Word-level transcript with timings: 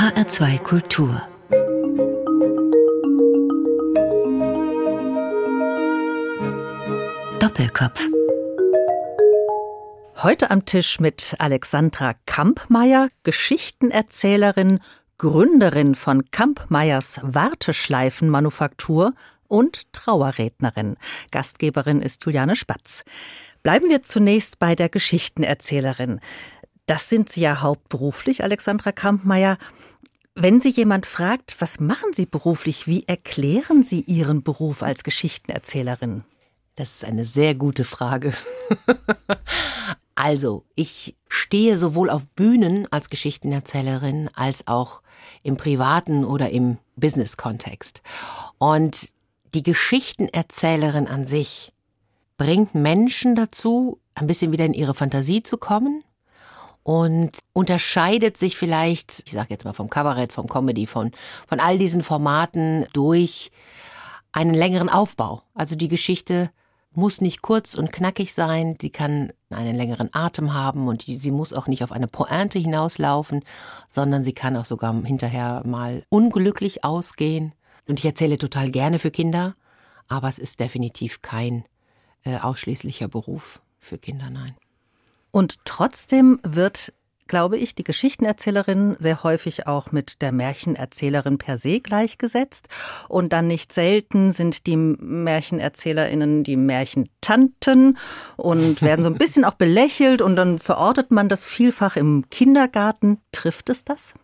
HR2 0.00 0.58
Kultur 0.60 1.20
Doppelkopf 7.38 8.08
Heute 10.22 10.50
am 10.50 10.64
Tisch 10.64 11.00
mit 11.00 11.36
Alexandra 11.38 12.14
Kampmeier, 12.24 13.08
Geschichtenerzählerin, 13.24 14.80
Gründerin 15.18 15.94
von 15.94 16.30
Kampmeyers 16.30 17.20
Warteschleifenmanufaktur 17.22 19.12
und 19.48 19.92
Trauerrednerin. 19.92 20.96
Gastgeberin 21.30 22.00
ist 22.00 22.24
Juliane 22.24 22.56
Spatz. 22.56 23.04
Bleiben 23.62 23.90
wir 23.90 24.02
zunächst 24.02 24.58
bei 24.58 24.74
der 24.74 24.88
Geschichtenerzählerin. 24.88 26.20
Das 26.90 27.08
sind 27.08 27.30
Sie 27.30 27.42
ja 27.42 27.60
hauptberuflich, 27.60 28.42
Alexandra 28.42 28.92
Kampmeier. 28.92 29.58
Wenn 30.34 30.60
Sie 30.60 30.70
jemand 30.70 31.06
fragt, 31.06 31.56
was 31.58 31.80
machen 31.80 32.12
Sie 32.12 32.26
beruflich, 32.26 32.86
wie 32.86 33.02
erklären 33.06 33.82
Sie 33.82 34.00
Ihren 34.02 34.42
Beruf 34.42 34.82
als 34.82 35.02
Geschichtenerzählerin? 35.02 36.24
Das 36.76 36.94
ist 36.94 37.04
eine 37.04 37.24
sehr 37.24 37.54
gute 37.54 37.84
Frage. 37.84 38.32
also, 40.14 40.64
ich 40.76 41.16
stehe 41.28 41.76
sowohl 41.76 42.10
auf 42.10 42.26
Bühnen 42.28 42.86
als 42.92 43.10
Geschichtenerzählerin 43.10 44.30
als 44.34 44.66
auch 44.68 45.02
im 45.42 45.56
privaten 45.56 46.24
oder 46.24 46.50
im 46.50 46.78
Business-Kontext. 46.96 48.02
Und 48.58 49.10
die 49.52 49.64
Geschichtenerzählerin 49.64 51.08
an 51.08 51.26
sich 51.26 51.72
bringt 52.38 52.74
Menschen 52.74 53.34
dazu, 53.34 54.00
ein 54.14 54.28
bisschen 54.28 54.52
wieder 54.52 54.64
in 54.64 54.74
ihre 54.74 54.94
Fantasie 54.94 55.42
zu 55.42 55.58
kommen 55.58 56.04
und 56.82 57.38
unterscheidet 57.52 58.36
sich 58.36 58.56
vielleicht, 58.56 59.22
ich 59.26 59.32
sage 59.32 59.48
jetzt 59.50 59.64
mal 59.64 59.72
vom 59.72 59.90
Kabarett, 59.90 60.32
vom 60.32 60.48
Comedy, 60.48 60.86
von, 60.86 61.12
von 61.46 61.60
all 61.60 61.78
diesen 61.78 62.02
Formaten 62.02 62.86
durch 62.92 63.50
einen 64.32 64.54
längeren 64.54 64.88
Aufbau. 64.88 65.42
Also 65.54 65.76
die 65.76 65.88
Geschichte 65.88 66.50
muss 66.92 67.20
nicht 67.20 67.42
kurz 67.42 67.74
und 67.74 67.92
knackig 67.92 68.34
sein, 68.34 68.76
die 68.78 68.90
kann 68.90 69.32
einen 69.50 69.76
längeren 69.76 70.10
Atem 70.12 70.54
haben 70.54 70.88
und 70.88 71.06
die, 71.06 71.16
sie 71.16 71.30
muss 71.30 71.52
auch 71.52 71.66
nicht 71.66 71.84
auf 71.84 71.92
eine 71.92 72.08
Pointe 72.08 72.58
hinauslaufen, 72.58 73.44
sondern 73.88 74.24
sie 74.24 74.32
kann 74.32 74.56
auch 74.56 74.64
sogar 74.64 74.94
hinterher 75.04 75.62
mal 75.64 76.02
unglücklich 76.08 76.84
ausgehen. 76.84 77.54
Und 77.88 77.98
ich 77.98 78.04
erzähle 78.04 78.38
total 78.38 78.70
gerne 78.70 78.98
für 78.98 79.10
Kinder, 79.10 79.54
aber 80.08 80.28
es 80.28 80.38
ist 80.38 80.60
definitiv 80.60 81.22
kein 81.22 81.64
äh, 82.24 82.38
ausschließlicher 82.38 83.08
Beruf 83.08 83.60
für 83.78 83.98
Kinder, 83.98 84.30
nein. 84.30 84.56
Und 85.30 85.64
trotzdem 85.64 86.40
wird 86.42 86.92
glaube 87.30 87.56
ich, 87.56 87.74
die 87.74 87.84
Geschichtenerzählerin 87.84 88.96
sehr 88.98 89.22
häufig 89.22 89.66
auch 89.66 89.92
mit 89.92 90.20
der 90.20 90.32
Märchenerzählerin 90.32 91.38
per 91.38 91.56
se 91.56 91.80
gleichgesetzt. 91.80 92.68
Und 93.08 93.32
dann 93.32 93.46
nicht 93.46 93.72
selten 93.72 94.32
sind 94.32 94.66
die 94.66 94.76
Märchenerzählerinnen 94.76 96.42
die 96.42 96.56
Märchentanten 96.56 97.96
und 98.36 98.82
werden 98.82 99.02
so 99.02 99.08
ein 99.08 99.16
bisschen 99.16 99.46
auch 99.46 99.54
belächelt 99.54 100.20
und 100.20 100.36
dann 100.36 100.58
verortet 100.58 101.12
man 101.12 101.28
das 101.28 101.46
vielfach 101.46 101.96
im 101.96 102.28
Kindergarten. 102.30 103.18
Trifft 103.32 103.70
es 103.70 103.84
das? 103.84 104.14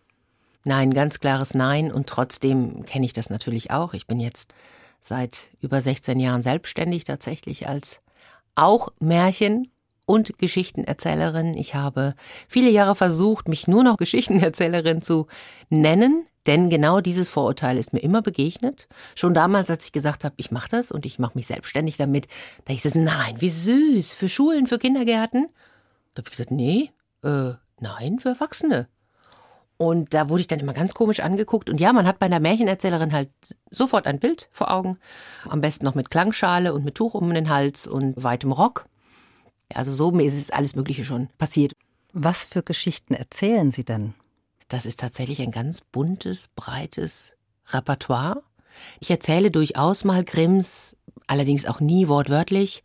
Nein, 0.65 0.93
ganz 0.93 1.21
klares 1.21 1.53
Nein. 1.53 1.93
Und 1.93 2.07
trotzdem 2.07 2.85
kenne 2.85 3.05
ich 3.05 3.13
das 3.13 3.29
natürlich 3.29 3.71
auch. 3.71 3.93
Ich 3.93 4.05
bin 4.05 4.19
jetzt 4.19 4.53
seit 5.01 5.47
über 5.61 5.79
16 5.79 6.19
Jahren 6.19 6.43
selbstständig 6.43 7.05
tatsächlich 7.05 7.69
als 7.69 8.01
auch 8.55 8.89
Märchen 8.99 9.63
und 10.07 10.39
Geschichtenerzählerin. 10.39 11.53
Ich 11.55 11.75
habe 11.75 12.15
viele 12.47 12.71
Jahre 12.71 12.95
versucht, 12.95 13.47
mich 13.47 13.67
nur 13.67 13.83
noch 13.83 13.97
Geschichtenerzählerin 13.97 15.01
zu 15.01 15.27
nennen, 15.69 16.25
denn 16.47 16.69
genau 16.69 17.01
dieses 17.01 17.29
Vorurteil 17.29 17.77
ist 17.77 17.91
mir 17.93 17.99
immer 17.99 18.21
begegnet. 18.21 18.87
Schon 19.15 19.33
damals, 19.33 19.69
als 19.69 19.85
ich 19.85 19.91
gesagt 19.91 20.23
habe, 20.23 20.33
ich 20.37 20.49
mache 20.49 20.69
das 20.69 20.91
und 20.91 21.05
ich 21.05 21.19
mache 21.19 21.33
mich 21.35 21.45
selbstständig 21.45 21.97
damit, 21.97 22.27
da 22.65 22.73
hieß 22.73 22.85
es, 22.85 22.95
nein, 22.95 23.35
wie 23.39 23.49
süß, 23.49 24.13
für 24.13 24.29
Schulen, 24.29 24.65
für 24.65 24.79
Kindergärten. 24.79 25.47
Da 26.15 26.21
habe 26.21 26.29
ich 26.29 26.37
gesagt, 26.37 26.51
nee, 26.51 26.91
äh, 27.23 27.51
nein, 27.81 28.19
für 28.19 28.29
Erwachsene. 28.29 28.87
Und 29.75 30.13
da 30.13 30.29
wurde 30.29 30.39
ich 30.39 30.47
dann 30.47 30.61
immer 30.61 30.73
ganz 30.73 30.93
komisch 30.93 31.19
angeguckt. 31.19 31.69
Und 31.69 31.81
ja, 31.81 31.91
man 31.91 32.07
hat 32.07 32.17
bei 32.17 32.27
einer 32.27 32.39
Märchenerzählerin 32.39 33.11
halt 33.11 33.29
sofort 33.69 34.07
ein 34.07 34.19
Bild 34.19 34.47
vor 34.51 34.71
Augen. 34.71 34.97
Am 35.49 35.59
besten 35.59 35.83
noch 35.83 35.95
mit 35.95 36.09
Klangschale 36.09 36.73
und 36.73 36.85
mit 36.85 36.95
Tuch 36.95 37.13
um 37.13 37.31
den 37.31 37.49
Hals 37.49 37.85
und 37.87 38.23
weitem 38.23 38.53
Rock. 38.53 38.85
Also 39.73 39.91
so 39.91 40.17
ist 40.19 40.37
es 40.37 40.49
alles 40.49 40.75
Mögliche 40.75 41.03
schon 41.03 41.27
passiert. 41.37 41.73
Was 42.13 42.45
für 42.45 42.63
Geschichten 42.63 43.13
erzählen 43.13 43.71
Sie 43.71 43.83
denn? 43.83 44.13
Das 44.69 44.85
ist 44.85 44.99
tatsächlich 44.99 45.41
ein 45.41 45.51
ganz 45.51 45.81
buntes, 45.81 46.49
breites 46.55 47.33
Repertoire. 47.67 48.43
Ich 48.99 49.09
erzähle 49.09 49.51
durchaus 49.51 50.03
mal 50.03 50.23
Grimms, 50.23 50.95
allerdings 51.27 51.65
auch 51.65 51.79
nie 51.79 52.07
wortwörtlich. 52.07 52.83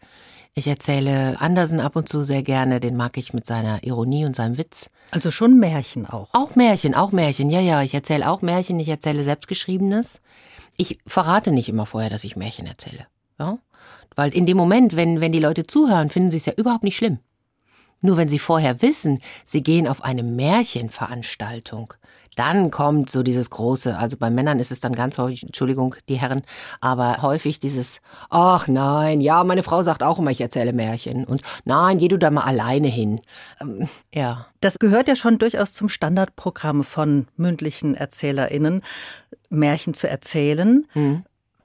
Ich 0.55 0.67
erzähle 0.67 1.41
Andersen 1.41 1.81
ab 1.81 1.97
und 1.97 2.09
zu 2.09 2.23
sehr 2.23 2.43
gerne, 2.43 2.79
den 2.79 2.95
mag 2.95 3.17
ich 3.17 3.33
mit 3.33 3.47
seiner 3.47 3.83
Ironie 3.85 4.27
und 4.27 4.37
seinem 4.37 4.59
Witz. 4.59 4.91
Also 5.11 5.31
schon 5.31 5.59
Märchen 5.59 6.07
auch. 6.07 6.29
Auch 6.35 6.57
Märchen, 6.57 6.95
auch 6.95 7.11
Märchen, 7.11 7.49
ja, 7.49 7.61
ja. 7.61 7.83
Ich 7.83 7.95
erzähle 7.95 8.31
auch 8.31 8.43
Märchen, 8.43 8.79
ich 8.79 8.89
erzähle 8.89 9.25
selbstgeschriebenes. 9.25 10.21
Ich 10.77 10.99
verrate 11.07 11.53
nicht 11.53 11.71
immer 11.71 11.87
vorher, 11.87 12.11
dass 12.11 12.25
ich 12.25 12.37
Märchen 12.37 12.67
erzähle. 12.67 13.07
Ja? 13.39 13.59
Weil 14.15 14.35
in 14.35 14.47
dem 14.47 14.57
Moment, 14.57 14.97
wenn, 14.97 15.21
wenn 15.21 15.33
die 15.33 15.41
Leute 15.41 15.67
zuhören, 15.67 16.11
finden 16.11 16.31
sie 16.31 16.37
es 16.39 16.47
ja 16.47 16.53
überhaupt 16.57 16.85
nicht 16.85 16.97
schlimm. 16.97 17.19
Nur 18.01 18.17
wenn 18.17 18.29
sie 18.29 18.41
vorher 18.41 18.83
wissen, 18.83 19.21
sie 19.45 19.63
gehen 19.63 19.87
auf 19.87 20.03
eine 20.03 20.25
Märchenveranstaltung, 20.25 21.95
dann 22.37 22.71
kommt 22.71 23.11
so 23.11 23.23
dieses 23.23 23.51
große, 23.51 23.97
also 23.97 24.17
bei 24.17 24.31
Männern 24.31 24.59
ist 24.59 24.73
es 24.73 24.81
dann 24.81 24.95
ganz 24.95 25.19
häufig, 25.19 25.43
Entschuldigung, 25.45 25.95
die 26.09 26.15
Herren, 26.15 26.43
aber 26.81 27.21
häufig 27.23 27.61
dieses, 27.61 28.01
ach 28.31 28.69
nein, 28.69 29.21
ja, 29.21 29.45
meine 29.45 29.63
Frau 29.63 29.83
sagt 29.83 30.03
auch 30.03 30.19
immer, 30.19 30.31
ich 30.31 30.41
erzähle 30.41 30.73
Märchen 30.73 31.25
und 31.25 31.43
nein, 31.65 31.99
geh 31.99 32.09
du 32.09 32.19
da 32.19 32.31
mal 32.31 32.45
alleine 32.45 32.89
hin. 32.89 33.21
Ähm, 33.61 33.89
ja. 34.15 34.47
Das 34.61 34.79
gehört 34.79 35.09
ja 35.09 35.17
schon 35.17 35.39
durchaus 35.39 35.75
zum 35.75 35.89
Standardprogramm 35.89 36.85
von 36.85 37.27
mündlichen 37.37 37.95
ErzählerInnen, 37.95 38.83
Märchen 39.51 39.93
zu 39.93 40.09
erzählen. 40.09 40.87
Mhm. 40.95 41.25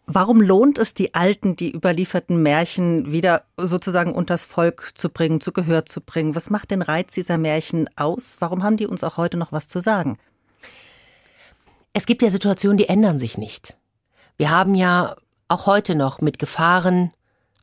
Warum 0.09 0.40
lohnt 0.40 0.78
es, 0.78 0.94
die 0.94 1.13
alten, 1.16 1.57
die 1.57 1.75
überlieferten 1.75 2.41
Märchen 2.41 3.12
wieder 3.12 3.44
sozusagen 3.57 4.16
unters 4.16 4.45
Volk 4.45 4.94
zu 4.95 5.09
bringen, 5.09 5.41
zu 5.41 5.51
Gehör 5.51 5.85
zu 5.85 6.00
bringen? 6.00 6.34
Was 6.34 6.50
macht 6.50 6.72
den 6.72 6.81
Reiz 6.81 7.13
dieser 7.13 7.38
Märchen 7.38 7.90
aus? 7.97 8.38
Warum 8.40 8.63
haben 8.63 8.78
die 8.78 8.88
uns 8.88 9.03
auch 9.03 9.18
heute 9.18 9.35
noch 9.35 9.51
was 9.51 9.68
zu 9.68 9.81
sagen? 9.81 10.18
Es 11.91 12.06
gibt 12.06 12.22
ja 12.22 12.29
Situationen, 12.29 12.78
die 12.78 12.88
ändern 12.88 13.19
sich 13.19 13.38
nicht. 13.38 13.75
Wir 14.38 14.50
haben 14.50 14.75
ja 14.75 15.18
auch 15.50 15.66
heute 15.66 15.94
noch 15.94 16.22
mit 16.22 16.39
Gefahren 16.39 17.12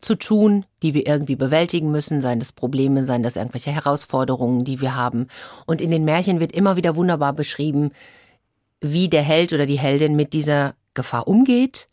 zu 0.02 0.14
tun, 0.14 0.66
die 0.82 0.92
wir 0.92 1.06
irgendwie 1.06 1.36
bewältigen 1.36 1.90
müssen, 1.90 2.20
seien 2.20 2.40
das 2.40 2.52
Probleme, 2.52 3.06
seien 3.06 3.22
das 3.22 3.36
irgendwelche 3.36 3.70
Herausforderungen, 3.70 4.66
die 4.66 4.82
wir 4.82 4.94
haben. 4.94 5.28
Und 5.64 5.80
in 5.80 5.90
den 5.90 6.04
Märchen 6.04 6.40
wird 6.40 6.52
immer 6.52 6.76
wieder 6.76 6.94
wunderbar 6.94 7.32
beschrieben, 7.32 7.92
wie 8.82 9.08
der 9.08 9.22
Held 9.22 9.54
oder 9.54 9.64
die 9.64 9.78
Heldin 9.78 10.14
mit 10.14 10.34
dieser 10.34 10.74
Gefahr 10.92 11.26
umgeht 11.26 11.88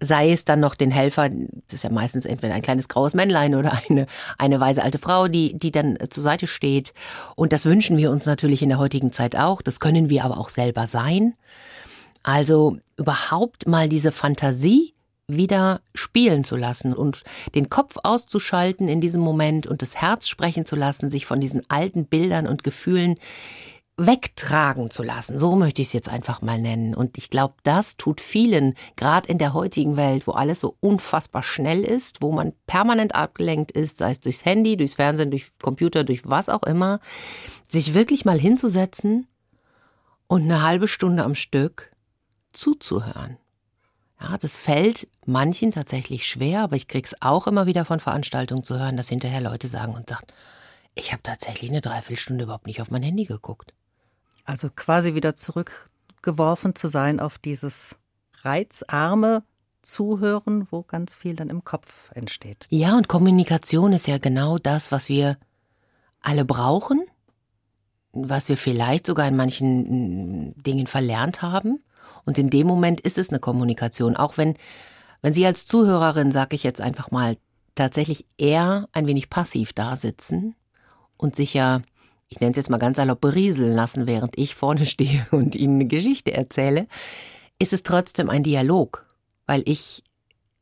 sei 0.00 0.32
es 0.32 0.44
dann 0.44 0.60
noch 0.60 0.74
den 0.74 0.90
Helfer, 0.90 1.28
das 1.28 1.74
ist 1.74 1.84
ja 1.84 1.90
meistens 1.90 2.24
entweder 2.24 2.54
ein 2.54 2.62
kleines 2.62 2.88
graues 2.88 3.14
Männlein 3.14 3.54
oder 3.54 3.78
eine, 3.88 4.06
eine 4.38 4.60
weise 4.60 4.82
alte 4.82 4.98
Frau, 4.98 5.28
die, 5.28 5.58
die 5.58 5.70
dann 5.70 5.98
zur 6.08 6.22
Seite 6.22 6.46
steht. 6.46 6.92
Und 7.36 7.52
das 7.52 7.66
wünschen 7.66 7.96
wir 7.96 8.10
uns 8.10 8.26
natürlich 8.26 8.62
in 8.62 8.70
der 8.70 8.78
heutigen 8.78 9.12
Zeit 9.12 9.36
auch. 9.36 9.62
Das 9.62 9.80
können 9.80 10.10
wir 10.10 10.24
aber 10.24 10.38
auch 10.38 10.48
selber 10.48 10.86
sein. 10.86 11.34
Also 12.22 12.78
überhaupt 12.96 13.66
mal 13.66 13.88
diese 13.88 14.12
Fantasie 14.12 14.94
wieder 15.28 15.80
spielen 15.94 16.44
zu 16.44 16.56
lassen 16.56 16.92
und 16.92 17.22
den 17.54 17.70
Kopf 17.70 17.96
auszuschalten 18.02 18.88
in 18.88 19.00
diesem 19.00 19.22
Moment 19.22 19.66
und 19.66 19.82
das 19.82 19.96
Herz 19.96 20.28
sprechen 20.28 20.66
zu 20.66 20.76
lassen, 20.76 21.08
sich 21.08 21.24
von 21.24 21.40
diesen 21.40 21.62
alten 21.68 22.06
Bildern 22.06 22.46
und 22.46 22.64
Gefühlen 22.64 23.16
wegtragen 24.06 24.90
zu 24.90 25.02
lassen. 25.02 25.38
So 25.38 25.56
möchte 25.56 25.82
ich 25.82 25.88
es 25.88 25.92
jetzt 25.92 26.08
einfach 26.08 26.40
mal 26.42 26.58
nennen. 26.58 26.94
Und 26.94 27.18
ich 27.18 27.28
glaube, 27.28 27.54
das 27.62 27.96
tut 27.96 28.20
vielen, 28.20 28.74
gerade 28.96 29.28
in 29.28 29.38
der 29.38 29.52
heutigen 29.52 29.96
Welt, 29.96 30.26
wo 30.26 30.32
alles 30.32 30.60
so 30.60 30.76
unfassbar 30.80 31.42
schnell 31.42 31.82
ist, 31.82 32.22
wo 32.22 32.32
man 32.32 32.52
permanent 32.66 33.14
abgelenkt 33.14 33.72
ist, 33.72 33.98
sei 33.98 34.12
es 34.12 34.20
durchs 34.20 34.44
Handy, 34.44 34.76
durchs 34.76 34.94
Fernsehen, 34.94 35.30
durch 35.30 35.50
Computer, 35.60 36.04
durch 36.04 36.22
was 36.24 36.48
auch 36.48 36.62
immer, 36.62 37.00
sich 37.68 37.94
wirklich 37.94 38.24
mal 38.24 38.38
hinzusetzen 38.38 39.26
und 40.26 40.42
eine 40.42 40.62
halbe 40.62 40.88
Stunde 40.88 41.24
am 41.24 41.34
Stück 41.34 41.92
zuzuhören. 42.52 43.36
Ja, 44.20 44.36
das 44.38 44.60
fällt 44.60 45.08
manchen 45.26 45.70
tatsächlich 45.72 46.26
schwer, 46.26 46.62
aber 46.62 46.76
ich 46.76 46.88
krieg's 46.88 47.14
auch 47.20 47.46
immer 47.46 47.66
wieder 47.66 47.84
von 47.84 48.00
Veranstaltungen 48.00 48.64
zu 48.64 48.78
hören, 48.78 48.96
dass 48.96 49.08
hinterher 49.08 49.40
Leute 49.40 49.66
sagen 49.66 49.94
und 49.94 50.08
sagen, 50.08 50.26
ich 50.94 51.12
habe 51.12 51.22
tatsächlich 51.22 51.70
eine 51.70 51.80
Dreiviertelstunde 51.80 52.44
überhaupt 52.44 52.66
nicht 52.66 52.82
auf 52.82 52.90
mein 52.90 53.02
Handy 53.02 53.24
geguckt. 53.24 53.72
Also 54.50 54.68
quasi 54.74 55.14
wieder 55.14 55.36
zurückgeworfen 55.36 56.74
zu 56.74 56.88
sein 56.88 57.20
auf 57.20 57.38
dieses 57.38 57.94
reizarme 58.42 59.44
Zuhören, 59.80 60.66
wo 60.72 60.82
ganz 60.82 61.14
viel 61.14 61.36
dann 61.36 61.50
im 61.50 61.62
Kopf 61.62 62.10
entsteht. 62.16 62.66
Ja, 62.68 62.96
und 62.96 63.06
Kommunikation 63.06 63.92
ist 63.92 64.08
ja 64.08 64.18
genau 64.18 64.58
das, 64.58 64.90
was 64.90 65.08
wir 65.08 65.38
alle 66.20 66.44
brauchen. 66.44 67.06
was 68.12 68.48
wir 68.48 68.56
vielleicht 68.56 69.06
sogar 69.06 69.28
in 69.28 69.36
manchen 69.36 70.48
mm, 70.48 70.54
Dingen 70.56 70.88
verlernt 70.88 71.42
haben. 71.42 71.84
Und 72.24 72.36
in 72.36 72.50
dem 72.50 72.66
Moment 72.66 73.00
ist 73.00 73.18
es 73.18 73.30
eine 73.30 73.38
Kommunikation, 73.38 74.16
auch 74.16 74.36
wenn, 74.36 74.56
wenn 75.22 75.32
Sie 75.32 75.46
als 75.46 75.64
Zuhörerin, 75.64 76.32
sag 76.32 76.54
ich 76.54 76.64
jetzt 76.64 76.80
einfach 76.80 77.12
mal, 77.12 77.36
tatsächlich 77.76 78.26
eher 78.36 78.88
ein 78.90 79.06
wenig 79.06 79.30
passiv 79.30 79.72
da 79.72 79.94
sitzen 79.94 80.56
und 81.16 81.36
sich 81.36 81.54
ja, 81.54 81.82
ich 82.30 82.40
nenne 82.40 82.52
es 82.52 82.56
jetzt 82.56 82.70
mal 82.70 82.78
ganz 82.78 82.96
salopp, 82.96 83.20
berieseln 83.20 83.74
lassen, 83.74 84.06
während 84.06 84.38
ich 84.38 84.54
vorne 84.54 84.86
stehe 84.86 85.26
und 85.32 85.54
Ihnen 85.54 85.74
eine 85.74 85.86
Geschichte 85.86 86.32
erzähle, 86.32 86.86
ist 87.58 87.72
es 87.72 87.82
trotzdem 87.82 88.30
ein 88.30 88.42
Dialog, 88.42 89.04
weil 89.46 89.62
ich 89.66 90.02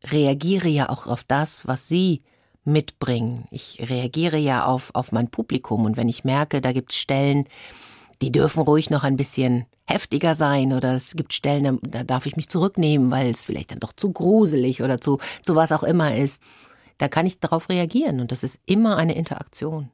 reagiere 0.04 0.68
ja 0.68 0.88
auch 0.88 1.06
auf 1.06 1.22
das, 1.24 1.66
was 1.66 1.86
Sie 1.86 2.22
mitbringen. 2.64 3.46
Ich 3.50 3.88
reagiere 3.88 4.38
ja 4.38 4.64
auf, 4.64 4.90
auf 4.94 5.12
mein 5.12 5.28
Publikum 5.28 5.84
und 5.84 5.96
wenn 5.96 6.08
ich 6.08 6.24
merke, 6.24 6.60
da 6.60 6.72
gibt 6.72 6.92
es 6.92 6.98
Stellen, 6.98 7.44
die 8.20 8.32
dürfen 8.32 8.62
ruhig 8.62 8.90
noch 8.90 9.04
ein 9.04 9.16
bisschen 9.16 9.66
heftiger 9.84 10.34
sein 10.34 10.72
oder 10.72 10.94
es 10.94 11.12
gibt 11.14 11.32
Stellen, 11.32 11.78
da 11.82 12.02
darf 12.02 12.26
ich 12.26 12.36
mich 12.36 12.48
zurücknehmen, 12.48 13.10
weil 13.10 13.30
es 13.30 13.44
vielleicht 13.44 13.70
dann 13.70 13.78
doch 13.78 13.92
zu 13.92 14.12
gruselig 14.12 14.82
oder 14.82 14.98
zu, 14.98 15.18
zu 15.42 15.54
was 15.54 15.72
auch 15.72 15.82
immer 15.82 16.14
ist. 16.14 16.42
Da 16.98 17.08
kann 17.08 17.26
ich 17.26 17.40
darauf 17.40 17.68
reagieren 17.68 18.20
und 18.20 18.32
das 18.32 18.42
ist 18.42 18.58
immer 18.66 18.96
eine 18.96 19.14
Interaktion. 19.14 19.90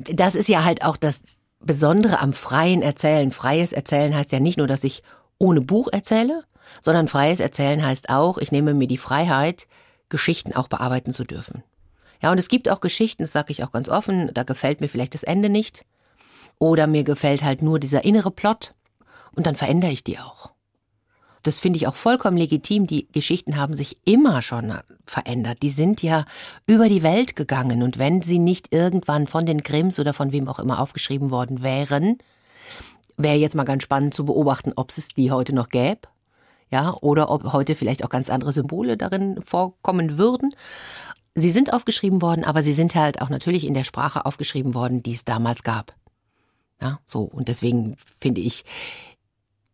Das 0.00 0.34
ist 0.34 0.48
ja 0.48 0.64
halt 0.64 0.84
auch 0.84 0.96
das 0.96 1.22
Besondere 1.60 2.20
am 2.20 2.32
freien 2.32 2.82
Erzählen. 2.82 3.30
Freies 3.32 3.72
Erzählen 3.72 4.14
heißt 4.14 4.32
ja 4.32 4.40
nicht 4.40 4.56
nur, 4.56 4.66
dass 4.66 4.82
ich 4.84 5.02
ohne 5.38 5.60
Buch 5.60 5.88
erzähle, 5.92 6.44
sondern 6.80 7.08
freies 7.08 7.40
Erzählen 7.40 7.84
heißt 7.84 8.08
auch, 8.08 8.38
ich 8.38 8.50
nehme 8.52 8.74
mir 8.74 8.88
die 8.88 8.96
Freiheit, 8.96 9.66
Geschichten 10.08 10.54
auch 10.54 10.68
bearbeiten 10.68 11.12
zu 11.12 11.24
dürfen. 11.24 11.62
Ja, 12.22 12.30
und 12.30 12.38
es 12.38 12.48
gibt 12.48 12.68
auch 12.68 12.80
Geschichten, 12.80 13.22
das 13.22 13.32
sage 13.32 13.52
ich 13.52 13.62
auch 13.62 13.72
ganz 13.72 13.88
offen, 13.88 14.30
da 14.34 14.42
gefällt 14.42 14.80
mir 14.80 14.88
vielleicht 14.88 15.14
das 15.14 15.22
Ende 15.22 15.48
nicht. 15.48 15.84
Oder 16.58 16.86
mir 16.86 17.04
gefällt 17.04 17.42
halt 17.42 17.62
nur 17.62 17.78
dieser 17.78 18.04
innere 18.04 18.30
Plot. 18.30 18.74
Und 19.34 19.46
dann 19.46 19.56
verändere 19.56 19.92
ich 19.92 20.04
die 20.04 20.18
auch. 20.18 20.50
Das 21.42 21.58
finde 21.58 21.78
ich 21.78 21.86
auch 21.86 21.94
vollkommen 21.94 22.36
legitim. 22.36 22.86
Die 22.86 23.08
Geschichten 23.12 23.56
haben 23.56 23.74
sich 23.74 23.98
immer 24.04 24.42
schon 24.42 24.74
verändert. 25.04 25.62
Die 25.62 25.70
sind 25.70 26.02
ja 26.02 26.24
über 26.66 26.88
die 26.88 27.02
Welt 27.02 27.36
gegangen. 27.36 27.82
Und 27.82 27.98
wenn 27.98 28.22
sie 28.22 28.38
nicht 28.38 28.72
irgendwann 28.72 29.26
von 29.26 29.46
den 29.46 29.62
Grimms 29.62 29.98
oder 29.98 30.12
von 30.12 30.32
wem 30.32 30.48
auch 30.48 30.58
immer 30.58 30.80
aufgeschrieben 30.80 31.30
worden 31.30 31.62
wären, 31.62 32.18
wäre 33.16 33.36
jetzt 33.36 33.54
mal 33.54 33.64
ganz 33.64 33.82
spannend 33.82 34.14
zu 34.14 34.24
beobachten, 34.24 34.72
ob 34.76 34.90
es 34.90 35.08
die 35.08 35.30
heute 35.30 35.54
noch 35.54 35.68
gäbe. 35.68 36.00
Ja, 36.70 36.94
oder 37.00 37.30
ob 37.30 37.52
heute 37.52 37.74
vielleicht 37.74 38.04
auch 38.04 38.10
ganz 38.10 38.30
andere 38.30 38.52
Symbole 38.52 38.96
darin 38.96 39.42
vorkommen 39.42 40.18
würden. 40.18 40.50
Sie 41.34 41.50
sind 41.50 41.72
aufgeschrieben 41.72 42.22
worden, 42.22 42.44
aber 42.44 42.62
sie 42.62 42.74
sind 42.74 42.94
halt 42.94 43.20
auch 43.20 43.28
natürlich 43.28 43.66
in 43.66 43.74
der 43.74 43.84
Sprache 43.84 44.24
aufgeschrieben 44.24 44.74
worden, 44.74 45.02
die 45.02 45.14
es 45.14 45.24
damals 45.24 45.64
gab. 45.64 45.94
Ja, 46.80 47.00
so. 47.06 47.22
Und 47.22 47.48
deswegen 47.48 47.96
finde 48.20 48.40
ich, 48.40 48.64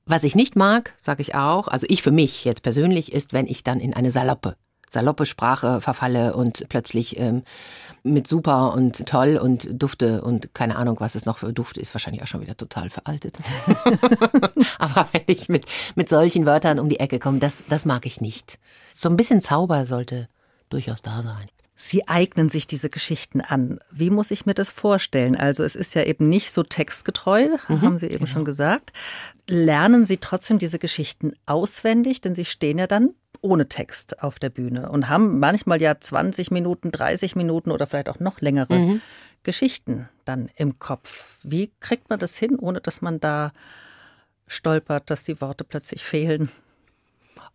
was 0.07 0.25
ich 0.25 0.37
nicht 0.37 0.57
mag, 0.57 0.95
sage 0.99 1.21
ich 1.21 1.35
auch, 1.35 1.69
also 1.69 1.87
ich 1.91 2.03
für 2.03 2.13
mich 2.13 2.45
jetzt 2.45 2.63
persönlich, 2.63 3.13
ist, 3.13 3.33
wenn 3.33 3.47
ich 3.47 3.65
dann 3.65 3.81
in 3.81 3.93
eine 3.93 4.13
saloppe, 4.13 4.57
saloppe 4.89 5.27
Sprache 5.27 5.81
verfalle 5.81 6.35
und 6.37 6.69
plötzlich 6.69 7.19
ähm, 7.19 7.43
mit 8.05 8.29
super 8.29 8.73
und 8.73 9.05
toll 9.07 9.37
und 9.37 9.69
Dufte 9.71 10.23
und 10.23 10.55
keine 10.55 10.77
Ahnung, 10.77 11.01
was 11.01 11.17
es 11.17 11.27
noch 11.27 11.39
für 11.39 11.53
Dufte 11.53 11.81
ist, 11.81 11.93
wahrscheinlich 11.93 12.23
auch 12.23 12.29
schon 12.29 12.41
wieder 12.41 12.57
total 12.57 12.89
veraltet. 12.89 13.37
Aber 14.79 15.09
wenn 15.13 15.25
ich 15.27 15.49
mit, 15.49 15.67
mit 15.97 16.09
solchen 16.09 16.47
Wörtern 16.47 16.79
um 16.79 16.89
die 16.89 17.01
Ecke 17.01 17.19
komme, 17.19 17.41
das, 17.41 17.65
das 17.69 17.85
mag 17.85 18.07
ich 18.07 18.21
nicht. 18.21 18.61
So 18.95 19.09
ein 19.09 19.17
bisschen 19.17 19.43
Zauber 19.43 19.87
sollte 19.87 20.29
durchaus 20.71 21.03
da 21.03 21.23
sein. 21.23 21.47
Sie 21.79 22.09
eignen 22.09 22.49
sich 22.49 22.67
diese 22.67 22.89
Geschichten 22.89 23.43
an. 23.43 23.79
Wie 23.91 24.09
muss 24.09 24.31
ich 24.31 24.47
mir 24.47 24.55
das 24.55 24.71
vorstellen? 24.71 25.37
Also 25.37 25.63
es 25.63 25.77
ist 25.77 25.95
ja 25.95 26.05
eben 26.05 26.29
nicht 26.29 26.51
so 26.51 26.63
textgetreu, 26.63 27.49
mhm, 27.69 27.83
haben 27.83 27.99
Sie 27.99 28.07
eben 28.07 28.21
genau. 28.21 28.31
schon 28.31 28.45
gesagt. 28.47 28.93
Lernen 29.47 30.07
Sie 30.07 30.17
trotzdem 30.17 30.59
diese 30.59 30.79
Geschichten 30.79 31.35
auswendig, 31.45 32.23
denn 32.23 32.35
Sie 32.35 32.47
stehen 32.47 32.79
ja 32.79 32.87
dann 32.87 33.11
ohne 33.43 33.69
Text 33.69 34.23
auf 34.23 34.39
der 34.39 34.49
Bühne 34.49 34.89
und 34.89 35.11
haben 35.11 35.39
manchmal 35.39 35.83
ja 35.83 36.01
20 36.01 36.51
Minuten, 36.51 36.91
30 36.91 37.37
Minuten 37.37 37.71
oder 37.71 37.87
vielleicht 37.87 38.09
auch 38.09 38.21
noch 38.21 38.41
längere 38.41 38.79
mhm. 38.79 39.03
Geschichten 39.43 40.09
dann 40.25 40.51
im 40.57 40.79
Kopf. 40.79 41.37
Wie 41.43 41.71
kriegt 41.81 42.09
man 42.09 42.19
das 42.19 42.37
hin, 42.37 42.59
ohne 42.59 42.81
dass 42.81 43.03
man 43.03 43.21
da 43.21 43.53
stolpert, 44.47 45.11
dass 45.11 45.25
die 45.25 45.41
Worte 45.43 45.65
plötzlich 45.65 46.03
fehlen? 46.03 46.51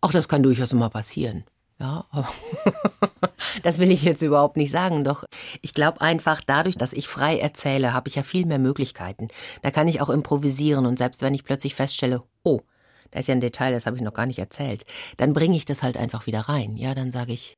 Auch 0.00 0.12
das 0.12 0.28
kann 0.28 0.44
durchaus 0.44 0.72
immer 0.72 0.90
passieren. 0.90 1.44
Ja, 1.82 2.06
das 3.64 3.78
will 3.78 3.90
ich 3.90 4.04
jetzt 4.04 4.22
überhaupt 4.22 4.56
nicht 4.56 4.70
sagen. 4.70 5.02
Doch 5.02 5.24
ich 5.62 5.74
glaube 5.74 6.00
einfach, 6.00 6.40
dadurch, 6.46 6.76
dass 6.76 6.92
ich 6.92 7.08
frei 7.08 7.40
erzähle, 7.40 7.92
habe 7.92 8.08
ich 8.08 8.14
ja 8.14 8.22
viel 8.22 8.46
mehr 8.46 8.60
Möglichkeiten. 8.60 9.26
Da 9.62 9.72
kann 9.72 9.88
ich 9.88 10.00
auch 10.00 10.08
improvisieren 10.08 10.86
und 10.86 10.96
selbst 10.96 11.22
wenn 11.22 11.34
ich 11.34 11.42
plötzlich 11.42 11.74
feststelle, 11.74 12.20
oh, 12.44 12.60
da 13.10 13.18
ist 13.18 13.26
ja 13.26 13.34
ein 13.34 13.40
Detail, 13.40 13.72
das 13.72 13.86
habe 13.86 13.96
ich 13.96 14.02
noch 14.02 14.14
gar 14.14 14.26
nicht 14.26 14.38
erzählt, 14.38 14.86
dann 15.16 15.32
bringe 15.32 15.56
ich 15.56 15.64
das 15.64 15.82
halt 15.82 15.96
einfach 15.96 16.26
wieder 16.28 16.42
rein. 16.42 16.76
Ja, 16.76 16.94
dann 16.94 17.10
sage 17.10 17.32
ich, 17.32 17.56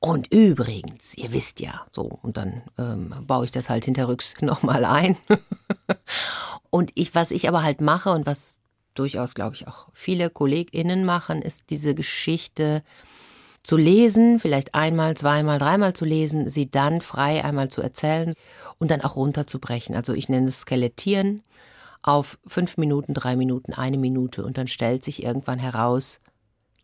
und 0.00 0.32
übrigens, 0.32 1.14
ihr 1.14 1.32
wisst 1.34 1.60
ja, 1.60 1.86
so, 1.92 2.18
und 2.22 2.38
dann 2.38 2.62
ähm, 2.78 3.14
baue 3.26 3.44
ich 3.44 3.50
das 3.50 3.68
halt 3.68 3.84
hinterrücks 3.84 4.36
nochmal 4.40 4.86
ein. 4.86 5.18
und 6.70 6.90
ich, 6.94 7.14
was 7.14 7.30
ich 7.32 7.48
aber 7.48 7.62
halt 7.62 7.82
mache 7.82 8.10
und 8.10 8.24
was 8.24 8.54
durchaus, 8.94 9.34
glaube 9.34 9.56
ich, 9.56 9.68
auch 9.68 9.88
viele 9.92 10.30
KollegInnen 10.30 11.04
machen, 11.04 11.42
ist 11.42 11.68
diese 11.68 11.94
Geschichte 11.94 12.82
zu 13.62 13.76
lesen, 13.76 14.38
vielleicht 14.38 14.74
einmal, 14.74 15.16
zweimal, 15.16 15.58
dreimal 15.58 15.94
zu 15.94 16.04
lesen, 16.04 16.48
sie 16.48 16.70
dann 16.70 17.00
frei 17.00 17.44
einmal 17.44 17.68
zu 17.68 17.82
erzählen 17.82 18.32
und 18.78 18.90
dann 18.90 19.02
auch 19.02 19.16
runterzubrechen. 19.16 19.94
Also 19.94 20.14
ich 20.14 20.28
nenne 20.28 20.48
es 20.48 20.60
Skelettieren 20.60 21.42
auf 22.02 22.38
fünf 22.46 22.76
Minuten, 22.76 23.14
drei 23.14 23.36
Minuten, 23.36 23.74
eine 23.74 23.98
Minute 23.98 24.44
und 24.44 24.56
dann 24.56 24.68
stellt 24.68 25.04
sich 25.04 25.22
irgendwann 25.22 25.58
heraus, 25.58 26.20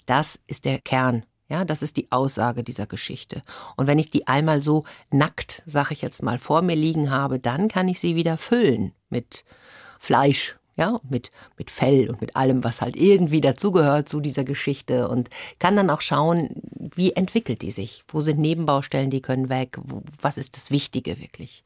das 0.06 0.38
ist 0.46 0.64
der 0.64 0.80
Kern. 0.80 1.24
Ja, 1.48 1.64
das 1.64 1.82
ist 1.82 1.98
die 1.98 2.10
Aussage 2.10 2.64
dieser 2.64 2.86
Geschichte. 2.86 3.42
Und 3.76 3.86
wenn 3.86 3.98
ich 3.98 4.10
die 4.10 4.26
einmal 4.26 4.62
so 4.62 4.84
nackt, 5.10 5.62
sag 5.66 5.90
ich 5.90 6.00
jetzt 6.00 6.22
mal, 6.22 6.38
vor 6.38 6.62
mir 6.62 6.74
liegen 6.74 7.10
habe, 7.10 7.38
dann 7.38 7.68
kann 7.68 7.86
ich 7.86 8.00
sie 8.00 8.16
wieder 8.16 8.38
füllen 8.38 8.92
mit 9.10 9.44
Fleisch, 9.98 10.56
ja, 10.76 10.98
mit, 11.08 11.30
mit 11.56 11.70
Fell 11.70 12.08
und 12.10 12.20
mit 12.20 12.36
allem, 12.36 12.64
was 12.64 12.80
halt 12.80 12.96
irgendwie 12.96 13.40
dazugehört 13.40 14.08
zu 14.08 14.20
dieser 14.20 14.44
Geschichte 14.44 15.08
und 15.08 15.30
kann 15.58 15.76
dann 15.76 15.90
auch 15.90 16.00
schauen, 16.00 16.50
wie 16.94 17.12
entwickelt 17.12 17.62
die 17.62 17.70
sich? 17.70 18.04
Wo 18.08 18.20
sind 18.20 18.38
Nebenbaustellen, 18.38 19.10
die 19.10 19.22
können 19.22 19.48
weg? 19.48 19.78
Wo, 19.82 20.02
was 20.20 20.38
ist 20.38 20.56
das 20.56 20.70
Wichtige 20.70 21.20
wirklich? 21.20 21.64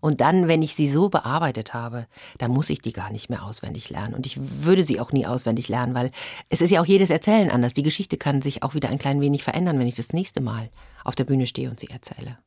Und 0.00 0.20
dann, 0.20 0.46
wenn 0.46 0.62
ich 0.62 0.74
sie 0.74 0.88
so 0.88 1.08
bearbeitet 1.08 1.74
habe, 1.74 2.06
dann 2.38 2.50
muss 2.50 2.70
ich 2.70 2.80
die 2.80 2.92
gar 2.92 3.10
nicht 3.10 3.28
mehr 3.30 3.42
auswendig 3.42 3.90
lernen. 3.90 4.14
Und 4.14 4.26
ich 4.26 4.38
würde 4.38 4.82
sie 4.82 5.00
auch 5.00 5.12
nie 5.12 5.26
auswendig 5.26 5.68
lernen, 5.68 5.94
weil 5.94 6.10
es 6.48 6.60
ist 6.60 6.70
ja 6.70 6.80
auch 6.80 6.86
jedes 6.86 7.10
Erzählen 7.10 7.50
anders. 7.50 7.72
Die 7.72 7.82
Geschichte 7.82 8.16
kann 8.16 8.42
sich 8.42 8.62
auch 8.62 8.74
wieder 8.74 8.88
ein 8.88 8.98
klein 8.98 9.20
wenig 9.20 9.42
verändern, 9.42 9.78
wenn 9.78 9.86
ich 9.86 9.94
das 9.94 10.12
nächste 10.12 10.40
Mal 10.40 10.70
auf 11.04 11.14
der 11.14 11.24
Bühne 11.24 11.46
stehe 11.46 11.70
und 11.70 11.80
sie 11.80 11.88
erzähle. 11.88 12.38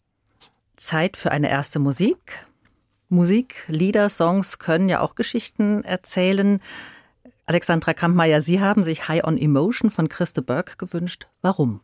Zeit 0.77 1.17
für 1.17 1.31
eine 1.31 1.49
erste 1.49 1.79
Musik. 1.79 2.47
Musik, 3.11 3.65
Lieder, 3.67 4.07
Songs 4.07 4.59
können 4.59 4.87
ja 4.87 5.01
auch 5.01 5.15
Geschichten 5.15 5.83
erzählen. 5.83 6.61
Alexandra 7.47 7.95
Kampmeier, 7.95 8.39
Sie 8.39 8.61
haben 8.61 8.83
sich 8.83 9.07
High 9.07 9.23
on 9.23 9.35
Emotion 9.35 9.89
von 9.89 10.09
Christe 10.09 10.43
Burke 10.43 10.77
gewünscht. 10.77 11.25
Warum? 11.41 11.81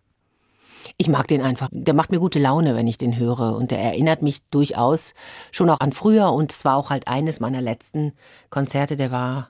Ich 0.98 1.08
mag 1.08 1.28
den 1.28 1.42
einfach. 1.42 1.70
Der 1.72 1.96
macht 1.96 2.12
mir 2.12 2.20
gute 2.20 2.38
Laune, 2.38 2.76
wenn 2.76 2.86
ich 2.86 3.00
den 3.00 3.18
höre. 3.18 3.56
Und 3.56 3.72
der 3.72 3.80
erinnert 3.80 4.22
mich 4.22 4.46
durchaus 4.52 5.16
schon 5.52 5.68
auch 5.72 5.80
an 5.80 5.94
früher. 5.94 6.32
Und 6.32 6.52
es 6.52 6.64
war 6.64 6.76
auch 6.76 6.92
halt 6.92 7.08
eines 7.08 7.40
meiner 7.40 7.60
letzten 7.60 8.14
Konzerte. 8.52 8.96
Der 8.96 9.10
war, 9.10 9.50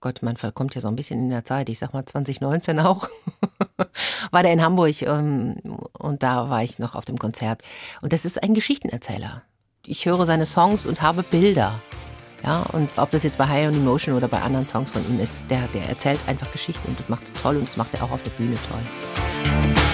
Gott, 0.00 0.22
man 0.22 0.34
kommt 0.54 0.74
ja 0.74 0.80
so 0.80 0.88
ein 0.88 0.96
bisschen 0.96 1.20
in 1.20 1.30
der 1.30 1.44
Zeit. 1.44 1.68
Ich 1.68 1.78
sag 1.78 1.94
mal 1.94 2.04
2019 2.04 2.80
auch. 2.80 3.08
war 4.32 4.42
der 4.42 4.52
in 4.52 4.60
Hamburg. 4.60 5.00
Ähm, 5.02 5.54
und 5.96 6.24
da 6.24 6.50
war 6.50 6.64
ich 6.64 6.80
noch 6.80 6.96
auf 6.96 7.04
dem 7.04 7.18
Konzert. 7.18 7.62
Und 8.00 8.12
das 8.12 8.24
ist 8.24 8.42
ein 8.42 8.54
Geschichtenerzähler 8.54 9.44
ich 9.86 10.06
höre 10.06 10.24
seine 10.26 10.46
Songs 10.46 10.86
und 10.86 11.02
habe 11.02 11.22
Bilder. 11.22 11.74
Ja, 12.44 12.64
und 12.72 12.98
ob 12.98 13.10
das 13.10 13.22
jetzt 13.22 13.38
bei 13.38 13.46
High 13.46 13.68
on 13.68 13.74
Emotion 13.74 14.16
oder 14.16 14.28
bei 14.28 14.40
anderen 14.40 14.66
Songs 14.66 14.90
von 14.90 15.04
ihm 15.08 15.20
ist, 15.20 15.44
der, 15.48 15.62
der 15.74 15.88
erzählt 15.88 16.20
einfach 16.26 16.50
Geschichten 16.50 16.88
und 16.88 16.98
das 16.98 17.08
macht 17.08 17.22
er 17.28 17.40
toll 17.40 17.56
und 17.56 17.68
das 17.68 17.76
macht 17.76 17.94
er 17.94 18.02
auch 18.02 18.10
auf 18.10 18.22
der 18.22 18.30
Bühne 18.30 18.56
toll. 18.68 19.91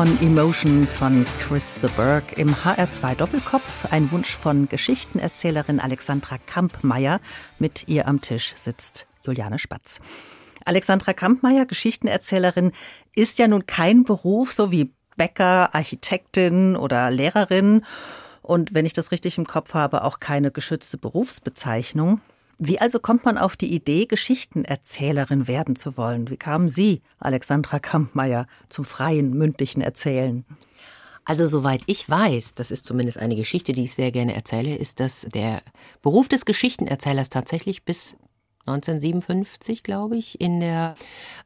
On 0.00 0.22
Emotion 0.22 0.86
von 0.86 1.26
Chris 1.40 1.78
de 1.78 1.90
Burgh 1.94 2.24
im 2.36 2.54
HR2 2.54 3.16
Doppelkopf. 3.16 3.84
Ein 3.90 4.10
Wunsch 4.10 4.34
von 4.34 4.66
Geschichtenerzählerin 4.66 5.78
Alexandra 5.78 6.38
Kampmeier. 6.38 7.20
Mit 7.58 7.86
ihr 7.86 8.08
am 8.08 8.22
Tisch 8.22 8.54
sitzt 8.56 9.06
Juliane 9.24 9.58
Spatz. 9.58 10.00
Alexandra 10.64 11.12
Kampmeier, 11.12 11.66
Geschichtenerzählerin, 11.66 12.72
ist 13.14 13.38
ja 13.38 13.46
nun 13.46 13.66
kein 13.66 14.04
Beruf, 14.04 14.54
so 14.54 14.72
wie 14.72 14.90
Bäcker, 15.18 15.74
Architektin 15.74 16.76
oder 16.76 17.10
Lehrerin. 17.10 17.84
Und 18.40 18.72
wenn 18.72 18.86
ich 18.86 18.94
das 18.94 19.10
richtig 19.10 19.36
im 19.36 19.46
Kopf 19.46 19.74
habe, 19.74 20.04
auch 20.04 20.18
keine 20.18 20.50
geschützte 20.50 20.96
Berufsbezeichnung. 20.96 22.22
Wie 22.62 22.78
also 22.78 23.00
kommt 23.00 23.24
man 23.24 23.38
auf 23.38 23.56
die 23.56 23.74
Idee, 23.74 24.04
Geschichtenerzählerin 24.04 25.48
werden 25.48 25.76
zu 25.76 25.96
wollen? 25.96 26.28
Wie 26.28 26.36
kamen 26.36 26.68
Sie, 26.68 27.00
Alexandra 27.18 27.78
Kampmeier, 27.78 28.46
zum 28.68 28.84
freien 28.84 29.30
mündlichen 29.30 29.80
Erzählen? 29.80 30.44
Also 31.24 31.46
soweit 31.46 31.80
ich 31.86 32.06
weiß, 32.06 32.56
das 32.56 32.70
ist 32.70 32.84
zumindest 32.84 33.16
eine 33.16 33.34
Geschichte, 33.34 33.72
die 33.72 33.84
ich 33.84 33.94
sehr 33.94 34.12
gerne 34.12 34.34
erzähle, 34.34 34.76
ist, 34.76 35.00
dass 35.00 35.22
der 35.22 35.62
Beruf 36.02 36.28
des 36.28 36.44
Geschichtenerzählers 36.44 37.30
tatsächlich 37.30 37.86
bis 37.86 38.14
1957, 38.66 39.82
glaube 39.82 40.18
ich, 40.18 40.38
in 40.38 40.60
der 40.60 40.96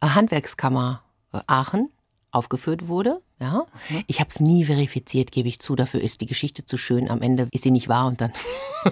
Handwerkskammer 0.03 1.05
Aachen 1.47 1.91
aufgeführt 2.35 2.89
wurde. 2.89 3.21
Ja, 3.41 3.67
mhm. 3.91 4.05
ich 4.07 4.21
habe 4.21 4.31
es 4.31 4.41
nie 4.41 4.65
verifiziert, 4.65 5.33
gebe 5.33 5.49
ich 5.49 5.59
zu. 5.59 5.75
Dafür 5.75 6.01
ist 6.01 6.21
die 6.21 6.27
Geschichte 6.27 6.65
zu 6.65 6.77
schön. 6.77 7.11
Am 7.11 7.21
Ende 7.21 7.49
ist 7.51 7.65
sie 7.65 7.71
nicht 7.71 7.89
wahr 7.89 8.07
und 8.07 8.21
dann 8.21 8.33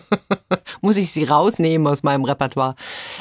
muss 0.81 0.97
ich 0.97 1.13
sie 1.13 1.25
rausnehmen 1.25 1.87
aus 1.87 2.03
meinem 2.03 2.25
Repertoire. 2.25 2.75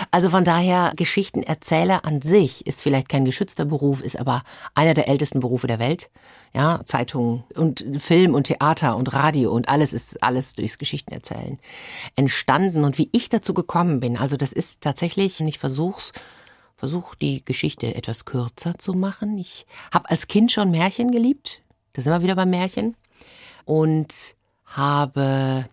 Also 0.09 0.29
von 0.29 0.43
daher, 0.43 0.93
Geschichtenerzähler 0.95 2.05
an 2.05 2.21
sich 2.21 2.65
ist 2.65 2.81
vielleicht 2.81 3.07
kein 3.07 3.25
geschützter 3.25 3.65
Beruf, 3.65 4.01
ist 4.01 4.19
aber 4.19 4.43
einer 4.73 4.93
der 4.93 5.07
ältesten 5.07 5.39
Berufe 5.39 5.67
der 5.67 5.79
Welt. 5.79 6.09
Ja, 6.53 6.81
Zeitungen 6.83 7.45
und 7.55 7.85
Film 7.99 8.33
und 8.35 8.43
Theater 8.43 8.97
und 8.97 9.13
Radio 9.13 9.51
und 9.53 9.69
alles 9.69 9.93
ist 9.93 10.21
alles 10.21 10.53
durchs 10.53 10.77
Geschichtenerzählen 10.77 11.59
entstanden. 12.17 12.83
Und 12.83 12.97
wie 12.97 13.09
ich 13.13 13.29
dazu 13.29 13.53
gekommen 13.53 14.01
bin, 14.01 14.17
also 14.17 14.35
das 14.35 14.51
ist 14.51 14.81
tatsächlich, 14.81 15.39
ich 15.39 15.59
versuch's 15.59 16.11
versuche 16.81 17.15
die 17.15 17.43
Geschichte 17.43 17.93
etwas 17.93 18.25
kürzer 18.25 18.75
zu 18.79 18.93
machen. 18.95 19.37
Ich 19.37 19.67
habe 19.93 20.09
als 20.09 20.25
Kind 20.25 20.51
schon 20.51 20.71
Märchen 20.71 21.11
geliebt. 21.11 21.61
Da 21.93 22.01
sind 22.01 22.11
wir 22.11 22.23
wieder 22.23 22.35
beim 22.35 22.49
Märchen. 22.49 22.95
Und 23.65 24.15
habe 24.65 25.69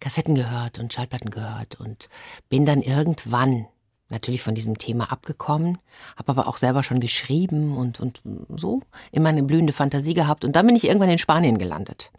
Kassetten 0.00 0.34
gehört 0.34 0.78
und 0.78 0.94
Schallplatten 0.94 1.28
gehört 1.28 1.78
und 1.78 2.08
bin 2.48 2.64
dann 2.64 2.80
irgendwann 2.80 3.66
natürlich 4.08 4.40
von 4.40 4.54
diesem 4.54 4.78
Thema 4.78 5.12
abgekommen, 5.12 5.76
habe 6.16 6.30
aber 6.30 6.48
auch 6.48 6.56
selber 6.56 6.82
schon 6.82 7.00
geschrieben 7.00 7.76
und, 7.76 8.00
und 8.00 8.22
so 8.56 8.80
immer 9.12 9.28
eine 9.28 9.42
blühende 9.42 9.74
Fantasie 9.74 10.14
gehabt. 10.14 10.42
Und 10.46 10.56
dann 10.56 10.66
bin 10.66 10.76
ich 10.76 10.86
irgendwann 10.86 11.10
in 11.10 11.18
Spanien 11.18 11.58
gelandet. 11.58 12.10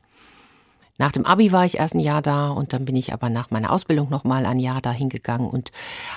Nach 0.98 1.12
dem 1.12 1.26
Abi 1.26 1.52
war 1.52 1.66
ich 1.66 1.78
erst 1.78 1.96
ein 1.96 2.00
Jahr 2.00 2.22
da 2.22 2.50
und 2.50 2.74
dann 2.74 2.86
bin 2.86 2.96
ich 2.96 3.14
aber 3.14 3.30
nach 3.30 3.52
meiner 3.52 3.72
Ausbildung 3.72 4.10
noch 4.10 4.24
mal 4.24 4.46
ein 4.46 4.60
Jahr 4.60 4.82
da 4.82 4.92
hingegangen 4.92 5.48
und 5.48 5.72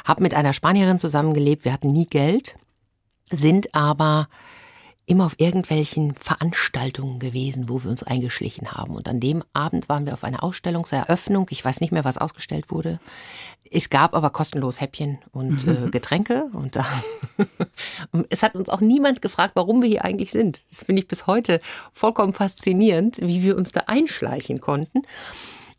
habe 0.05 0.23
mit 0.23 0.35
einer 0.35 0.53
Spanierin 0.53 0.99
zusammengelebt. 0.99 1.65
Wir 1.65 1.73
hatten 1.73 1.89
nie 1.89 2.07
Geld, 2.07 2.57
sind 3.31 3.75
aber 3.75 4.29
immer 5.07 5.27
auf 5.27 5.35
irgendwelchen 5.39 6.15
Veranstaltungen 6.15 7.19
gewesen, 7.19 7.69
wo 7.69 7.83
wir 7.83 7.91
uns 7.91 8.03
eingeschlichen 8.03 8.73
haben. 8.73 8.95
Und 8.95 9.09
an 9.09 9.19
dem 9.19 9.43
Abend 9.53 9.89
waren 9.89 10.07
wir 10.07 10.13
auf 10.15 10.23
einer 10.23 10.43
Ausstellungseröffnung. 10.43 11.49
Ich 11.51 11.65
weiß 11.65 11.81
nicht 11.81 11.93
mehr, 11.93 12.05
was 12.05 12.19
ausgestellt 12.19 12.71
wurde. 12.71 13.01
Es 13.71 13.91
gab 13.91 14.15
aber 14.15 14.31
kostenlos 14.31 14.81
Häppchen 14.81 15.19
und 15.33 15.67
äh, 15.67 15.89
Getränke. 15.91 16.45
Und 16.53 16.77
da 16.77 16.87
es 18.29 18.43
hat 18.43 18.55
uns 18.55 18.69
auch 18.69 18.81
niemand 18.81 19.21
gefragt, 19.23 19.53
warum 19.57 19.83
wir 19.83 19.89
hier 19.89 20.05
eigentlich 20.05 20.31
sind. 20.31 20.63
Das 20.71 20.85
finde 20.85 21.03
ich 21.03 21.09
bis 21.09 21.27
heute 21.27 21.61
vollkommen 21.93 22.33
faszinierend, 22.33 23.19
wie 23.21 23.43
wir 23.43 23.57
uns 23.57 23.73
da 23.73 23.85
einschleichen 23.87 24.61
konnten. 24.61 25.03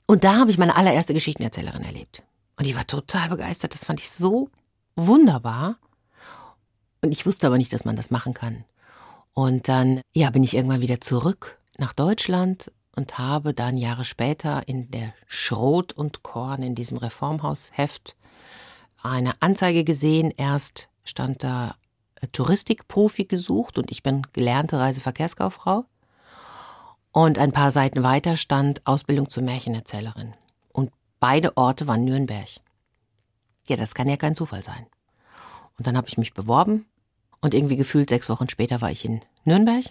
Und 0.05 0.23
da 0.25 0.37
habe 0.37 0.51
ich 0.51 0.57
meine 0.57 0.75
allererste 0.75 1.13
Geschichtenerzählerin 1.13 1.83
erlebt. 1.83 2.23
Und 2.57 2.65
die 2.67 2.75
war 2.75 2.85
total 2.85 3.29
begeistert. 3.29 3.73
Das 3.73 3.85
fand 3.85 3.99
ich 4.01 4.11
so 4.11 4.49
wunderbar. 4.95 5.77
Und 7.01 7.11
ich 7.11 7.25
wusste 7.25 7.47
aber 7.47 7.57
nicht, 7.57 7.73
dass 7.73 7.85
man 7.85 7.95
das 7.95 8.11
machen 8.11 8.33
kann. 8.33 8.65
Und 9.33 9.67
dann, 9.67 10.01
ja, 10.13 10.29
bin 10.29 10.43
ich 10.43 10.55
irgendwann 10.55 10.81
wieder 10.81 11.01
zurück 11.01 11.59
nach 11.77 11.93
Deutschland 11.93 12.71
und 12.95 13.17
habe 13.17 13.53
dann 13.53 13.77
Jahre 13.77 14.05
später 14.05 14.67
in 14.67 14.91
der 14.91 15.13
Schrot 15.27 15.93
und 15.93 16.23
Korn 16.23 16.61
in 16.61 16.75
diesem 16.75 16.97
Reformhausheft 16.97 18.15
eine 19.01 19.41
Anzeige 19.41 19.83
gesehen. 19.83 20.31
Erst 20.35 20.89
stand 21.03 21.43
da 21.43 21.75
äh, 22.19 22.27
Touristikprofi 22.27 23.25
gesucht 23.25 23.77
und 23.77 23.89
ich 23.89 24.03
bin 24.03 24.27
gelernte 24.33 24.77
Reiseverkehrskauffrau. 24.77 25.85
Und 27.13 27.37
ein 27.37 27.51
paar 27.51 27.71
Seiten 27.71 28.03
weiter 28.03 28.37
stand 28.37 28.85
Ausbildung 28.85 29.29
zur 29.29 29.43
Märchenerzählerin. 29.43 30.33
Und 30.71 30.91
beide 31.19 31.57
Orte 31.57 31.87
waren 31.87 32.05
Nürnberg. 32.05 32.49
Ja, 33.65 33.75
das 33.75 33.93
kann 33.93 34.07
ja 34.07 34.17
kein 34.17 34.35
Zufall 34.35 34.63
sein. 34.63 34.85
Und 35.77 35.87
dann 35.87 35.97
habe 35.97 36.07
ich 36.07 36.17
mich 36.17 36.33
beworben 36.33 36.85
und 37.41 37.53
irgendwie 37.53 37.75
gefühlt 37.75 38.09
sechs 38.09 38.29
Wochen 38.29 38.49
später 38.49 38.81
war 38.81 38.91
ich 38.91 39.03
in 39.03 39.21
Nürnberg 39.43 39.85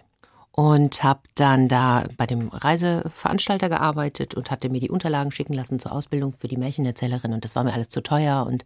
und 0.53 1.03
habe 1.03 1.21
dann 1.35 1.69
da 1.69 2.05
bei 2.17 2.27
dem 2.27 2.49
Reiseveranstalter 2.49 3.69
gearbeitet 3.69 4.35
und 4.35 4.51
hatte 4.51 4.69
mir 4.69 4.81
die 4.81 4.91
Unterlagen 4.91 5.31
schicken 5.31 5.55
lassen 5.55 5.79
zur 5.79 5.93
Ausbildung 5.93 6.33
für 6.33 6.49
die 6.49 6.57
Märchenerzählerin 6.57 7.33
und 7.33 7.45
das 7.45 7.57
war 7.57 7.65
mir 7.65 7.73
alles 7.73 7.89
zu 7.89 8.03
teuer 8.03 8.47
und 8.47 8.65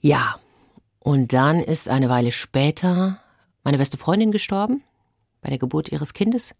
ja. 0.00 0.36
Und 0.98 1.34
dann 1.34 1.60
ist 1.60 1.88
eine 1.88 2.08
Weile 2.08 2.32
später 2.32 3.20
meine 3.62 3.76
beste 3.76 3.98
Freundin 3.98 4.32
gestorben 4.32 4.82
bei 5.42 5.50
der 5.50 5.58
Geburt 5.58 5.92
ihres 5.92 6.14
Kindes 6.14 6.54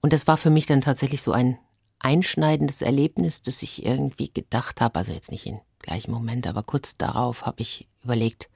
und 0.00 0.12
das 0.12 0.26
war 0.26 0.36
für 0.36 0.50
mich 0.50 0.66
dann 0.66 0.80
tatsächlich 0.80 1.22
so 1.22 1.32
ein 1.32 1.58
einschneidendes 1.98 2.82
Erlebnis, 2.82 3.42
dass 3.42 3.62
ich 3.62 3.84
irgendwie 3.84 4.32
gedacht 4.32 4.80
habe, 4.80 4.98
also 4.98 5.12
jetzt 5.12 5.30
nicht 5.30 5.46
im 5.46 5.60
gleichen 5.80 6.12
Moment, 6.12 6.46
aber 6.46 6.62
kurz 6.62 6.96
darauf 6.96 7.44
habe 7.44 7.60
ich 7.60 7.88
überlegt, 8.04 8.48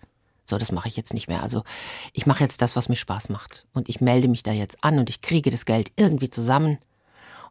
so, 0.45 0.59
das 0.59 0.73
mache 0.73 0.89
ich 0.89 0.97
jetzt 0.97 1.15
nicht 1.15 1.29
mehr. 1.29 1.43
Also 1.43 1.63
ich 2.13 2.27
mache 2.27 2.43
jetzt 2.43 2.63
das, 2.63 2.77
was 2.77 2.89
mir 2.89 2.97
Spaß 2.97 3.29
macht. 3.29 3.67
Und 3.73 3.89
ich 3.89 4.01
melde 4.01 4.29
mich 4.29 4.43
da 4.43 4.53
jetzt 4.53 4.83
an 4.83 4.99
und 4.99 5.09
ich 5.09 5.21
kriege 5.21 5.51
das 5.51 5.65
Geld 5.65 5.93
irgendwie 5.97 6.31
zusammen. 6.31 6.79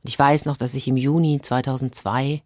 Und 0.03 0.09
ich 0.09 0.17
weiß 0.17 0.45
noch, 0.45 0.57
dass 0.57 0.73
ich 0.73 0.87
im 0.87 0.97
Juni 0.97 1.39
2002 1.41 2.41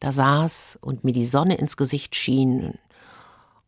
da 0.00 0.12
saß 0.12 0.78
und 0.80 1.04
mir 1.04 1.12
die 1.12 1.26
Sonne 1.26 1.54
ins 1.56 1.76
Gesicht 1.76 2.14
schien. 2.14 2.74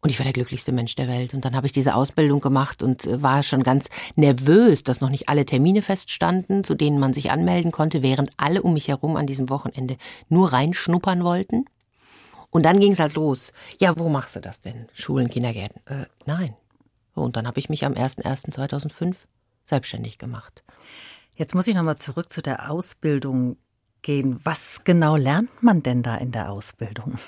Und 0.01 0.11
ich 0.11 0.19
war 0.19 0.25
der 0.25 0.33
glücklichste 0.33 0.73
Mensch 0.73 0.95
der 0.95 1.09
Welt. 1.09 1.35
Und 1.35 1.45
dann 1.45 1.57
habe 1.57 1.67
ich 1.67 1.73
diese 1.73 1.95
Ausbildung 1.95 2.41
gemacht 2.41 2.83
und 2.83 3.07
äh, 3.07 3.23
war 3.23 3.43
schon 3.43 3.63
ganz 3.63 3.89
nervös, 4.15 4.85
dass 4.85 5.01
noch 5.01 5.11
nicht 5.11 5.29
alle 5.29 5.45
Termine 5.45 5.83
feststanden, 5.83 6.65
zu 6.65 6.75
denen 6.75 6.99
man 6.99 7.15
sich 7.15 7.31
anmelden 7.31 7.73
konnte, 7.73 8.03
während 8.03 8.31
alle 8.37 8.63
um 8.63 8.75
mich 8.75 8.89
herum 8.89 9.17
an 9.17 9.27
diesem 9.27 9.51
Wochenende 9.51 9.97
nur 10.29 10.53
reinschnuppern 10.53 11.25
wollten. 11.25 11.65
Und 12.51 12.63
dann 12.63 12.81
ging 12.81 12.93
es 12.93 12.99
halt 12.99 13.15
los. 13.15 13.53
Ja, 13.79 13.99
wo 13.99 14.09
machst 14.09 14.37
du 14.37 14.41
das 14.41 14.61
denn? 14.61 14.89
Schulen, 14.95 15.29
Kindergärten? 15.29 15.83
Äh, 15.87 16.07
nein. 16.27 16.57
Und 17.15 17.37
dann 17.37 17.47
habe 17.47 17.59
ich 17.59 17.69
mich 17.69 17.85
am 17.85 17.93
01.01.2005 17.95 19.17
selbstständig 19.67 20.19
gemacht. 20.19 20.63
Jetzt 21.35 21.55
muss 21.55 21.67
ich 21.67 21.75
nochmal 21.75 21.97
zurück 21.97 22.33
zu 22.33 22.43
der 22.43 22.71
Ausbildung 22.71 23.57
gehen. 24.03 24.41
Was 24.45 24.83
genau 24.85 25.17
lernt 25.17 25.63
man 25.63 25.83
denn 25.83 26.03
da 26.03 26.17
in 26.17 26.33
der 26.33 26.51
Ausbildung? 26.51 27.19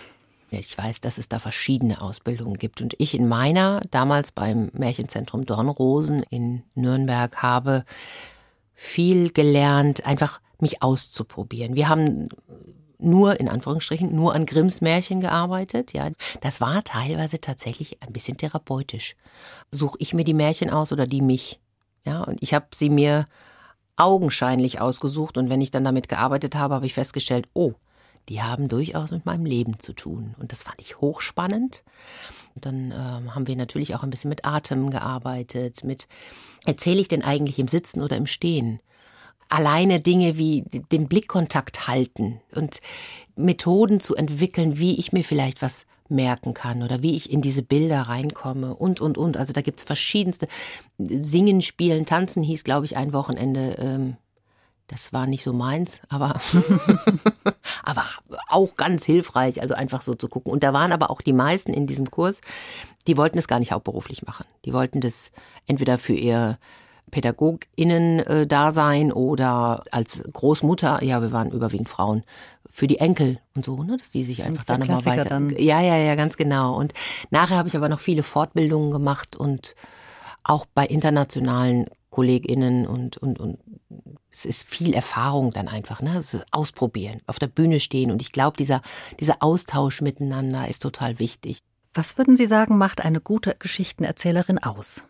Ich 0.51 0.77
weiß, 0.77 1.01
dass 1.01 1.19
es 1.19 1.29
da 1.29 1.39
verschiedene 1.39 2.01
Ausbildungen 2.01 2.59
gibt. 2.59 2.81
Und 2.81 2.95
ich 2.99 3.15
in 3.15 3.29
meiner, 3.29 3.83
damals 3.91 4.33
beim 4.33 4.71
Märchenzentrum 4.73 5.47
Dornrosen 5.47 6.25
in 6.25 6.65
Nürnberg, 6.75 7.37
habe 7.37 7.85
viel 8.75 9.31
gelernt, 9.31 10.07
einfach 10.07 10.41
mich 10.59 10.83
auszuprobieren. 10.83 11.75
Wir 11.75 11.89
haben 11.89 12.29
nur, 13.03 13.41
in 13.41 13.49
Anführungsstrichen, 13.49 14.15
nur 14.15 14.35
an 14.35 14.47
Grimms 14.47 14.81
Märchen 14.81 15.21
gearbeitet. 15.21 15.93
Ja, 15.93 16.09
das 16.41 16.61
war 16.61 16.85
teilweise 16.85 17.41
tatsächlich 17.41 18.03
ein 18.03 18.13
bisschen 18.13 18.37
therapeutisch. 18.37 19.17
Suche 19.71 19.97
ich 19.99 20.15
mir 20.15 20.25
die 20.25 20.35
Märchen 20.35 20.71
aus 20.71 20.93
oder 20.93 21.05
die 21.07 21.23
mich? 21.23 21.61
Ja, 22.05 22.23
und 22.23 22.43
ich 22.43 22.55
habe 22.55 22.67
sie 22.75 22.91
mir 22.91 23.27
augenscheinlich 23.97 24.81
ausgesucht 24.81 25.37
und 25.37 25.51
wenn 25.51 25.61
ich 25.61 25.71
dann 25.71 25.85
damit 25.85 26.09
gearbeitet 26.09 26.55
habe, 26.55 26.75
habe 26.75 26.87
ich 26.87 26.95
festgestellt, 26.95 27.49
oh, 27.53 27.75
die 28.29 28.43
haben 28.43 28.69
durchaus 28.69 29.11
mit 29.11 29.27
meinem 29.27 29.45
Leben 29.45 29.79
zu 29.79 29.93
tun. 29.93 30.35
Und 30.39 30.53
das 30.53 30.63
fand 30.63 30.81
ich 30.81 31.01
hochspannend. 31.01 31.85
Dann 32.55 32.93
ähm, 32.93 33.35
haben 33.35 33.47
wir 33.47 33.57
natürlich 33.57 33.95
auch 33.95 34.03
ein 34.03 34.11
bisschen 34.11 34.29
mit 34.29 34.45
Atem 34.45 34.91
gearbeitet, 34.91 35.85
mit 35.85 36.07
erzähle 36.65 37.01
ich 37.01 37.09
denn 37.09 37.25
eigentlich 37.25 37.59
im 37.59 37.69
Sitzen 37.69 38.01
oder 38.03 38.17
im 38.17 38.27
Stehen? 38.27 38.81
Alleine 39.51 40.01
Dinge 40.01 40.39
wie 40.39 40.65
den 40.93 41.09
Blickkontakt 41.09 41.89
halten 41.89 42.41
und 42.55 42.81
Methoden 43.37 44.01
zu 44.01 44.15
entwickeln, 44.15 44.79
wie 44.79 44.99
ich 44.99 45.13
mir 45.13 45.25
vielleicht 45.25 45.63
was 45.63 45.87
merken 46.09 46.55
kann 46.55 46.83
oder 46.83 47.03
wie 47.03 47.17
ich 47.17 47.31
in 47.31 47.41
diese 47.41 47.63
Bilder 47.63 48.03
reinkomme 48.03 48.75
und, 48.75 49.01
und, 49.01 49.17
und. 49.17 49.37
Also 49.37 49.53
da 49.53 49.63
gibt's 49.63 49.83
verschiedenste. 49.83 50.49
Singen, 50.99 51.63
Spielen, 51.63 52.07
Tanzen 52.07 52.43
hieß, 52.43 52.65
glaube 52.65 52.87
ich, 52.87 52.97
ein 52.97 53.13
Wochenende. 53.13 53.77
Ähm, 53.79 54.17
das 54.89 55.13
war 55.13 55.29
nicht 55.29 55.45
so 55.45 55.53
meins, 55.53 56.01
aber, 56.09 56.41
aber 57.85 58.05
auch 58.49 58.75
ganz 58.75 59.05
hilfreich, 59.05 59.63
also 59.63 59.75
einfach 59.75 60.03
so 60.03 60.17
zu 60.17 60.27
gucken. 60.27 60.53
Und 60.53 60.65
da 60.65 60.73
waren 60.73 60.91
aber 60.91 61.11
auch 61.11 61.23
die 61.23 61.33
meisten 61.33 61.73
in 61.73 61.87
diesem 61.87 62.11
Kurs, 62.11 62.41
die 63.07 63.17
wollten 63.17 63.39
es 63.39 63.47
gar 63.47 63.61
nicht 63.61 63.71
hauptberuflich 63.71 64.27
machen. 64.27 64.47
Die 64.65 64.73
wollten 64.73 65.01
das 65.01 65.31
entweder 65.67 65.97
für 65.97 66.15
ihr 66.15 66.59
PädagogInnen-Dasein 67.11 69.13
oder 69.13 69.85
als 69.91 70.23
Großmutter, 70.33 71.03
ja, 71.03 71.23
wir 71.23 71.33
waren 71.33 71.51
überwiegend 71.51 71.89
Frauen, 71.89 72.23
für 72.71 72.87
die 72.87 72.99
Enkel 72.99 73.39
und 73.55 73.65
so, 73.65 73.83
ne, 73.83 73.97
dass 73.97 74.11
die 74.11 74.25
sich 74.25 74.45
einfach 74.45 74.65
da 74.65 74.79
nochmal 74.79 75.05
weiter. 75.05 75.25
Dann. 75.25 75.51
Ja, 75.51 75.81
ja, 75.81 75.97
ja, 75.97 76.15
ganz 76.15 76.37
genau. 76.37 76.77
Und 76.77 76.95
nachher 77.31 77.57
habe 77.57 77.69
ich 77.69 77.77
aber 77.77 77.89
noch 77.89 78.01
viele 78.01 78.23
Fortbildungen 78.23 78.93
gemacht 78.93 79.37
und 79.37 79.75
auch 80.45 80.67
bei 80.67 80.87
internationalen 80.87 81.87
KollegInnen 82.11 82.87
und, 82.87 83.17
und, 83.17 83.41
und 83.41 83.59
es 84.31 84.45
ist 84.45 84.69
viel 84.69 84.95
Erfahrung 84.95 85.51
dann 85.51 85.69
einfach, 85.69 86.03
ne? 86.03 86.23
Ausprobieren, 86.51 87.21
auf 87.27 87.39
der 87.39 87.49
Bühne 87.49 87.81
stehen. 87.81 88.11
Und 88.11 88.23
ich 88.23 88.33
glaube, 88.33 88.57
dieser, 88.57 88.83
dieser 89.19 89.37
Austausch 89.41 90.01
miteinander 90.01 90.69
ist 90.69 90.83
total 90.83 91.19
wichtig. 91.19 91.59
Was 91.93 92.19
würden 92.19 92.37
Sie 92.37 92.47
sagen, 92.47 92.79
macht 92.79 93.05
eine 93.05 93.21
gute 93.21 93.57
Geschichtenerzählerin 93.59 94.59
aus? 94.59 95.03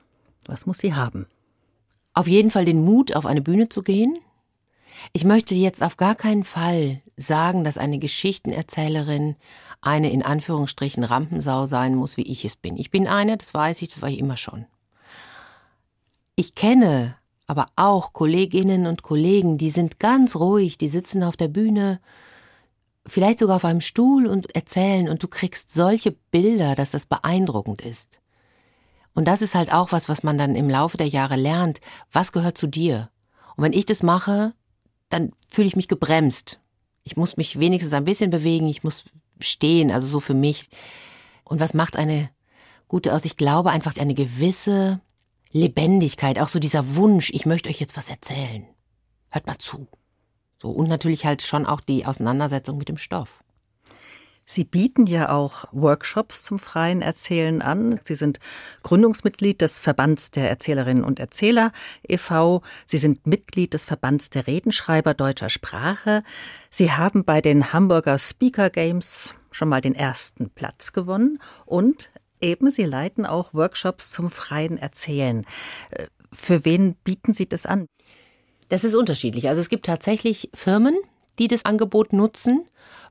Was 0.47 0.65
muss 0.65 0.79
sie 0.79 0.95
haben? 0.95 1.27
Auf 2.21 2.29
jeden 2.29 2.50
Fall 2.50 2.67
den 2.67 2.85
Mut, 2.85 3.17
auf 3.17 3.25
eine 3.25 3.41
Bühne 3.41 3.71
zu 3.71 3.83
gehen. 3.83 4.19
Ich 5.15 5.25
möchte 5.25 5.55
jetzt 5.55 5.83
auf 5.83 5.97
gar 5.97 6.15
keinen 6.15 6.45
Fall 6.45 7.00
sagen, 7.17 7.65
dass 7.65 7.79
eine 7.79 7.99
Geschichtenerzählerin 7.99 9.37
eine 9.80 10.11
in 10.11 10.23
Anführungsstrichen 10.23 11.02
Rampensau 11.02 11.65
sein 11.65 11.95
muss, 11.95 12.19
wie 12.19 12.30
ich 12.30 12.45
es 12.45 12.56
bin. 12.56 12.76
Ich 12.76 12.91
bin 12.91 13.06
eine, 13.06 13.39
das 13.39 13.54
weiß 13.54 13.80
ich, 13.80 13.89
das 13.89 14.02
war 14.02 14.11
ich 14.11 14.19
immer 14.19 14.37
schon. 14.37 14.67
Ich 16.37 16.54
kenne 16.54 17.17
aber 17.47 17.69
auch 17.75 18.13
Kolleginnen 18.13 18.87
und 18.87 19.02
Kollegen, 19.02 19.56
die 19.56 19.71
sind 19.71 19.99
ganz 19.99 20.37
ruhig, 20.37 20.76
die 20.76 20.89
sitzen 20.89 21.23
auf 21.23 21.39
der 21.39 21.49
Bühne, 21.49 22.00
vielleicht 23.06 23.39
sogar 23.39 23.56
auf 23.56 23.65
einem 23.65 23.80
Stuhl 23.80 24.26
und 24.26 24.54
erzählen 24.54 25.09
und 25.09 25.23
du 25.23 25.28
kriegst 25.28 25.73
solche 25.73 26.11
Bilder, 26.13 26.75
dass 26.75 26.91
das 26.91 27.06
beeindruckend 27.06 27.80
ist. 27.80 28.20
Und 29.15 29.27
das 29.27 29.43
ist 29.43 29.55
halt 29.55 29.73
auch 29.73 29.93
was, 29.93 30.09
was 30.09 30.23
man 30.23 30.39
dann 30.39 30.55
im 30.55 30.71
Laufe 30.71 30.97
der 30.97 31.09
Jahre 31.09 31.37
lernt. 31.37 31.81
Was 32.13 32.33
gehört 32.33 32.57
zu 32.57 32.67
dir? 32.67 33.11
Und 33.57 33.65
wenn 33.65 33.73
ich 33.73 33.87
das 33.87 34.03
mache, 34.03 34.55
dann 35.09 35.33
fühle 35.49 35.67
ich 35.67 35.77
mich 35.77 35.89
gebremst. 35.89 36.61
Ich 37.03 37.17
muss 37.17 37.37
mich 37.37 37.59
wenigstens 37.59 37.93
ein 37.93 38.05
bisschen 38.05 38.31
bewegen, 38.31 38.69
ich 38.69 38.85
muss 38.85 39.05
stehen, 39.41 39.91
also 39.91 40.07
so 40.07 40.21
für 40.21 40.35
mich. 40.35 40.69
Und 41.45 41.61
was 41.61 41.75
macht 41.75 41.97
eine 41.97 42.31
gute 42.89 43.13
aus? 43.13 43.25
Ich 43.25 43.37
glaube 43.37 43.71
einfach 43.71 43.97
eine 43.97 44.15
gewisse 44.15 45.01
Lebendigkeit, 45.53 46.39
auch 46.39 46.49
so 46.49 46.59
dieser 46.59 46.95
Wunsch, 46.95 47.31
ich 47.31 47.47
möchte 47.47 47.69
euch 47.69 47.81
jetzt 47.81 47.97
was 47.97 48.09
erzählen. 48.09 48.67
Hört 49.31 49.47
mal 49.47 49.59
zu. 49.59 49.89
So, 50.63 50.71
und 50.71 50.89
natürlich 50.89 51.25
halt 51.25 51.43
schon 51.43 51.67
auch 51.67 51.81
die 51.81 52.07
Auseinandersetzung 52.07 52.79
mit 52.79 52.89
dem 52.89 52.99
Stoff. 52.99 53.43
Sie 54.50 54.65
bieten 54.65 55.06
ja 55.06 55.28
auch 55.28 55.67
Workshops 55.71 56.43
zum 56.43 56.58
freien 56.58 57.02
Erzählen 57.02 57.63
an. 57.63 58.00
Sie 58.02 58.17
sind 58.17 58.41
Gründungsmitglied 58.82 59.60
des 59.60 59.78
Verbands 59.78 60.32
der 60.32 60.50
Erzählerinnen 60.50 61.04
und 61.04 61.21
Erzähler 61.21 61.71
e.V. 62.02 62.60
Sie 62.84 62.99
sind 62.99 63.28
Mitglied 63.28 63.75
des 63.75 63.84
Verbands 63.84 64.28
der 64.30 64.49
Redenschreiber 64.49 65.15
deutscher 65.15 65.50
Sprache. 65.50 66.25
Sie 66.69 66.91
haben 66.91 67.25
bei 67.25 67.41
den 67.41 67.73
Hamburger 67.73 68.19
Speaker 68.19 68.71
Games 68.71 69.34
schon 69.52 69.69
mal 69.69 69.80
den 69.80 69.95
ersten 69.95 70.50
Platz 70.50 70.93
gewonnen 70.93 71.39
und 71.65 72.10
Eben, 72.43 72.71
Sie 72.71 72.86
leiten 72.86 73.26
auch 73.26 73.52
Workshops 73.52 74.10
zum 74.10 74.30
freien 74.30 74.78
Erzählen. 74.78 75.45
Äh, 75.91 76.06
für 76.32 76.65
wen 76.65 76.95
bieten 77.04 77.34
Sie 77.34 77.47
das 77.47 77.67
an? 77.67 77.86
Das 78.71 78.82
ist 78.82 78.95
unterschiedlich. 78.95 79.49
Also 79.49 79.60
es 79.60 79.69
gibt 79.69 79.84
tatsächlich 79.84 80.49
Firmen, 80.54 80.97
die 81.41 81.49
das 81.49 81.65
Angebot 81.65 82.13
nutzen, 82.13 82.65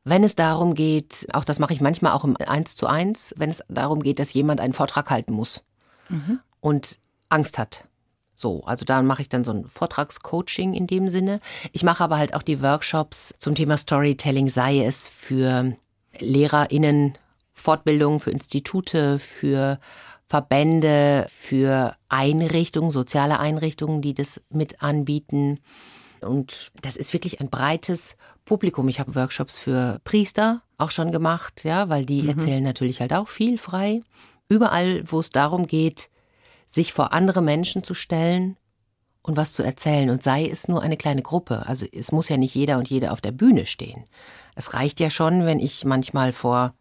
wenn 0.05 0.23
es 0.23 0.35
darum 0.35 0.75
geht, 0.75 1.27
auch 1.33 1.43
das 1.43 1.59
mache 1.59 1.73
ich 1.73 1.81
manchmal 1.81 2.13
auch 2.13 2.23
im 2.23 2.37
Eins 2.37 2.75
zu 2.75 2.87
eins, 2.87 3.33
wenn 3.37 3.49
es 3.49 3.63
darum 3.67 4.01
geht, 4.01 4.19
dass 4.19 4.31
jemand 4.31 4.61
einen 4.61 4.73
Vortrag 4.73 5.09
halten 5.09 5.33
muss 5.33 5.63
mhm. 6.07 6.39
und 6.61 6.99
Angst 7.27 7.57
hat. 7.57 7.85
So, 8.35 8.63
also 8.63 8.85
da 8.85 9.01
mache 9.01 9.21
ich 9.21 9.27
dann 9.27 9.43
so 9.43 9.51
ein 9.51 9.65
Vortragscoaching 9.65 10.73
in 10.73 10.87
dem 10.87 11.09
Sinne. 11.09 11.41
Ich 11.73 11.83
mache 11.83 12.03
aber 12.03 12.17
halt 12.17 12.33
auch 12.33 12.41
die 12.41 12.61
Workshops 12.61 13.33
zum 13.37 13.53
Thema 13.53 13.77
Storytelling, 13.77 14.47
sei 14.47 14.85
es 14.85 15.09
für 15.09 15.73
LehrerInnen 16.19 17.17
Fortbildungen 17.53 18.21
für 18.21 18.31
Institute, 18.31 19.19
für 19.19 19.79
Verbände, 20.27 21.25
für 21.29 21.95
Einrichtungen, 22.07 22.91
soziale 22.91 23.39
Einrichtungen, 23.39 24.01
die 24.01 24.13
das 24.13 24.39
mit 24.49 24.81
anbieten. 24.81 25.59
Und 26.23 26.71
das 26.81 26.95
ist 26.95 27.13
wirklich 27.13 27.41
ein 27.41 27.49
breites 27.49 28.15
Publikum. 28.45 28.87
Ich 28.89 28.99
habe 28.99 29.15
Workshops 29.15 29.57
für 29.57 29.99
Priester 30.03 30.61
auch 30.77 30.91
schon 30.91 31.11
gemacht, 31.11 31.63
ja, 31.63 31.89
weil 31.89 32.05
die 32.05 32.23
mhm. 32.23 32.29
erzählen 32.29 32.63
natürlich 32.63 33.01
halt 33.01 33.13
auch 33.13 33.27
viel 33.27 33.57
frei. 33.57 34.01
Überall, 34.47 35.03
wo 35.05 35.19
es 35.19 35.29
darum 35.29 35.67
geht, 35.67 36.09
sich 36.67 36.93
vor 36.93 37.13
andere 37.13 37.41
Menschen 37.41 37.83
zu 37.83 37.93
stellen 37.93 38.57
und 39.21 39.37
was 39.37 39.53
zu 39.53 39.63
erzählen. 39.63 40.09
Und 40.09 40.23
sei 40.23 40.47
es 40.47 40.67
nur 40.67 40.81
eine 40.81 40.97
kleine 40.97 41.21
Gruppe. 41.21 41.65
Also 41.67 41.85
es 41.91 42.11
muss 42.11 42.29
ja 42.29 42.37
nicht 42.37 42.55
jeder 42.55 42.77
und 42.77 42.89
jede 42.89 43.11
auf 43.11 43.21
der 43.21 43.31
Bühne 43.31 43.65
stehen. 43.65 44.05
Es 44.55 44.73
reicht 44.73 44.99
ja 44.99 45.09
schon, 45.09 45.45
wenn 45.45 45.59
ich 45.59 45.85
manchmal 45.85 46.33
vor 46.33 46.73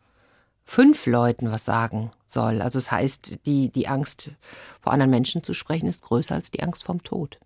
fünf 0.65 1.07
Leuten 1.07 1.51
was 1.51 1.65
sagen 1.65 2.11
soll. 2.27 2.61
Also 2.61 2.79
es 2.79 2.85
das 2.85 2.93
heißt, 2.93 3.39
die, 3.47 3.71
die 3.71 3.89
Angst 3.89 4.33
vor 4.81 4.93
anderen 4.93 5.11
Menschen 5.11 5.43
zu 5.43 5.55
sprechen 5.55 5.89
ist 5.89 6.03
größer 6.03 6.35
als 6.35 6.51
die 6.51 6.63
Angst 6.63 6.85
vom 6.85 7.03
Tod. 7.03 7.41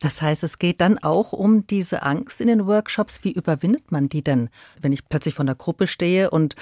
Das 0.00 0.22
heißt, 0.22 0.42
es 0.42 0.58
geht 0.58 0.80
dann 0.80 0.98
auch 0.98 1.32
um 1.32 1.66
diese 1.66 2.02
Angst 2.02 2.40
in 2.40 2.48
den 2.48 2.66
Workshops. 2.66 3.20
Wie 3.22 3.32
überwindet 3.32 3.92
man 3.92 4.08
die 4.08 4.22
denn, 4.22 4.48
wenn 4.80 4.92
ich 4.92 5.08
plötzlich 5.08 5.34
von 5.34 5.46
der 5.46 5.54
Gruppe 5.54 5.86
stehe 5.86 6.30
und 6.30 6.56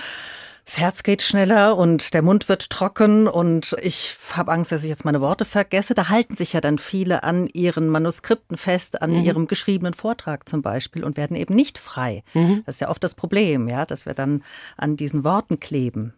das 0.69 0.77
Herz 0.77 1.03
geht 1.03 1.23
schneller 1.23 1.79
und 1.79 2.13
der 2.13 2.21
Mund 2.21 2.51
wird 2.51 2.69
trocken 2.69 3.27
und 3.27 3.75
ich 3.81 4.19
habe 4.33 4.53
Angst, 4.53 4.71
dass 4.71 4.83
ich 4.83 4.91
jetzt 4.91 5.07
meine 5.07 5.23
Worte 5.23 5.47
vergesse. 5.47 5.95
Da 5.95 6.11
halten 6.11 6.37
sich 6.37 6.53
ja 6.53 6.61
dann 6.61 6.79
viele 6.79 7.23
an 7.23 7.47
ihren 7.47 7.89
Manuskripten 7.89 8.59
fest, 8.59 9.01
an 9.01 9.13
mhm. 9.13 9.23
ihrem 9.23 9.47
geschriebenen 9.47 9.95
Vortrag 9.95 10.47
zum 10.47 10.61
Beispiel 10.61 11.05
und 11.05 11.17
werden 11.17 11.39
eben 11.39 11.55
nicht 11.55 11.79
frei. 11.79 12.23
Mhm. 12.35 12.65
Das 12.67 12.75
ist 12.75 12.81
ja 12.81 12.91
oft 12.91 13.03
das 13.03 13.15
Problem, 13.15 13.67
ja, 13.67 13.87
dass 13.87 14.05
wir 14.05 14.13
dann 14.13 14.45
an 14.77 14.99
diesen 14.99 15.25
Worten 15.25 15.59
kleben. 15.59 16.13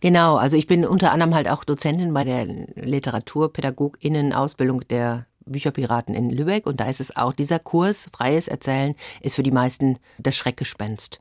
Genau, 0.00 0.36
also 0.36 0.58
ich 0.58 0.66
bin 0.66 0.84
unter 0.84 1.12
anderem 1.12 1.34
halt 1.34 1.48
auch 1.48 1.64
Dozentin 1.64 2.12
bei 2.12 2.24
der 2.24 2.44
Literaturpädagoginnen-Ausbildung 2.44 4.86
der 4.88 5.24
Bücherpiraten 5.46 6.14
in 6.14 6.30
Lübeck 6.30 6.66
und 6.66 6.80
da 6.80 6.86
ist 6.86 7.00
es 7.00 7.16
auch, 7.16 7.32
dieser 7.32 7.58
Kurs 7.58 8.08
Freies 8.12 8.48
Erzählen 8.48 8.94
ist 9.20 9.36
für 9.36 9.42
die 9.42 9.50
meisten 9.50 9.98
das 10.18 10.36
Schreckgespenst. 10.36 11.20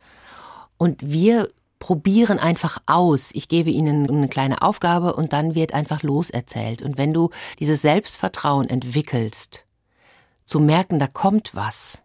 Und 0.77 1.09
wir 1.09 1.47
probieren 1.79 2.39
einfach 2.39 2.79
aus. 2.85 3.29
Ich 3.33 3.47
gebe 3.47 3.69
ihnen 3.69 4.09
eine 4.09 4.27
kleine 4.27 4.61
Aufgabe 4.61 5.15
und 5.15 5.33
dann 5.33 5.55
wird 5.55 5.73
einfach 5.73 6.03
loserzählt. 6.03 6.81
Und 6.81 6.97
wenn 6.97 7.13
du 7.13 7.29
dieses 7.59 7.81
Selbstvertrauen 7.81 8.69
entwickelst, 8.69 9.65
zu 10.45 10.59
merken, 10.59 10.99
da 10.99 11.07
kommt 11.07 11.55
was. 11.55 12.01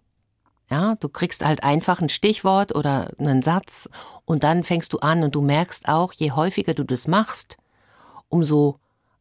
Ja, 0.71 0.95
du 0.95 1.09
kriegst 1.09 1.45
halt 1.45 1.65
einfach 1.65 2.01
ein 2.01 2.09
Stichwort 2.09 2.75
oder 2.75 3.11
einen 3.19 3.43
Satz 3.43 3.89
und 4.25 4.45
dann 4.45 4.65
fängst 4.65 4.93
du 4.93 4.99
an 4.99 5.25
und 5.25 5.35
du 5.35 5.43
merkst 5.43 5.89
auch, 5.89 6.13
je 6.13 6.33
häufiger 6.33 6.75
du 6.75 6.85
das 6.85 7.09
machst, 7.09 7.57
umso 8.29 8.79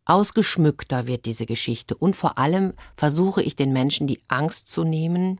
ausgeschmückter 0.10 1.08
wird 1.08 1.26
diese 1.26 1.46
Geschichte. 1.46 1.96
Und 1.96 2.16
vor 2.16 2.38
allem 2.38 2.74
versuche 2.98 3.44
ich 3.44 3.56
den 3.56 3.72
Menschen 3.72 4.08
die 4.08 4.22
Angst 4.28 4.68
zu 4.68 4.84
nehmen, 4.84 5.40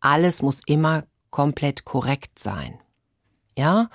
alles 0.00 0.42
muss 0.42 0.60
immer 0.66 1.04
komplett 1.30 1.84
korrekt 1.84 2.38
sein. 2.38 2.78
Ja, 3.56 3.88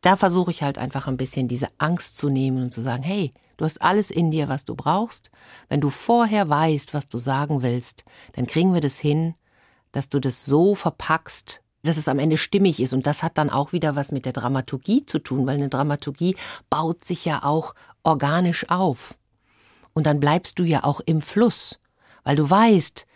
da 0.00 0.16
versuche 0.16 0.50
ich 0.50 0.62
halt 0.62 0.78
einfach 0.78 1.08
ein 1.08 1.16
bisschen 1.16 1.48
diese 1.48 1.68
Angst 1.78 2.16
zu 2.16 2.28
nehmen 2.28 2.62
und 2.62 2.72
zu 2.72 2.80
sagen, 2.80 3.02
hey, 3.02 3.32
du 3.56 3.64
hast 3.64 3.82
alles 3.82 4.10
in 4.10 4.30
dir, 4.30 4.48
was 4.48 4.64
du 4.64 4.74
brauchst. 4.74 5.30
Wenn 5.68 5.80
du 5.80 5.90
vorher 5.90 6.48
weißt, 6.48 6.94
was 6.94 7.06
du 7.06 7.18
sagen 7.18 7.62
willst, 7.62 8.04
dann 8.32 8.46
kriegen 8.46 8.72
wir 8.72 8.80
das 8.80 8.98
hin, 8.98 9.34
dass 9.92 10.08
du 10.08 10.20
das 10.20 10.44
so 10.44 10.74
verpackst, 10.74 11.62
dass 11.82 11.96
es 11.96 12.08
am 12.08 12.18
Ende 12.18 12.38
stimmig 12.38 12.80
ist. 12.80 12.92
Und 12.92 13.06
das 13.06 13.22
hat 13.22 13.36
dann 13.36 13.50
auch 13.50 13.72
wieder 13.72 13.96
was 13.96 14.12
mit 14.12 14.24
der 14.24 14.32
Dramaturgie 14.32 15.04
zu 15.04 15.18
tun, 15.18 15.46
weil 15.46 15.56
eine 15.56 15.68
Dramaturgie 15.68 16.36
baut 16.68 17.04
sich 17.04 17.24
ja 17.24 17.42
auch 17.42 17.74
organisch 18.02 18.68
auf. 18.68 19.14
Und 19.92 20.06
dann 20.06 20.20
bleibst 20.20 20.58
du 20.58 20.64
ja 20.64 20.84
auch 20.84 21.00
im 21.00 21.20
Fluss, 21.20 21.80
weil 22.24 22.36
du 22.36 22.48
weißt, 22.48 23.06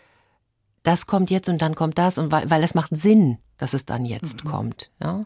das 0.83 1.07
kommt 1.07 1.31
jetzt 1.31 1.49
und 1.49 1.61
dann 1.61 1.75
kommt 1.75 1.97
das 1.97 2.17
und 2.17 2.31
weil, 2.31 2.49
weil 2.49 2.63
es 2.63 2.75
macht 2.75 2.95
Sinn, 2.95 3.39
dass 3.57 3.73
es 3.73 3.85
dann 3.85 4.05
jetzt 4.05 4.43
mhm. 4.43 4.49
kommt. 4.49 4.91
Ja? 5.01 5.21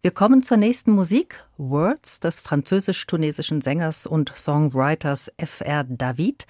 Wir 0.00 0.10
kommen 0.10 0.42
zur 0.42 0.56
nächsten 0.56 0.90
Musik. 0.90 1.46
Words 1.58 2.18
des 2.18 2.40
französisch-tunesischen 2.40 3.60
Sängers 3.60 4.06
und 4.06 4.32
Songwriters 4.34 5.30
F.R. 5.36 5.84
David. 5.84 6.46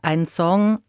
Ein 0.00 0.26
Song, 0.26 0.80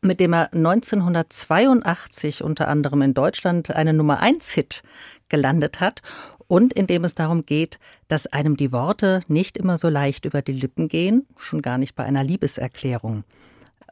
mit 0.00 0.20
dem 0.20 0.32
er 0.32 0.52
1982 0.54 2.42
unter 2.42 2.68
anderem 2.68 3.02
in 3.02 3.12
Deutschland 3.12 3.70
einen 3.70 3.98
Nummer 3.98 4.20
1 4.20 4.50
Hit 4.52 4.82
gelandet 5.28 5.80
hat 5.80 6.00
und 6.48 6.72
in 6.72 6.86
dem 6.86 7.04
es 7.04 7.14
darum 7.14 7.46
geht, 7.46 7.78
dass 8.08 8.26
einem 8.26 8.56
die 8.56 8.72
Worte 8.72 9.20
nicht 9.28 9.56
immer 9.56 9.78
so 9.78 9.88
leicht 9.88 10.24
über 10.24 10.42
die 10.42 10.52
Lippen 10.52 10.88
gehen, 10.88 11.26
schon 11.36 11.62
gar 11.62 11.78
nicht 11.78 11.94
bei 11.94 12.04
einer 12.04 12.24
Liebeserklärung. 12.24 13.24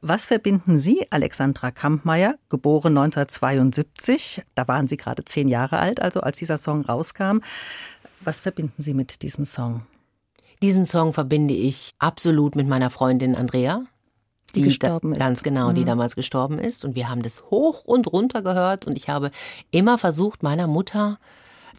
Was 0.03 0.27
verbinden 0.27 0.79
Sie, 0.79 1.07
Alexandra 1.11 1.71
Kampmeier, 1.71 2.37
geboren 2.49 2.97
1972, 2.97 4.43
da 4.55 4.69
waren 4.69 4.89
Sie 4.89 4.97
gerade 4.97 5.25
zehn 5.25 5.49
Jahre 5.49 5.79
alt, 5.79 6.01
also 6.01 6.21
als 6.21 6.39
dieser 6.39 6.59
Song 6.59 6.83
rauskam, 6.83 7.39
was 8.21 8.41
verbinden 8.41 8.83
Sie 8.83 8.95
mit 8.95 9.23
diesem 9.23 9.45
Song? 9.45 9.87
Diesen 10.63 10.87
Song 10.87 11.13
verbinde 11.13 11.55
ich 11.55 11.91
absolut 11.99 12.57
mit 12.57 12.67
meiner 12.67 12.91
Freundin 12.91 13.35
Andrea. 13.35 13.85
die, 14.55 14.61
die 14.61 14.63
gestorben 14.63 15.11
da, 15.11 15.17
ist. 15.17 15.21
Ganz 15.21 15.43
genau, 15.43 15.71
mhm. 15.71 15.75
die 15.75 15.85
damals 15.85 16.17
gestorben 16.17 16.59
ist. 16.59 16.85
Und 16.85 16.95
wir 16.95 17.09
haben 17.09 17.23
das 17.23 17.51
hoch 17.51 17.85
und 17.85 18.11
runter 18.11 18.43
gehört. 18.43 18.87
Und 18.87 18.97
ich 18.97 19.09
habe 19.09 19.31
immer 19.71 19.99
versucht, 19.99 20.43
meiner 20.43 20.67
Mutter 20.67 21.19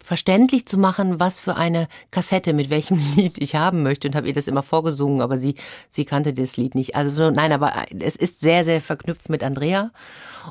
verständlich 0.02 0.66
zu 0.66 0.78
machen, 0.78 1.20
was 1.20 1.40
für 1.40 1.56
eine 1.56 1.88
Kassette 2.10 2.52
mit 2.52 2.70
welchem 2.70 3.00
Lied 3.16 3.40
ich 3.40 3.54
haben 3.54 3.82
möchte 3.82 4.08
und 4.08 4.14
habe 4.14 4.28
ihr 4.28 4.32
das 4.32 4.48
immer 4.48 4.62
vorgesungen, 4.62 5.20
aber 5.20 5.36
sie 5.36 5.54
sie 5.90 6.04
kannte 6.04 6.32
das 6.32 6.56
Lied 6.56 6.74
nicht. 6.74 6.96
Also 6.96 7.10
so, 7.10 7.30
nein, 7.30 7.52
aber 7.52 7.86
es 7.98 8.16
ist 8.16 8.40
sehr 8.40 8.64
sehr 8.64 8.80
verknüpft 8.80 9.28
mit 9.28 9.42
Andrea 9.42 9.90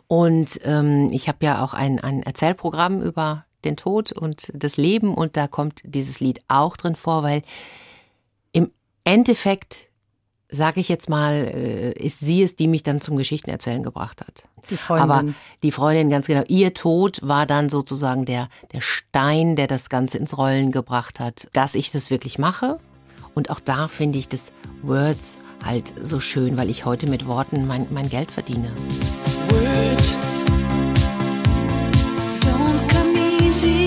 und 0.08 0.60
ähm, 0.64 1.10
ich 1.12 1.28
habe 1.28 1.46
ja 1.46 1.64
auch 1.64 1.74
ein 1.74 2.00
ein 2.00 2.24
Erzählprogramm 2.24 3.02
über 3.02 3.46
den 3.64 3.78
Tod 3.78 4.12
und 4.12 4.52
das 4.54 4.78
Leben 4.78 5.14
und 5.14 5.36
da 5.38 5.48
kommt 5.48 5.82
dieses 5.84 6.20
Lied 6.20 6.42
auch 6.48 6.78
drin 6.78 6.96
vor, 6.96 7.24
weil 7.24 7.42
im 8.52 8.72
Endeffekt 9.04 9.87
sage 10.50 10.80
ich 10.80 10.90
jetzt 10.90 11.10
mal, 11.10 11.34
äh, 11.34 11.92
ist 11.94 12.20
sie 12.20 12.44
es, 12.44 12.56
die 12.56 12.68
mich 12.68 12.84
dann 12.84 13.02
zum 13.02 13.18
Geschichtenerzählen 13.18 13.84
gebracht 13.84 14.22
hat. 14.22 14.44
Die 14.70 14.78
Freundin. 14.78 15.10
Aber 15.10 15.34
die 15.64 15.72
Freundin, 15.72 16.10
ganz 16.10 16.28
genau. 16.28 16.44
Ihr 16.48 16.74
Tod 16.74 17.20
war 17.22 17.46
dann 17.46 17.70
sozusagen 17.70 18.26
der, 18.26 18.50
der 18.74 18.82
Stein, 18.82 19.56
der 19.56 19.68
das 19.68 19.90
Ganze 19.90 20.18
ins 20.18 20.38
Rollen 20.38 20.72
gebracht 20.72 21.20
hat, 21.20 21.50
dass 21.54 21.76
ich 21.76 21.92
das 21.92 22.12
wirklich 22.12 22.40
mache. 22.40 22.80
Und 23.34 23.50
auch 23.50 23.60
da 23.60 23.88
finde 23.88 24.18
ich 24.18 24.30
das 24.30 24.52
Words 24.82 25.38
halt 25.64 25.94
so 26.02 26.20
schön, 26.20 26.58
weil 26.58 26.70
ich 26.70 26.86
heute 26.86 27.08
mit 27.08 27.28
Worten 27.28 27.68
mein, 27.68 27.88
mein 27.92 28.10
Geld 28.10 28.32
verdiene. 28.32 28.72
Words 29.50 30.16
don't 32.42 32.88
come 32.90 33.18
easy. 33.42 33.87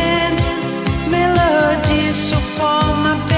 for 2.61 2.93
my 3.03 3.30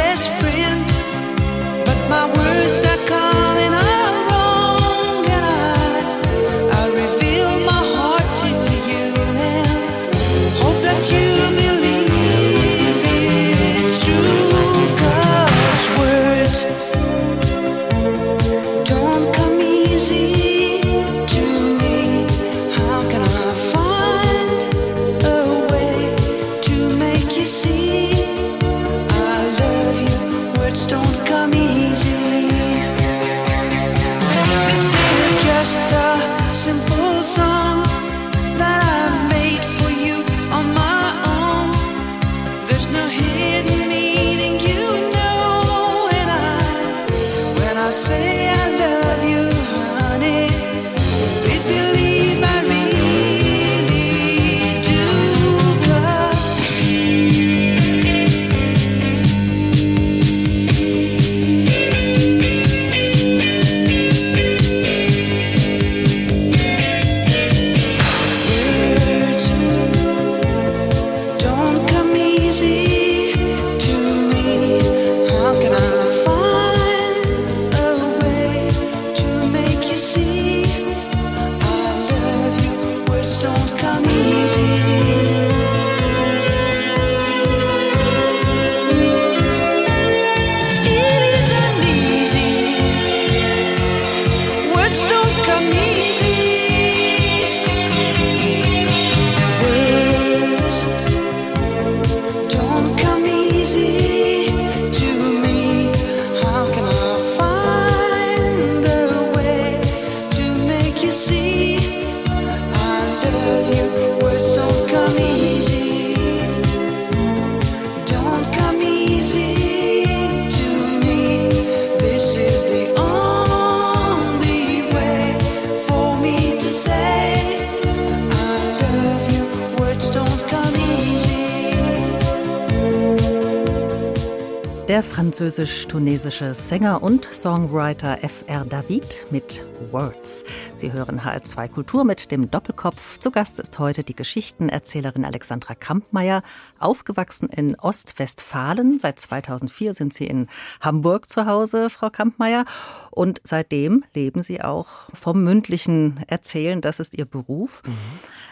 französisch-tunesische 135.34 136.54
Sänger 136.54 137.02
und 137.02 137.28
Songwriter 137.34 138.24
F.R. 138.24 138.66
David 138.66 139.26
mit 139.32 139.64
Words. 139.90 140.44
Sie 140.76 140.94
hören 140.94 141.22
HR2 141.22 141.70
Kultur 141.70 142.04
mit 142.04 142.30
dem 142.30 142.52
Doppelkopf. 142.52 143.18
Zu 143.18 143.32
Gast 143.32 143.60
ist 143.60 143.80
heute 143.80 144.04
die 144.04 144.16
Geschichtenerzählerin 144.16 145.26
Alexandra 145.26 145.74
Kampmeier. 145.74 146.44
Aufgewachsen 146.78 147.50
in 147.50 147.74
Ostwestfalen. 147.80 149.00
Seit 149.00 149.20
2004 149.20 149.96
sind 149.96 150.14
Sie 150.14 150.28
in 150.28 150.50
Hamburg 150.82 151.28
zu 151.28 151.48
Hause, 151.48 151.90
Frau 151.90 152.12
Kampmeier. 152.12 152.66
Und 153.10 153.42
seitdem 153.44 154.06
leben 154.14 154.44
Sie 154.44 154.62
auch 154.62 155.10
vom 155.16 155.44
mündlichen 155.44 156.24
Erzählen. 156.28 156.80
Das 156.80 157.00
ist 157.00 157.18
Ihr 157.18 157.26
Beruf. 157.26 157.82
Mhm. 157.88 157.94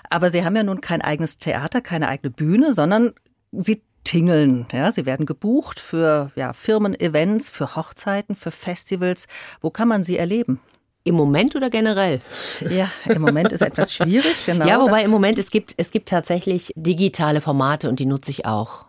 Aber 0.09 0.31
Sie 0.31 0.43
haben 0.43 0.55
ja 0.55 0.63
nun 0.63 0.81
kein 0.81 1.03
eigenes 1.03 1.37
Theater, 1.37 1.81
keine 1.81 2.09
eigene 2.09 2.31
Bühne, 2.31 2.73
sondern 2.73 3.13
Sie 3.51 3.83
tingeln. 4.03 4.65
Ja, 4.71 4.91
sie 4.91 5.05
werden 5.05 5.25
gebucht 5.25 5.79
für 5.79 6.31
ja, 6.35 6.53
Firmen-Events, 6.53 7.49
für 7.49 7.75
Hochzeiten, 7.75 8.35
für 8.35 8.51
Festivals. 8.51 9.27
Wo 9.61 9.69
kann 9.69 9.87
man 9.87 10.03
sie 10.03 10.17
erleben? 10.17 10.59
Im 11.03 11.15
Moment 11.15 11.55
oder 11.55 11.69
generell? 11.69 12.21
Ja, 12.69 12.91
im 13.05 13.21
Moment 13.21 13.51
ist 13.51 13.61
etwas 13.61 13.93
schwierig, 13.93 14.35
genau. 14.45 14.67
Ja, 14.67 14.79
wobei 14.79 15.03
im 15.03 15.09
Moment, 15.09 15.39
es 15.39 15.49
gibt, 15.49 15.73
es 15.77 15.89
gibt 15.89 16.09
tatsächlich 16.09 16.71
digitale 16.75 17.41
Formate 17.41 17.89
und 17.89 17.99
die 17.99 18.05
nutze 18.05 18.29
ich 18.29 18.45
auch. 18.45 18.85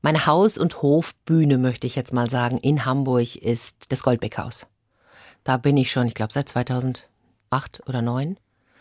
Meine 0.00 0.26
Haus- 0.26 0.58
und 0.58 0.82
Hofbühne, 0.82 1.58
möchte 1.58 1.88
ich 1.88 1.96
jetzt 1.96 2.12
mal 2.12 2.30
sagen, 2.30 2.58
in 2.58 2.84
Hamburg 2.84 3.34
ist 3.34 3.90
das 3.90 4.04
Goldbeckhaus. 4.04 4.66
Da 5.42 5.56
bin 5.56 5.76
ich 5.76 5.90
schon, 5.90 6.06
ich 6.06 6.14
glaube, 6.14 6.32
seit 6.32 6.48
2008 6.48 7.08
oder 7.86 8.00
2009 8.00 8.36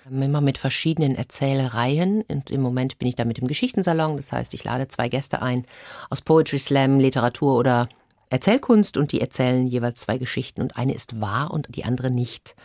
immer 0.10 0.42
mit 0.42 0.58
verschiedenen 0.58 1.16
Erzählereien. 1.16 2.24
Und 2.28 2.50
im 2.52 2.62
Moment 2.62 2.98
bin 3.00 3.08
ich 3.08 3.16
da 3.16 3.26
mit 3.26 3.38
dem 3.38 3.48
Geschichtensalon. 3.48 4.18
Das 4.18 4.32
heißt, 4.32 4.54
ich 4.54 4.64
lade 4.64 4.88
zwei 4.88 5.10
Gäste 5.10 5.42
ein 5.42 5.66
aus 6.10 6.22
Poetry 6.22 6.60
Slam, 6.60 7.00
Literatur 7.00 7.56
oder 7.58 7.90
Erzählkunst 8.30 8.98
und 8.98 9.12
die 9.12 9.22
erzählen 9.22 9.68
jeweils 9.68 10.02
zwei 10.02 10.18
Geschichten 10.18 10.62
und 10.62 10.76
eine 10.76 10.94
ist 10.94 11.22
wahr 11.22 11.52
und 11.52 11.68
die 11.76 11.86
andere 11.86 12.12
nicht. 12.12 12.56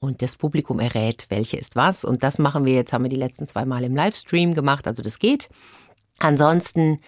Und 0.00 0.22
das 0.22 0.36
Publikum 0.36 0.80
errät, 0.80 1.26
welche 1.28 1.56
ist 1.56 1.74
was. 1.74 2.04
Und 2.04 2.22
das 2.22 2.38
machen 2.38 2.64
wir 2.64 2.74
jetzt, 2.74 2.92
haben 2.92 3.04
wir 3.04 3.08
die 3.08 3.16
letzten 3.16 3.46
zwei 3.46 3.64
Mal 3.64 3.84
im 3.84 3.96
Livestream 3.96 4.54
gemacht. 4.54 4.86
Also 4.86 5.02
das 5.02 5.18
geht. 5.18 5.48
Ansonsten 6.18 7.00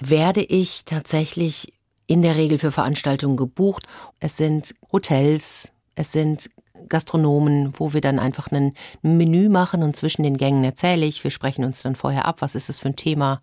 werde 0.00 0.42
ich 0.42 0.84
tatsächlich 0.84 1.72
in 2.06 2.22
der 2.22 2.36
Regel 2.36 2.58
für 2.58 2.70
Veranstaltungen 2.70 3.36
gebucht. 3.36 3.84
Es 4.20 4.36
sind 4.36 4.74
Hotels, 4.92 5.72
es 5.94 6.12
sind 6.12 6.50
Gastronomen, 6.88 7.74
wo 7.76 7.92
wir 7.92 8.00
dann 8.00 8.18
einfach 8.18 8.50
ein 8.50 8.74
Menü 9.02 9.48
machen 9.48 9.82
und 9.82 9.96
zwischen 9.96 10.22
den 10.22 10.36
Gängen 10.36 10.64
erzähle 10.64 11.06
ich. 11.06 11.22
Wir 11.24 11.30
sprechen 11.30 11.64
uns 11.64 11.82
dann 11.82 11.96
vorher 11.96 12.26
ab, 12.26 12.36
was 12.40 12.54
ist 12.54 12.68
das 12.68 12.80
für 12.80 12.88
ein 12.88 12.96
Thema. 12.96 13.40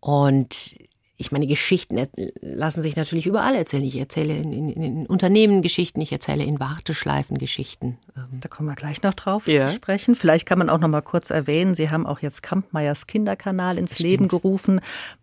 Und 0.00 0.78
ich 1.20 1.32
meine, 1.32 1.46
Geschichten 1.46 2.08
lassen 2.40 2.80
sich 2.80 2.96
natürlich 2.96 3.26
überall 3.26 3.54
erzählen. 3.54 3.84
Ich 3.84 3.98
erzähle 3.98 4.34
in, 4.38 4.52
in, 4.52 4.82
in 4.82 5.06
Unternehmen 5.06 5.60
Geschichten, 5.60 6.00
ich 6.00 6.12
erzähle 6.12 6.44
in 6.44 6.58
Warteschleifen 6.58 7.36
Geschichten. 7.36 7.98
Da 8.40 8.48
kommen 8.48 8.70
wir 8.70 8.74
gleich 8.74 9.02
noch 9.02 9.12
drauf 9.12 9.46
ja. 9.46 9.66
zu 9.66 9.74
sprechen. 9.74 10.14
Vielleicht 10.14 10.46
kann 10.46 10.58
man 10.58 10.70
auch 10.70 10.78
noch 10.78 10.88
mal 10.88 11.02
kurz 11.02 11.28
erwähnen, 11.28 11.74
Sie 11.74 11.90
haben 11.90 12.06
auch 12.06 12.20
jetzt 12.20 12.42
Kampmeyers 12.42 13.06
Kinderkanal 13.06 13.76
ins 13.76 13.98
Leben 13.98 14.28
gerufen. 14.28 14.80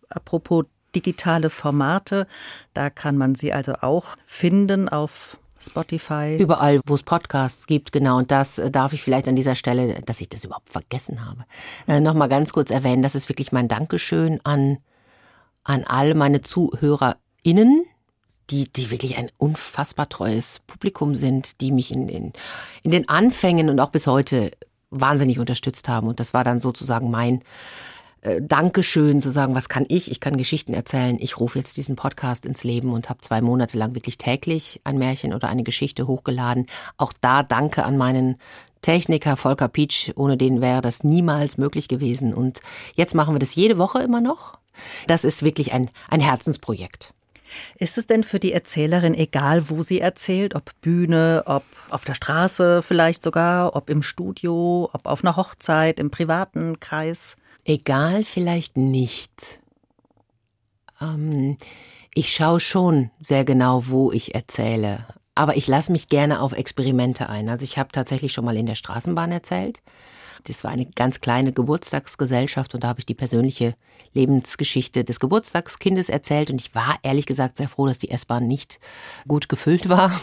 Apropos 0.10 0.66
digitale 0.94 1.50
Formate, 1.50 2.28
da 2.74 2.92
kann 2.92 3.18
man 3.18 3.34
sie 3.34 3.52
also 3.52 3.74
auch 3.82 4.16
finden 4.26 4.90
auf 4.90 5.38
Spotify. 5.68 6.38
Überall, 6.38 6.82
wo 6.86 6.96
es 6.96 7.04
Podcasts 7.04 7.68
gibt, 7.68 7.92
genau. 7.92 8.18
Und 8.18 8.32
das 8.32 8.58
äh, 8.58 8.72
darf 8.72 8.94
ich 8.94 9.02
vielleicht 9.02 9.28
an 9.28 9.36
dieser 9.36 9.56
Stelle, 9.56 10.02
dass 10.06 10.22
ich 10.22 10.30
das 10.30 10.44
überhaupt 10.44 10.70
vergessen 10.70 11.26
habe, 11.26 11.46
äh, 11.88 12.00
nochmal 12.00 12.30
ganz 12.30 12.54
kurz 12.54 12.72
erwähnen. 12.72 13.02
Das 13.02 13.16
ist 13.16 13.30
wirklich 13.30 13.52
mein 13.52 13.68
Dankeschön 13.68 14.40
an 14.44 14.80
an 15.68 15.84
all 15.84 16.14
meine 16.14 16.42
ZuhörerInnen, 16.42 17.86
die, 18.50 18.72
die 18.72 18.90
wirklich 18.90 19.18
ein 19.18 19.30
unfassbar 19.38 20.08
treues 20.08 20.62
Publikum 20.66 21.14
sind, 21.14 21.60
die 21.60 21.72
mich 21.72 21.92
in, 21.92 22.08
in, 22.08 22.34
in 22.84 22.92
den 22.92 23.10
Anfängen 23.10 23.70
und 23.70 23.80
auch 23.80 23.90
bis 23.90 24.08
heute 24.08 24.52
wahnsinnig 24.90 25.40
unterstützt 25.40 25.90
haben. 25.90 26.08
Und 26.08 26.22
das 26.22 26.34
war 26.34 26.46
dann 26.46 26.62
sozusagen 26.62 27.12
mein 27.12 27.44
äh, 28.28 28.42
Dankeschön, 28.42 29.22
zu 29.22 29.30
sagen, 29.30 29.56
was 29.56 29.70
kann 29.70 29.86
ich? 29.88 30.12
Ich 30.12 30.20
kann 30.20 30.38
Geschichten 30.38 30.74
erzählen. 30.74 31.18
Ich 31.20 31.40
rufe 31.40 31.58
jetzt 31.58 31.78
diesen 31.78 31.96
Podcast 31.96 32.46
ins 32.46 32.64
Leben 32.64 32.94
und 32.94 33.10
habe 33.10 33.22
zwei 33.22 33.42
Monate 33.42 33.78
lang 33.78 33.96
wirklich 33.96 34.18
täglich 34.18 34.82
ein 34.84 34.98
Märchen 34.98 35.34
oder 35.34 35.48
eine 35.50 35.64
Geschichte 35.64 36.08
hochgeladen. 36.08 36.68
Auch 36.98 37.14
da 37.22 37.44
danke 37.44 37.84
an 37.84 37.98
meinen 37.98 38.38
Techniker 38.82 39.38
Volker 39.38 39.68
Pietsch. 39.68 40.12
Ohne 40.16 40.38
den 40.38 40.62
wäre 40.62 40.82
das 40.82 41.04
niemals 41.04 41.58
möglich 41.58 41.88
gewesen. 41.88 42.34
Und 42.34 42.62
jetzt 42.96 43.16
machen 43.16 43.34
wir 43.34 43.40
das 43.40 43.56
jede 43.56 43.78
Woche 43.78 44.02
immer 44.04 44.22
noch. 44.22 44.54
Das 45.08 45.24
ist 45.24 45.44
wirklich 45.44 45.74
ein, 45.74 45.90
ein 46.10 46.22
Herzensprojekt. 46.22 47.14
Ist 47.78 47.98
es 47.98 48.08
denn 48.08 48.24
für 48.24 48.40
die 48.40 48.52
Erzählerin 48.52 49.14
egal, 49.14 49.70
wo 49.70 49.82
sie 49.82 50.02
erzählt, 50.02 50.54
ob 50.54 50.70
Bühne, 50.82 51.44
ob 51.46 51.64
auf 51.90 52.04
der 52.04 52.14
Straße 52.14 52.84
vielleicht 52.84 53.24
sogar, 53.24 53.76
ob 53.76 53.90
im 53.90 54.04
Studio, 54.04 54.90
ob 54.92 55.06
auf 55.06 55.24
einer 55.24 55.38
Hochzeit, 55.38 56.00
im 56.00 56.12
privaten 56.12 56.80
Kreis? 56.82 57.38
Egal 57.70 58.24
vielleicht 58.24 58.78
nicht. 58.78 59.60
Ähm, 61.02 61.58
ich 62.14 62.34
schaue 62.34 62.62
schon 62.62 63.12
sehr 63.20 63.44
genau, 63.44 63.88
wo 63.88 64.14
ich 64.14 64.34
erzähle. 64.34 65.06
Aber 65.36 65.58
ich 65.58 65.68
lasse 65.68 65.92
mich 65.92 66.08
gerne 66.08 66.40
auf 66.40 66.54
Experimente 66.54 67.28
ein. 67.28 67.50
Also 67.50 67.66
ich 67.66 67.78
habe 67.78 67.92
tatsächlich 67.92 68.32
schon 68.32 68.46
mal 68.46 68.56
in 68.56 68.68
der 68.68 68.76
Straßenbahn 68.76 69.34
erzählt. 69.34 69.82
Das 70.46 70.64
war 70.64 70.72
eine 70.72 70.86
ganz 70.86 71.20
kleine 71.20 71.52
Geburtstagsgesellschaft 71.52 72.74
und 72.74 72.86
da 72.86 72.88
habe 72.88 73.02
ich 73.02 73.06
die 73.06 73.14
persönliche 73.14 73.76
Lebensgeschichte 74.14 75.04
des 75.04 75.20
Geburtstagskindes 75.20 76.08
erzählt 76.08 76.50
und 76.50 76.62
ich 76.62 76.74
war 76.74 76.98
ehrlich 77.04 77.26
gesagt 77.26 77.58
sehr 77.58 77.68
froh, 77.68 77.86
dass 77.86 77.98
die 77.98 78.12
S-Bahn 78.12 78.48
nicht 78.48 78.80
gut 79.28 79.50
gefüllt 79.50 79.90
war, 79.90 80.22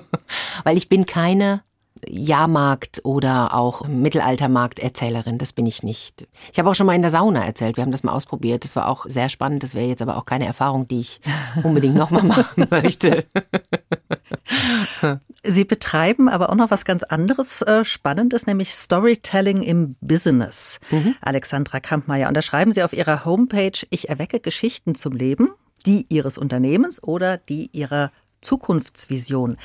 weil 0.64 0.76
ich 0.76 0.90
bin 0.90 1.06
keine 1.06 1.62
Jahrmarkt 2.08 3.00
oder 3.04 3.54
auch 3.54 3.86
Mittelaltermarkt-Erzählerin. 3.86 5.38
Das 5.38 5.52
bin 5.52 5.66
ich 5.66 5.82
nicht. 5.82 6.26
Ich 6.52 6.58
habe 6.58 6.68
auch 6.68 6.74
schon 6.74 6.86
mal 6.86 6.94
in 6.94 7.02
der 7.02 7.10
Sauna 7.10 7.44
erzählt. 7.44 7.76
Wir 7.76 7.84
haben 7.84 7.90
das 7.90 8.02
mal 8.02 8.12
ausprobiert. 8.12 8.64
Das 8.64 8.76
war 8.76 8.88
auch 8.88 9.06
sehr 9.08 9.28
spannend. 9.28 9.62
Das 9.62 9.74
wäre 9.74 9.86
jetzt 9.86 10.02
aber 10.02 10.16
auch 10.16 10.26
keine 10.26 10.46
Erfahrung, 10.46 10.88
die 10.88 11.00
ich 11.00 11.20
unbedingt 11.62 11.94
nochmal 11.94 12.24
machen 12.24 12.66
möchte. 12.70 13.24
Sie 15.44 15.64
betreiben 15.64 16.28
aber 16.28 16.50
auch 16.50 16.54
noch 16.54 16.70
was 16.70 16.84
ganz 16.84 17.02
anderes 17.02 17.62
äh, 17.62 17.84
Spannendes, 17.84 18.46
nämlich 18.46 18.74
Storytelling 18.74 19.62
im 19.62 19.96
Business. 20.00 20.80
Mhm. 20.90 21.16
Alexandra 21.20 21.80
Kampmeier. 21.80 22.28
Und 22.28 22.36
da 22.36 22.42
schreiben 22.42 22.72
Sie 22.72 22.82
auf 22.82 22.92
Ihrer 22.92 23.24
Homepage, 23.24 23.86
ich 23.90 24.08
erwecke 24.08 24.40
Geschichten 24.40 24.94
zum 24.94 25.12
Leben, 25.12 25.50
die 25.84 26.06
Ihres 26.08 26.38
Unternehmens 26.38 27.02
oder 27.02 27.38
die 27.38 27.70
Ihrer 27.72 28.12
Zukunftsvision. 28.42 29.56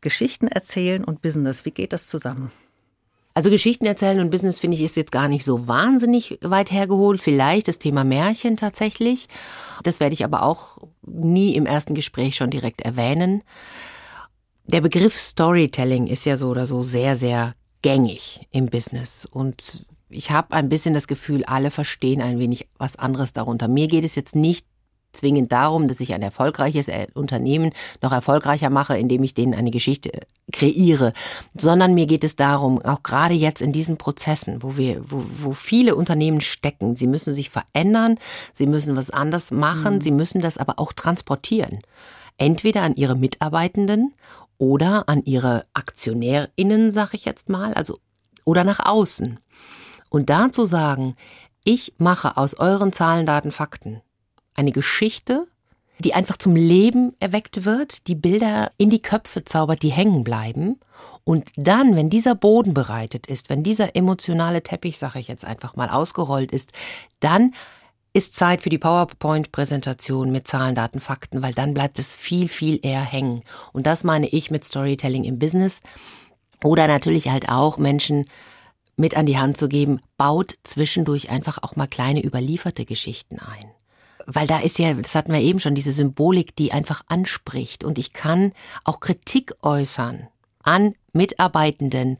Geschichten 0.00 0.46
erzählen 0.46 1.04
und 1.04 1.22
Business, 1.22 1.64
wie 1.64 1.72
geht 1.72 1.92
das 1.92 2.06
zusammen? 2.06 2.52
Also 3.36 3.50
Geschichten 3.50 3.84
erzählen 3.84 4.20
und 4.20 4.30
Business 4.30 4.60
finde 4.60 4.76
ich 4.78 4.82
ist 4.82 4.96
jetzt 4.96 5.12
gar 5.12 5.28
nicht 5.28 5.44
so 5.44 5.68
wahnsinnig 5.68 6.38
weit 6.40 6.72
hergeholt. 6.72 7.20
Vielleicht 7.20 7.68
das 7.68 7.78
Thema 7.78 8.02
Märchen 8.02 8.56
tatsächlich. 8.56 9.28
Das 9.82 10.00
werde 10.00 10.14
ich 10.14 10.24
aber 10.24 10.42
auch 10.42 10.78
nie 11.02 11.54
im 11.54 11.66
ersten 11.66 11.94
Gespräch 11.94 12.36
schon 12.36 12.48
direkt 12.48 12.80
erwähnen. 12.80 13.42
Der 14.64 14.80
Begriff 14.80 15.20
Storytelling 15.20 16.06
ist 16.06 16.24
ja 16.24 16.38
so 16.38 16.48
oder 16.48 16.64
so 16.64 16.82
sehr, 16.82 17.14
sehr 17.14 17.52
gängig 17.82 18.48
im 18.52 18.66
Business. 18.66 19.26
Und 19.26 19.84
ich 20.08 20.30
habe 20.30 20.54
ein 20.54 20.70
bisschen 20.70 20.94
das 20.94 21.06
Gefühl, 21.06 21.44
alle 21.44 21.70
verstehen 21.70 22.22
ein 22.22 22.38
wenig 22.38 22.66
was 22.78 22.96
anderes 22.96 23.34
darunter. 23.34 23.68
Mir 23.68 23.86
geht 23.86 24.04
es 24.04 24.14
jetzt 24.14 24.34
nicht 24.34 24.66
zwingend 25.16 25.52
darum, 25.52 25.88
dass 25.88 26.00
ich 26.00 26.14
ein 26.14 26.22
erfolgreiches 26.22 26.88
äh, 26.88 27.06
Unternehmen 27.14 27.72
noch 28.02 28.12
erfolgreicher 28.12 28.70
mache, 28.70 28.96
indem 28.96 29.22
ich 29.22 29.34
denen 29.34 29.54
eine 29.54 29.70
Geschichte 29.70 30.12
äh, 30.12 30.20
kreiere, 30.52 31.12
sondern 31.56 31.94
mir 31.94 32.06
geht 32.06 32.24
es 32.24 32.36
darum, 32.36 32.80
auch 32.82 33.02
gerade 33.02 33.34
jetzt 33.34 33.60
in 33.60 33.72
diesen 33.72 33.96
Prozessen, 33.96 34.62
wo 34.62 34.76
wir, 34.76 35.02
wo, 35.10 35.24
wo 35.38 35.52
viele 35.52 35.96
Unternehmen 35.96 36.40
stecken, 36.40 36.96
sie 36.96 37.06
müssen 37.06 37.34
sich 37.34 37.50
verändern, 37.50 38.18
sie 38.52 38.66
müssen 38.66 38.96
was 38.96 39.10
anders 39.10 39.50
machen, 39.50 39.96
mhm. 39.96 40.00
sie 40.00 40.12
müssen 40.12 40.40
das 40.40 40.58
aber 40.58 40.78
auch 40.78 40.92
transportieren. 40.92 41.80
Entweder 42.38 42.82
an 42.82 42.94
ihre 42.96 43.16
Mitarbeitenden 43.16 44.14
oder 44.58 45.08
an 45.08 45.22
ihre 45.24 45.66
AktionärInnen, 45.74 46.90
sag 46.90 47.14
ich 47.14 47.24
jetzt 47.24 47.48
mal, 47.48 47.74
also 47.74 47.98
oder 48.44 48.64
nach 48.64 48.80
außen. 48.80 49.40
Und 50.10 50.30
da 50.30 50.52
zu 50.52 50.66
sagen, 50.66 51.16
ich 51.64 51.94
mache 51.98 52.36
aus 52.36 52.54
euren 52.54 52.92
Zahlen, 52.92 53.26
Daten, 53.26 53.50
Fakten 53.50 54.02
eine 54.56 54.72
Geschichte, 54.72 55.46
die 55.98 56.14
einfach 56.14 56.36
zum 56.36 56.56
Leben 56.56 57.14
erweckt 57.20 57.64
wird, 57.64 58.06
die 58.06 58.14
Bilder 58.14 58.70
in 58.76 58.90
die 58.90 59.00
Köpfe 59.00 59.44
zaubert, 59.44 59.82
die 59.82 59.92
hängen 59.92 60.24
bleiben. 60.24 60.78
Und 61.24 61.50
dann, 61.56 61.96
wenn 61.96 62.10
dieser 62.10 62.34
Boden 62.34 62.74
bereitet 62.74 63.26
ist, 63.26 63.48
wenn 63.50 63.62
dieser 63.62 63.96
emotionale 63.96 64.62
Teppich, 64.62 64.98
sage 64.98 65.18
ich 65.18 65.28
jetzt 65.28 65.44
einfach 65.44 65.74
mal, 65.74 65.88
ausgerollt 65.88 66.52
ist, 66.52 66.72
dann 67.20 67.54
ist 68.12 68.34
Zeit 68.34 68.62
für 68.62 68.70
die 68.70 68.78
PowerPoint-Präsentation 68.78 70.30
mit 70.30 70.48
Zahlen, 70.48 70.74
Daten, 70.74 71.00
Fakten, 71.00 71.42
weil 71.42 71.52
dann 71.52 71.74
bleibt 71.74 71.98
es 71.98 72.14
viel, 72.14 72.48
viel 72.48 72.78
eher 72.82 73.02
hängen. 73.02 73.42
Und 73.72 73.86
das 73.86 74.04
meine 74.04 74.28
ich 74.28 74.50
mit 74.50 74.64
Storytelling 74.64 75.24
im 75.24 75.38
Business. 75.38 75.80
Oder 76.64 76.88
natürlich 76.88 77.28
halt 77.28 77.48
auch 77.50 77.76
Menschen 77.76 78.24
mit 78.96 79.16
an 79.16 79.26
die 79.26 79.36
Hand 79.36 79.58
zu 79.58 79.68
geben, 79.68 80.00
baut 80.16 80.54
zwischendurch 80.64 81.28
einfach 81.28 81.58
auch 81.62 81.76
mal 81.76 81.86
kleine 81.86 82.24
überlieferte 82.24 82.86
Geschichten 82.86 83.38
ein 83.38 83.75
weil 84.26 84.46
da 84.46 84.58
ist 84.58 84.78
ja, 84.78 84.92
das 84.92 85.14
hatten 85.14 85.32
wir 85.32 85.40
eben 85.40 85.60
schon, 85.60 85.74
diese 85.74 85.92
Symbolik, 85.92 86.56
die 86.56 86.72
einfach 86.72 87.02
anspricht. 87.08 87.84
Und 87.84 87.98
ich 87.98 88.12
kann 88.12 88.52
auch 88.84 89.00
Kritik 89.00 89.54
äußern 89.62 90.28
an 90.62 90.94
Mitarbeitenden 91.12 92.18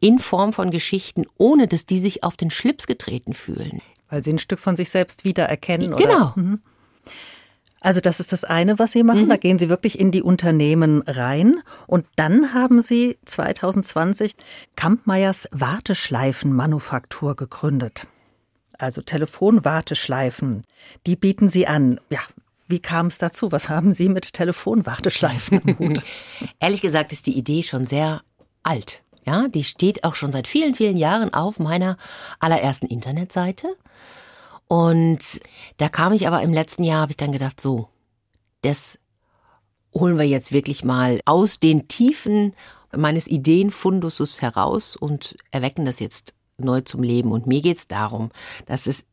in 0.00 0.18
Form 0.18 0.52
von 0.52 0.70
Geschichten, 0.70 1.24
ohne 1.38 1.68
dass 1.68 1.86
die 1.86 1.98
sich 1.98 2.24
auf 2.24 2.36
den 2.36 2.50
Schlips 2.50 2.86
getreten 2.86 3.34
fühlen. 3.34 3.80
Weil 4.08 4.24
sie 4.24 4.32
ein 4.32 4.38
Stück 4.38 4.58
von 4.58 4.76
sich 4.76 4.90
selbst 4.90 5.24
wiedererkennen. 5.24 5.96
Genau. 5.96 6.16
Oder? 6.16 6.32
Mhm. 6.36 6.60
Also 7.80 8.00
das 8.00 8.18
ist 8.18 8.32
das 8.32 8.44
eine, 8.44 8.78
was 8.78 8.92
Sie 8.92 9.02
machen. 9.02 9.26
Mhm. 9.26 9.28
Da 9.28 9.36
gehen 9.36 9.58
Sie 9.58 9.68
wirklich 9.68 10.00
in 10.00 10.10
die 10.10 10.22
Unternehmen 10.22 11.02
rein. 11.02 11.60
Und 11.86 12.06
dann 12.16 12.54
haben 12.54 12.80
Sie 12.80 13.18
2020 13.26 14.34
Kampmeyers 14.74 15.48
Warteschleifenmanufaktur 15.52 17.36
gegründet 17.36 18.06
also 18.84 19.02
Telefonwarteschleifen, 19.02 20.64
die 21.06 21.16
bieten 21.16 21.48
Sie 21.48 21.66
an. 21.66 21.98
Ja, 22.10 22.20
wie 22.68 22.80
kam 22.80 23.06
es 23.06 23.18
dazu? 23.18 23.50
Was 23.50 23.68
haben 23.68 23.92
Sie 23.92 24.08
mit 24.08 24.32
Telefonwarteschleifen 24.32 25.60
im 25.60 25.78
Hut? 25.78 26.00
Ehrlich 26.60 26.82
gesagt 26.82 27.12
ist 27.12 27.26
die 27.26 27.36
Idee 27.36 27.62
schon 27.62 27.86
sehr 27.86 28.22
alt. 28.62 29.02
Ja, 29.26 29.48
die 29.48 29.64
steht 29.64 30.04
auch 30.04 30.14
schon 30.14 30.32
seit 30.32 30.46
vielen, 30.46 30.74
vielen 30.74 30.98
Jahren 30.98 31.32
auf 31.32 31.58
meiner 31.58 31.96
allerersten 32.38 32.86
Internetseite. 32.86 33.74
Und 34.68 35.40
da 35.78 35.88
kam 35.88 36.12
ich 36.12 36.26
aber 36.26 36.42
im 36.42 36.52
letzten 36.52 36.84
Jahr, 36.84 37.02
habe 37.02 37.12
ich 37.12 37.16
dann 37.16 37.32
gedacht, 37.32 37.60
so, 37.60 37.88
das 38.62 38.98
holen 39.94 40.18
wir 40.18 40.26
jetzt 40.26 40.52
wirklich 40.52 40.84
mal 40.84 41.20
aus 41.24 41.58
den 41.58 41.88
Tiefen 41.88 42.54
meines 42.94 43.28
Ideenfunduses 43.28 44.42
heraus 44.42 44.96
und 44.96 45.36
erwecken 45.50 45.84
das 45.84 46.00
jetzt 46.00 46.34
neu 46.58 46.80
zum 46.82 47.02
Leben. 47.02 47.32
Und 47.32 47.46
mir 47.46 47.62
geht 47.62 47.78
es 47.78 47.88
darum, 47.88 48.30
dass 48.66 48.86
es 48.86 49.04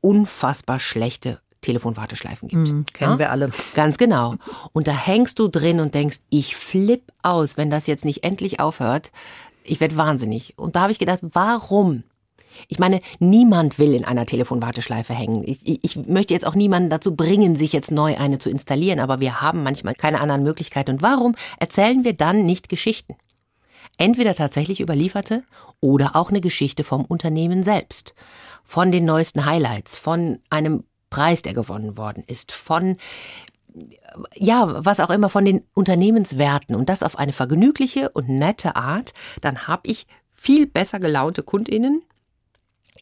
unfassbar 0.00 0.78
schlechte 0.80 1.40
Telefonwarteschleifen 1.64 2.48
gibt. 2.48 2.68
Mhm, 2.68 2.84
kennen 2.92 3.12
ja? 3.12 3.18
wir 3.18 3.30
alle. 3.30 3.50
Ganz 3.74 3.96
genau. 3.96 4.34
Und 4.72 4.86
da 4.86 4.92
hängst 4.92 5.38
du 5.38 5.48
drin 5.48 5.80
und 5.80 5.94
denkst, 5.94 6.18
ich 6.28 6.56
flipp 6.56 7.10
aus, 7.22 7.56
wenn 7.56 7.70
das 7.70 7.86
jetzt 7.86 8.04
nicht 8.04 8.22
endlich 8.22 8.60
aufhört. 8.60 9.10
Ich 9.64 9.80
werde 9.80 9.96
wahnsinnig. 9.96 10.58
Und 10.58 10.76
da 10.76 10.82
habe 10.82 10.92
ich 10.92 10.98
gedacht, 10.98 11.20
warum 11.22 12.04
Ich 12.68 12.78
meine, 12.78 13.00
niemand 13.18 13.78
will 13.78 13.94
in 13.94 14.04
einer 14.04 14.26
Telefonwarteschleife 14.26 15.12
hängen. 15.12 15.42
Ich, 15.44 15.60
ich, 15.82 15.96
möchte 16.06 16.34
jetzt 16.34 16.46
auch 16.46 16.54
niemanden 16.54 16.90
dazu 16.90 17.16
bringen, 17.16 17.56
sich 17.56 17.72
jetzt 17.72 17.90
neu 17.90 18.16
eine 18.16 18.38
zu 18.38 18.48
installieren, 18.48 19.00
aber 19.00 19.18
wir 19.18 19.40
haben 19.40 19.64
manchmal 19.64 19.94
keine 19.94 20.20
anderen 20.20 20.44
Möglichkeiten. 20.44 20.92
Und 20.92 21.02
warum 21.02 21.34
erzählen 21.58 22.04
wir 22.04 22.12
dann 22.12 22.44
nicht 22.46 22.68
Geschichten? 22.68 23.16
Entweder 23.98 24.34
tatsächlich 24.34 24.80
überlieferte 24.80 25.44
oder 25.80 26.16
auch 26.16 26.30
eine 26.30 26.40
Geschichte 26.40 26.84
vom 26.84 27.04
Unternehmen 27.04 27.62
selbst. 27.62 28.14
Von 28.64 28.90
den 28.90 29.04
neuesten 29.04 29.44
Highlights, 29.44 29.98
von 29.98 30.40
einem 30.50 30.84
Preis, 31.10 31.42
der 31.42 31.54
gewonnen 31.54 31.96
worden 31.96 32.24
ist, 32.26 32.52
von 32.52 32.96
ja, 34.36 34.84
was 34.84 35.00
auch 35.00 35.10
immer 35.10 35.28
von 35.28 35.44
den 35.44 35.64
Unternehmenswerten 35.74 36.76
und 36.76 36.88
das 36.88 37.02
auf 37.02 37.18
eine 37.18 37.32
vergnügliche 37.32 38.10
und 38.10 38.28
nette 38.28 38.76
Art, 38.76 39.12
dann 39.40 39.66
habe 39.66 39.88
ich 39.88 40.06
viel 40.32 40.66
besser 40.66 41.00
gelaunte 41.00 41.42
Kundinnen, 41.42 42.02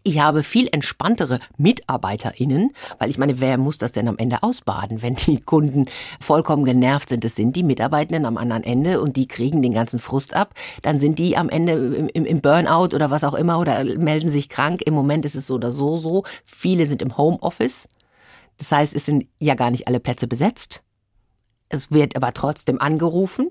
ich 0.05 0.21
habe 0.21 0.43
viel 0.43 0.69
entspanntere 0.73 1.39
MitarbeiterInnen, 1.59 2.73
weil 2.99 3.11
ich 3.11 3.19
meine, 3.19 3.41
wer 3.41 3.59
muss 3.59 3.79
das 3.79 3.93
denn 3.93 4.09
am 4.09 4.19
Ende 4.19 4.43
ausbaden, 4.43 5.03
wenn 5.03 5.15
die 5.15 5.41
Kunden 5.41 5.87
vollkommen 6.21 6.65
genervt 6.65 7.09
sind? 7.09 7.25
Es 7.25 7.37
sind 7.37 7.55
die 7.57 7.63
Mitarbeitenden 7.63 8.27
am 8.27 8.37
anderen 8.37 8.65
Ende 8.65 9.01
und 9.01 9.17
die 9.17 9.29
kriegen 9.29 9.63
den 9.63 9.73
ganzen 9.73 9.99
Frust 9.99 10.35
ab. 10.35 10.55
Dann 10.83 10.99
sind 10.99 11.19
die 11.19 11.37
am 11.37 11.49
Ende 11.49 11.73
im, 11.73 12.25
im 12.25 12.41
Burnout 12.41 12.95
oder 12.95 13.11
was 13.11 13.25
auch 13.25 13.35
immer 13.35 13.59
oder 13.59 13.85
melden 13.85 14.31
sich 14.31 14.49
krank. 14.49 14.83
Im 14.85 14.95
Moment 14.95 15.25
ist 15.25 15.35
es 15.35 15.47
so 15.47 15.55
oder 15.55 15.71
so 15.71 15.97
so. 15.97 16.25
Viele 16.45 16.87
sind 16.87 17.03
im 17.03 17.17
Homeoffice. 17.17 17.89
Das 18.59 18.73
heißt, 18.73 18.95
es 18.95 19.07
sind 19.07 19.27
ja 19.39 19.55
gar 19.55 19.71
nicht 19.71 19.89
alle 19.89 20.01
Plätze 20.01 20.27
besetzt. 20.27 20.83
Es 21.69 21.91
wird 21.91 22.17
aber 22.17 22.33
trotzdem 22.33 22.81
angerufen 22.81 23.49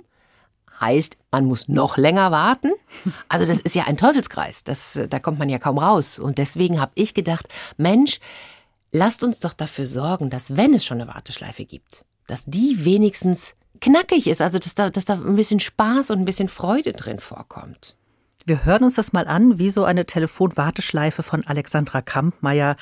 heißt, 0.82 1.17
man 1.32 1.46
muss 1.46 1.67
noch 1.67 1.98
länger 1.98 2.32
warten. 2.32 2.72
Also 3.30 3.46
das 3.46 3.60
ist 3.60 3.76
ja 3.76 3.86
ein 3.86 3.98
Teufelskreis. 3.98 4.63
Das, 4.63 5.00
da 5.10 5.20
kommt 5.20 5.39
man 5.39 5.50
ja 5.50 5.60
kaum 5.60 5.78
raus. 5.78 6.20
Und 6.20 6.38
deswegen 6.38 6.82
habe 6.82 6.91
ich 6.96 7.13
gedacht, 7.13 7.48
Mensch, 7.78 8.20
lasst 8.91 9.24
uns 9.24 9.39
doch 9.39 9.54
dafür 9.54 9.86
sorgen, 9.86 10.30
dass 10.30 10.58
wenn 10.58 10.74
es 10.74 10.86
schon 10.86 11.02
eine 11.02 11.13
Warteschleife 11.13 11.65
gibt, 11.65 12.06
dass 12.28 12.44
die 12.46 12.84
wenigstens 12.84 13.54
knackig 13.80 14.28
ist, 14.28 14.41
also 14.41 14.60
dass 14.60 14.76
da, 14.76 14.89
dass 14.89 15.06
da 15.06 15.13
ein 15.13 15.36
bisschen 15.36 15.60
Spaß 15.60 16.12
und 16.12 16.20
ein 16.20 16.26
bisschen 16.26 16.50
Freude 16.50 16.94
drin 16.94 17.20
vorkommt. 17.20 17.96
Wir 18.46 18.65
hören 18.65 18.84
uns 18.84 18.96
das 18.96 19.13
mal 19.13 19.28
an, 19.28 19.60
wie 19.60 19.70
so 19.70 19.84
eine 19.84 20.06
Telefonwarteschleife 20.06 21.24
von 21.24 21.46
Alexandra 21.46 22.02
Kampmeier 22.02 22.76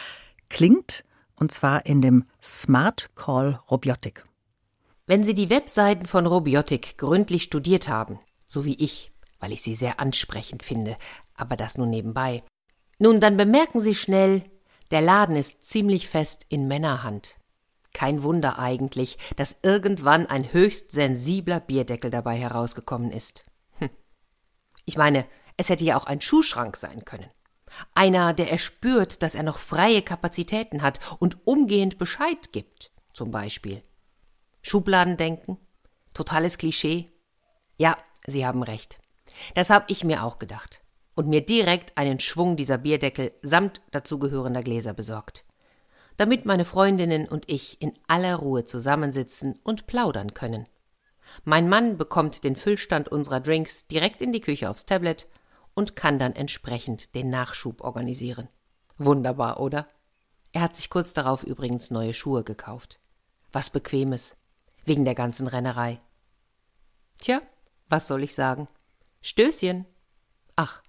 klingt, 0.49 1.03
und 1.35 1.51
zwar 1.51 1.85
in 1.85 2.01
dem 2.01 2.25
Smart 2.41 3.09
Call 3.15 3.59
Robotik. 3.69 4.23
Wenn 5.10 5.24
Sie 5.24 5.34
die 5.34 5.50
Webseiten 5.50 6.06
von 6.06 6.28
Robiotic 6.28 7.00
gründlich 7.00 7.41
studiert 7.41 7.88
haben, 7.88 8.19
so 8.45 8.63
wie 8.63 8.76
ich, 8.76 9.12
weil 9.39 9.52
ich 9.52 9.63
sie 9.63 9.74
sehr 9.74 10.00
ansprechend 10.00 10.62
finde, 10.62 10.98
aber 11.34 11.56
das 11.56 11.80
nur 11.80 11.88
nebenbei, 11.88 12.43
nun 13.00 13.19
dann 13.19 13.36
bemerken 13.36 13.80
Sie 13.80 13.95
schnell, 13.95 14.43
der 14.91 15.02
Laden 15.02 15.36
ist 15.36 15.63
ziemlich 15.63 16.08
fest 16.08 16.45
in 16.50 16.67
Männerhand. 16.67 17.38
Kein 17.91 18.22
Wunder 18.22 18.60
eigentlich, 18.60 19.17
dass 19.36 19.58
irgendwann 19.63 20.28
ein 20.28 20.54
höchst 20.54 20.91
sensibler 20.91 21.60
Bierdeckel 21.60 22.12
dabei 22.12 22.38
herausgekommen 22.38 23.10
ist. 23.10 23.45
Hm. 23.80 23.89
Ich 24.86 24.95
meine, 24.95 25.26
es 25.58 25.69
hätte 25.69 25.86
ja 25.86 25.98
auch 25.98 26.06
ein 26.06 26.22
Schuhschrank 26.22 26.78
sein 26.78 27.04
können. 27.04 27.32
Einer, 27.95 28.36
der 28.36 28.52
erspürt, 28.52 29.24
dass 29.24 29.34
er 29.34 29.41
noch 29.41 29.58
freie 29.58 30.04
Kapazitäten 30.04 30.84
hat 30.84 31.00
und 31.17 31.48
umgehend 31.48 31.98
Bescheid 31.98 32.54
gibt, 32.54 32.91
zum 33.12 33.32
Beispiel. 33.32 33.80
Schubladendenken? 34.62 35.58
Totales 36.13 36.58
Klischee? 36.58 37.10
Ja, 37.78 37.98
Sie 38.28 38.45
haben 38.45 38.63
recht. 38.63 39.00
Das 39.56 39.69
habe 39.69 39.86
ich 39.88 40.04
mir 40.04 40.24
auch 40.24 40.38
gedacht 40.38 40.84
und 41.15 41.28
mir 41.28 41.41
direkt 41.41 41.98
einen 41.98 42.19
Schwung 42.19 42.56
dieser 42.56 42.78
Bierdeckel 42.78 43.34
samt 43.41 43.82
dazugehörender 43.91 44.63
Gläser 44.63 44.93
besorgt, 44.93 45.45
damit 46.17 46.45
meine 46.45 46.65
Freundinnen 46.65 47.28
und 47.28 47.50
ich 47.50 47.82
in 47.82 47.93
aller 48.08 48.38
Ruhe 48.38 48.63
zusammensitzen 48.63 49.60
und 49.63 49.86
plaudern 49.88 50.34
können. 50.34 50.67
Mein 51.43 51.69
Mann 51.69 51.98
bekommt 51.98 52.43
den 52.43 52.56
Füllstand 52.56 53.10
unserer 53.10 53.39
Drinks 53.39 53.86
direkt 53.88 54.22
in 54.22 54.32
die 54.32 54.41
Küche 54.41 54.69
aufs 54.69 54.86
Tablet 54.86 55.28
und 55.74 55.95
kann 55.95 56.19
dann 56.19 56.34
entsprechend 56.34 57.15
den 57.15 57.30
Nachschub 57.30 57.82
organisieren. 57.82 58.48
Wunderbar, 58.98 59.60
oder? 59.60 59.88
Er 60.52 60.62
hat 60.62 60.76
sich 60.76 60.89
kurz 60.89 61.13
darauf 61.13 61.43
übrigens 61.43 61.91
neue 61.91 62.13
Schuhe 62.13 62.43
gekauft. 62.43 63.00
Was 63.52 63.69
Bequemes 63.69 64.36
wegen 64.89 65.06
der 65.06 65.15
ganzen 65.15 65.47
Rennerei. 65.47 65.99
Tja, 67.19 67.41
was 67.88 68.08
soll 68.08 68.23
ich 68.23 68.34
sagen? 68.34 68.67
Stößchen. 69.21 69.86
Ach, 70.58 70.82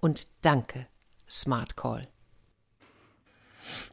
und 0.00 0.28
danke, 0.42 0.86
Smart 1.28 1.76
Call. 1.76 2.06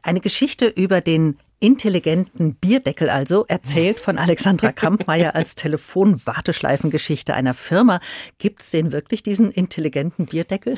Eine 0.02 0.20
Geschichte 0.20 0.66
über 0.66 1.00
den 1.00 1.38
intelligenten 1.58 2.54
Bierdeckel 2.54 3.08
also, 3.08 3.44
erzählt 3.48 3.98
von 3.98 4.18
Alexandra 4.18 4.72
Kampmeier 4.74 5.34
als 5.34 5.54
Telefonwarteschleifengeschichte 5.54 7.34
einer 7.34 7.54
Firma. 7.54 8.00
Gibt 8.38 8.60
es 8.60 8.70
den 8.70 8.92
wirklich, 8.92 9.22
diesen 9.22 9.50
intelligenten 9.50 10.26
Bierdeckel? 10.26 10.76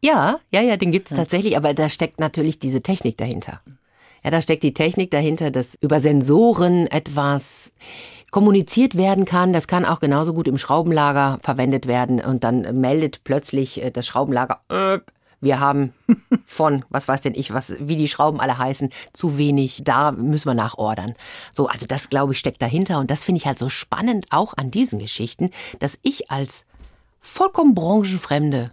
Ja, 0.00 0.38
ja, 0.50 0.60
ja, 0.60 0.76
den 0.76 0.92
gibt's 0.92 1.10
tatsächlich, 1.10 1.56
aber 1.56 1.74
da 1.74 1.88
steckt 1.88 2.20
natürlich 2.20 2.58
diese 2.58 2.82
Technik 2.82 3.16
dahinter. 3.16 3.62
Ja, 4.22 4.30
da 4.30 4.42
steckt 4.42 4.62
die 4.62 4.74
Technik 4.74 5.10
dahinter, 5.10 5.50
dass 5.50 5.76
über 5.80 6.00
Sensoren 6.00 6.86
etwas 6.86 7.72
kommuniziert 8.30 8.96
werden 8.96 9.24
kann. 9.24 9.52
Das 9.52 9.66
kann 9.66 9.84
auch 9.84 10.00
genauso 10.00 10.34
gut 10.34 10.48
im 10.48 10.58
Schraubenlager 10.58 11.38
verwendet 11.42 11.86
werden 11.86 12.20
und 12.20 12.44
dann 12.44 12.80
meldet 12.80 13.24
plötzlich 13.24 13.82
äh, 13.82 13.90
das 13.90 14.06
Schraubenlager, 14.06 14.60
äh, 14.68 14.98
wir 15.40 15.60
haben 15.60 15.92
von, 16.46 16.84
was 16.88 17.08
weiß 17.08 17.22
denn 17.22 17.34
ich, 17.34 17.52
was, 17.52 17.74
wie 17.78 17.96
die 17.96 18.08
Schrauben 18.08 18.40
alle 18.40 18.58
heißen, 18.58 18.90
zu 19.12 19.38
wenig, 19.38 19.82
da 19.84 20.12
müssen 20.12 20.48
wir 20.48 20.54
nachordern. 20.54 21.14
So, 21.52 21.68
also 21.68 21.86
das 21.86 22.10
glaube 22.10 22.32
ich 22.32 22.38
steckt 22.38 22.60
dahinter 22.60 22.98
und 22.98 23.10
das 23.10 23.24
finde 23.24 23.38
ich 23.38 23.46
halt 23.46 23.58
so 23.58 23.68
spannend 23.68 24.26
auch 24.30 24.54
an 24.56 24.70
diesen 24.70 24.98
Geschichten, 24.98 25.50
dass 25.78 25.98
ich 26.02 26.30
als 26.30 26.66
vollkommen 27.20 27.74
branchenfremde 27.74 28.72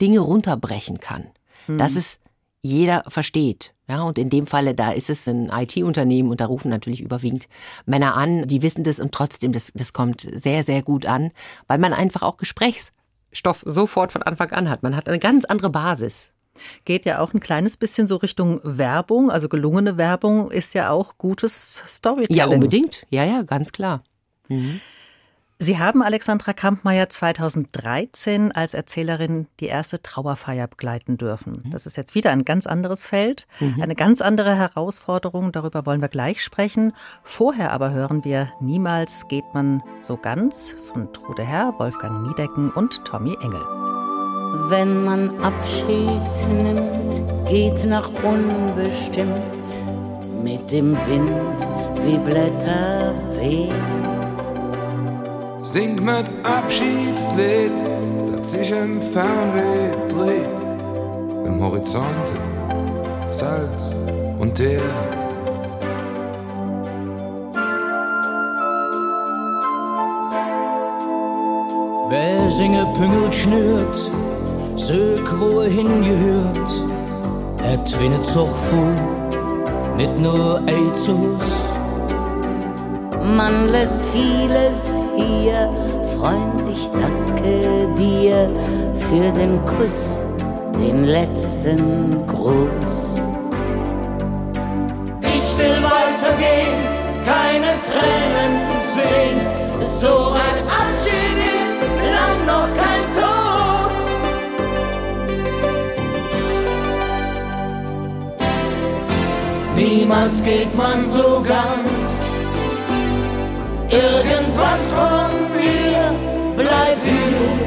Dinge 0.00 0.20
runterbrechen 0.20 1.00
kann. 1.00 1.26
Hm. 1.66 1.78
Dass 1.78 1.96
es 1.96 2.18
jeder 2.62 3.04
versteht. 3.08 3.72
Ja, 3.88 4.02
und 4.02 4.18
in 4.18 4.30
dem 4.30 4.46
Falle, 4.46 4.74
da 4.74 4.90
ist 4.90 5.10
es 5.10 5.28
ein 5.28 5.48
IT-Unternehmen 5.48 6.30
und 6.30 6.40
da 6.40 6.46
rufen 6.46 6.70
natürlich 6.70 7.00
überwiegend 7.00 7.48
Männer 7.84 8.16
an, 8.16 8.48
die 8.48 8.62
wissen 8.62 8.82
das 8.82 8.98
und 8.98 9.12
trotzdem, 9.12 9.52
das, 9.52 9.72
das 9.74 9.92
kommt 9.92 10.26
sehr, 10.32 10.64
sehr 10.64 10.82
gut 10.82 11.06
an, 11.06 11.30
weil 11.68 11.78
man 11.78 11.92
einfach 11.92 12.22
auch 12.22 12.36
Gesprächsstoff 12.36 13.62
sofort 13.64 14.10
von 14.10 14.22
Anfang 14.24 14.50
an 14.50 14.68
hat. 14.68 14.82
Man 14.82 14.96
hat 14.96 15.08
eine 15.08 15.20
ganz 15.20 15.44
andere 15.44 15.70
Basis. 15.70 16.30
Geht 16.84 17.04
ja 17.04 17.20
auch 17.20 17.34
ein 17.34 17.40
kleines 17.40 17.76
bisschen 17.76 18.08
so 18.08 18.16
Richtung 18.16 18.60
Werbung, 18.64 19.30
also 19.30 19.48
gelungene 19.48 19.98
Werbung 19.98 20.50
ist 20.50 20.74
ja 20.74 20.90
auch 20.90 21.18
gutes 21.18 21.82
Storytelling. 21.86 22.36
Ja, 22.36 22.46
unbedingt. 22.46 23.06
Ja, 23.10 23.24
ja, 23.24 23.42
ganz 23.42 23.72
klar. 23.72 24.02
Mhm. 24.48 24.80
Sie 25.58 25.78
haben 25.78 26.02
Alexandra 26.02 26.52
Kampmeier 26.52 27.08
2013 27.08 28.52
als 28.52 28.74
Erzählerin 28.74 29.46
die 29.58 29.66
erste 29.66 30.02
Trauerfeier 30.02 30.66
begleiten 30.66 31.16
dürfen. 31.16 31.62
Mhm. 31.64 31.70
Das 31.70 31.86
ist 31.86 31.96
jetzt 31.96 32.14
wieder 32.14 32.30
ein 32.30 32.44
ganz 32.44 32.66
anderes 32.66 33.06
Feld, 33.06 33.46
mhm. 33.58 33.80
eine 33.80 33.94
ganz 33.94 34.20
andere 34.20 34.54
Herausforderung. 34.54 35.52
Darüber 35.52 35.86
wollen 35.86 36.02
wir 36.02 36.08
gleich 36.08 36.42
sprechen. 36.42 36.92
Vorher 37.22 37.72
aber 37.72 37.90
hören 37.92 38.22
wir 38.22 38.52
Niemals 38.60 39.28
geht 39.28 39.46
man 39.54 39.82
so 40.02 40.18
ganz 40.18 40.76
von 40.92 41.10
Trude 41.14 41.42
Herr, 41.42 41.74
Wolfgang 41.78 42.26
Niedecken 42.26 42.70
und 42.70 43.02
Tommy 43.06 43.34
Engel. 43.40 43.62
Wenn 44.68 45.04
man 45.04 45.42
Abschied 45.42 46.48
nimmt, 46.48 47.48
geht 47.48 47.82
nach 47.86 48.10
unbestimmt 48.22 49.32
mit 50.42 50.70
dem 50.70 50.94
Wind 51.06 51.66
wie 52.04 52.18
Blätter 52.18 53.14
wehen 53.38 54.15
Sing 55.66 55.96
mit 55.96 56.26
Abschiedslied, 56.44 57.72
das 58.36 58.52
sich 58.52 58.70
im 58.70 59.02
Fernweh 59.02 59.90
dreht. 60.08 61.44
Im 61.44 61.60
Horizont 61.60 62.04
Salz 63.32 63.92
und 64.38 64.54
Teer. 64.54 64.80
Wer 72.10 72.48
singe 72.48 72.86
Püngel 72.96 73.32
schnürt, 73.32 74.10
sög 74.76 75.40
wo 75.40 75.62
er 75.62 75.68
hingehört, 75.68 76.70
er 77.64 77.84
twinnet 77.84 78.24
so 78.24 78.46
voll, 78.46 78.94
nicht 79.96 80.16
nur 80.20 80.60
Eizus 80.68 81.42
man 83.34 83.68
lässt 83.70 84.04
vieles 84.12 85.00
hier. 85.16 85.68
Freund, 86.16 86.70
ich 86.70 86.88
danke 86.90 87.88
dir 87.98 88.48
für 88.94 89.32
den 89.36 89.58
Kuss, 89.66 90.20
den 90.78 91.04
letzten 91.04 92.24
Gruß. 92.28 93.20
Ich 95.22 95.58
will 95.58 95.82
weitergehen, 95.82 96.78
keine 97.24 97.74
Tränen 97.90 98.52
sehen. 98.94 99.40
So 100.00 100.32
ein 100.32 100.58
Abschied 100.68 101.38
ist 101.56 101.78
lang 102.14 102.38
noch 102.46 102.70
kein 102.76 103.04
Tod. 103.12 104.02
Niemals 109.74 110.44
geht 110.44 110.74
man 110.76 111.08
so 111.08 111.42
ganz 111.46 111.95
Irgendwas 113.96 114.92
von 114.92 115.30
mir 115.56 116.04
bleibt 116.54 117.02
hier. 117.02 117.66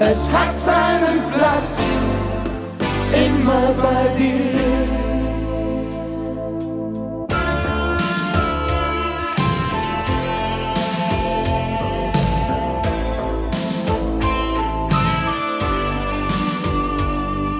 Es 0.00 0.20
hat 0.32 0.58
seinen 0.58 1.20
Platz 1.34 1.78
immer 3.12 3.74
bei 3.82 4.02
dir. 4.18 4.40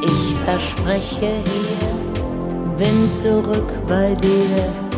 Ich 0.03 0.35
verspreche 0.47 1.33
hier, 1.45 1.91
bin 2.79 2.99
zurück 3.13 3.71
bei 3.87 4.15
dir, 4.15 4.90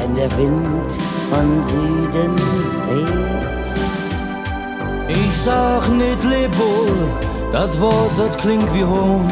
wenn 0.00 0.14
der 0.14 0.30
Wind 0.38 0.90
von 1.30 1.62
Süden 1.62 2.36
weht. 2.88 3.68
Ich 5.08 5.36
sag 5.44 5.88
nicht 5.88 6.24
leb 6.24 6.56
wohl, 6.58 7.08
das 7.52 7.78
Wort, 7.80 8.12
das 8.16 8.36
klingt 8.38 8.72
wie 8.74 8.84
Hohn. 8.84 9.28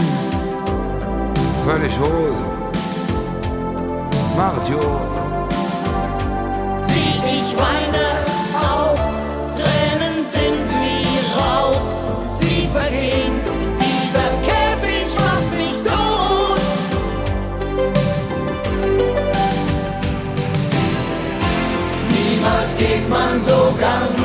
Völlig 1.66 1.98
hohl. 1.98 2.34
Macht 4.36 4.68
Jod. 4.68 5.17
Man 23.80 24.17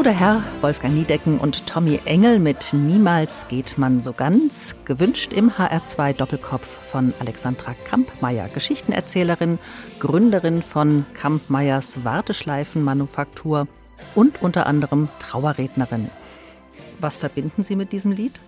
Trude 0.00 0.12
Herr, 0.12 0.42
Wolfgang 0.62 0.94
Niedecken 0.94 1.36
und 1.36 1.66
Tommy 1.66 2.00
Engel 2.06 2.38
mit 2.38 2.72
Niemals 2.72 3.44
geht 3.48 3.76
man 3.76 4.00
so 4.00 4.14
ganz. 4.14 4.74
Gewünscht 4.86 5.34
im 5.34 5.50
HR2 5.50 6.14
Doppelkopf 6.14 6.66
von 6.66 7.12
Alexandra 7.18 7.74
Kampmeier, 7.84 8.48
Geschichtenerzählerin, 8.48 9.58
Gründerin 9.98 10.62
von 10.62 11.04
Kampmeyers 11.12 12.02
Warteschleifenmanufaktur 12.02 13.68
und 14.14 14.40
unter 14.40 14.66
anderem 14.66 15.10
Trauerrednerin. 15.18 16.08
Was 16.98 17.18
verbinden 17.18 17.62
Sie 17.62 17.76
mit 17.76 17.92
diesem 17.92 18.12
Lied? 18.12 18.40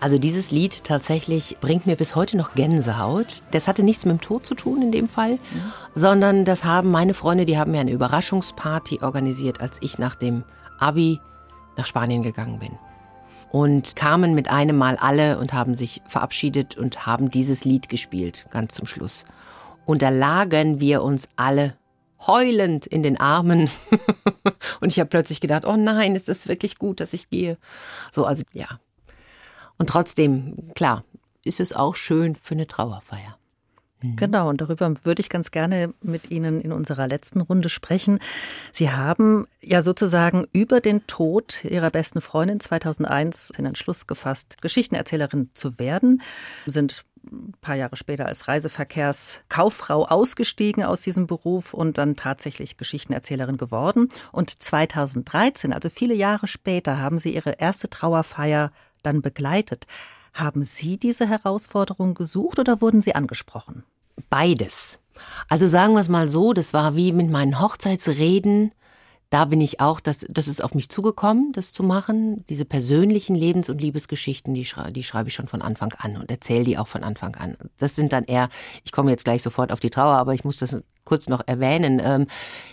Also 0.00 0.16
dieses 0.16 0.50
Lied 0.50 0.84
tatsächlich 0.84 1.58
bringt 1.60 1.86
mir 1.86 1.96
bis 1.96 2.14
heute 2.16 2.38
noch 2.38 2.54
Gänsehaut. 2.54 3.42
Das 3.50 3.68
hatte 3.68 3.82
nichts 3.82 4.06
mit 4.06 4.12
dem 4.12 4.20
Tod 4.22 4.46
zu 4.46 4.54
tun 4.54 4.80
in 4.80 4.92
dem 4.92 5.10
Fall, 5.10 5.38
sondern 5.94 6.46
das 6.46 6.64
haben 6.64 6.90
meine 6.90 7.12
Freunde, 7.12 7.44
die 7.44 7.58
haben 7.58 7.72
mir 7.72 7.80
eine 7.80 7.92
Überraschungsparty 7.92 9.00
organisiert, 9.02 9.60
als 9.60 9.76
ich 9.82 9.98
nach 9.98 10.14
dem 10.14 10.44
Abi 10.78 11.20
nach 11.76 11.86
Spanien 11.86 12.22
gegangen 12.22 12.58
bin. 12.58 12.78
Und 13.50 13.96
kamen 13.96 14.34
mit 14.34 14.48
einem 14.48 14.76
Mal 14.76 14.96
alle 14.96 15.38
und 15.38 15.52
haben 15.52 15.74
sich 15.74 16.02
verabschiedet 16.06 16.76
und 16.76 17.06
haben 17.06 17.30
dieses 17.30 17.64
Lied 17.64 17.88
gespielt, 17.88 18.46
ganz 18.50 18.74
zum 18.74 18.86
Schluss. 18.86 19.24
Und 19.86 20.02
da 20.02 20.10
lagen 20.10 20.80
wir 20.80 21.02
uns 21.02 21.26
alle 21.36 21.74
heulend 22.26 22.86
in 22.86 23.02
den 23.02 23.18
Armen. 23.18 23.70
und 24.80 24.92
ich 24.92 25.00
habe 25.00 25.08
plötzlich 25.08 25.40
gedacht, 25.40 25.64
oh 25.64 25.76
nein, 25.76 26.14
ist 26.14 26.28
das 26.28 26.46
wirklich 26.46 26.78
gut, 26.78 27.00
dass 27.00 27.14
ich 27.14 27.30
gehe? 27.30 27.56
So, 28.12 28.26
also 28.26 28.42
ja, 28.54 28.66
und 29.78 29.88
trotzdem, 29.88 30.56
klar, 30.74 31.04
ist 31.44 31.60
es 31.60 31.72
auch 31.72 31.94
schön 31.94 32.34
für 32.34 32.54
eine 32.54 32.66
Trauerfeier. 32.66 33.37
Genau, 34.00 34.48
und 34.48 34.60
darüber 34.60 34.94
würde 35.02 35.20
ich 35.20 35.28
ganz 35.28 35.50
gerne 35.50 35.92
mit 36.02 36.30
Ihnen 36.30 36.60
in 36.60 36.70
unserer 36.70 37.08
letzten 37.08 37.40
Runde 37.40 37.68
sprechen. 37.68 38.20
Sie 38.72 38.90
haben 38.90 39.48
ja 39.60 39.82
sozusagen 39.82 40.46
über 40.52 40.80
den 40.80 41.06
Tod 41.08 41.64
Ihrer 41.64 41.90
besten 41.90 42.20
Freundin 42.20 42.60
2001 42.60 43.48
den 43.58 43.66
Entschluss 43.66 44.06
gefasst, 44.06 44.62
Geschichtenerzählerin 44.62 45.50
zu 45.54 45.80
werden, 45.80 46.22
sind 46.66 47.04
ein 47.30 47.52
paar 47.60 47.74
Jahre 47.74 47.96
später 47.96 48.26
als 48.26 48.46
Reiseverkehrskauffrau 48.48 50.06
ausgestiegen 50.06 50.84
aus 50.84 51.00
diesem 51.00 51.26
Beruf 51.26 51.74
und 51.74 51.98
dann 51.98 52.14
tatsächlich 52.16 52.76
Geschichtenerzählerin 52.76 53.56
geworden. 53.56 54.08
Und 54.32 54.62
2013, 54.62 55.72
also 55.72 55.90
viele 55.90 56.14
Jahre 56.14 56.46
später, 56.46 56.98
haben 56.98 57.18
Sie 57.18 57.34
Ihre 57.34 57.52
erste 57.58 57.90
Trauerfeier 57.90 58.70
dann 59.02 59.22
begleitet. 59.22 59.86
Haben 60.38 60.62
Sie 60.62 60.98
diese 60.98 61.28
Herausforderung 61.28 62.14
gesucht 62.14 62.60
oder 62.60 62.80
wurden 62.80 63.02
Sie 63.02 63.16
angesprochen? 63.16 63.82
Beides. 64.30 65.00
Also 65.48 65.66
sagen 65.66 65.94
wir 65.94 66.00
es 66.00 66.08
mal 66.08 66.28
so, 66.28 66.52
das 66.52 66.72
war 66.72 66.94
wie 66.94 67.10
mit 67.10 67.28
meinen 67.28 67.60
Hochzeitsreden. 67.60 68.70
Da 69.30 69.46
bin 69.46 69.60
ich 69.60 69.80
auch, 69.80 69.98
das, 69.98 70.24
das 70.28 70.46
ist 70.46 70.62
auf 70.62 70.74
mich 70.74 70.90
zugekommen, 70.90 71.52
das 71.52 71.72
zu 71.72 71.82
machen. 71.82 72.44
Diese 72.48 72.64
persönlichen 72.64 73.34
Lebens- 73.34 73.68
und 73.68 73.80
Liebesgeschichten, 73.80 74.54
die, 74.54 74.64
schrei 74.64 74.92
die 74.92 75.02
schreibe 75.02 75.28
ich 75.28 75.34
schon 75.34 75.48
von 75.48 75.60
Anfang 75.60 75.92
an 75.98 76.16
und 76.16 76.30
erzähle 76.30 76.64
die 76.64 76.78
auch 76.78 76.86
von 76.86 77.02
Anfang 77.02 77.34
an. 77.34 77.56
Das 77.76 77.96
sind 77.96 78.12
dann 78.12 78.24
eher, 78.24 78.48
ich 78.84 78.92
komme 78.92 79.10
jetzt 79.10 79.24
gleich 79.24 79.42
sofort 79.42 79.72
auf 79.72 79.80
die 79.80 79.90
Trauer, 79.90 80.14
aber 80.14 80.34
ich 80.34 80.44
muss 80.44 80.56
das 80.56 80.82
kurz 81.04 81.28
noch 81.28 81.42
erwähnen. 81.46 82.00
Ähm, 82.02 82.26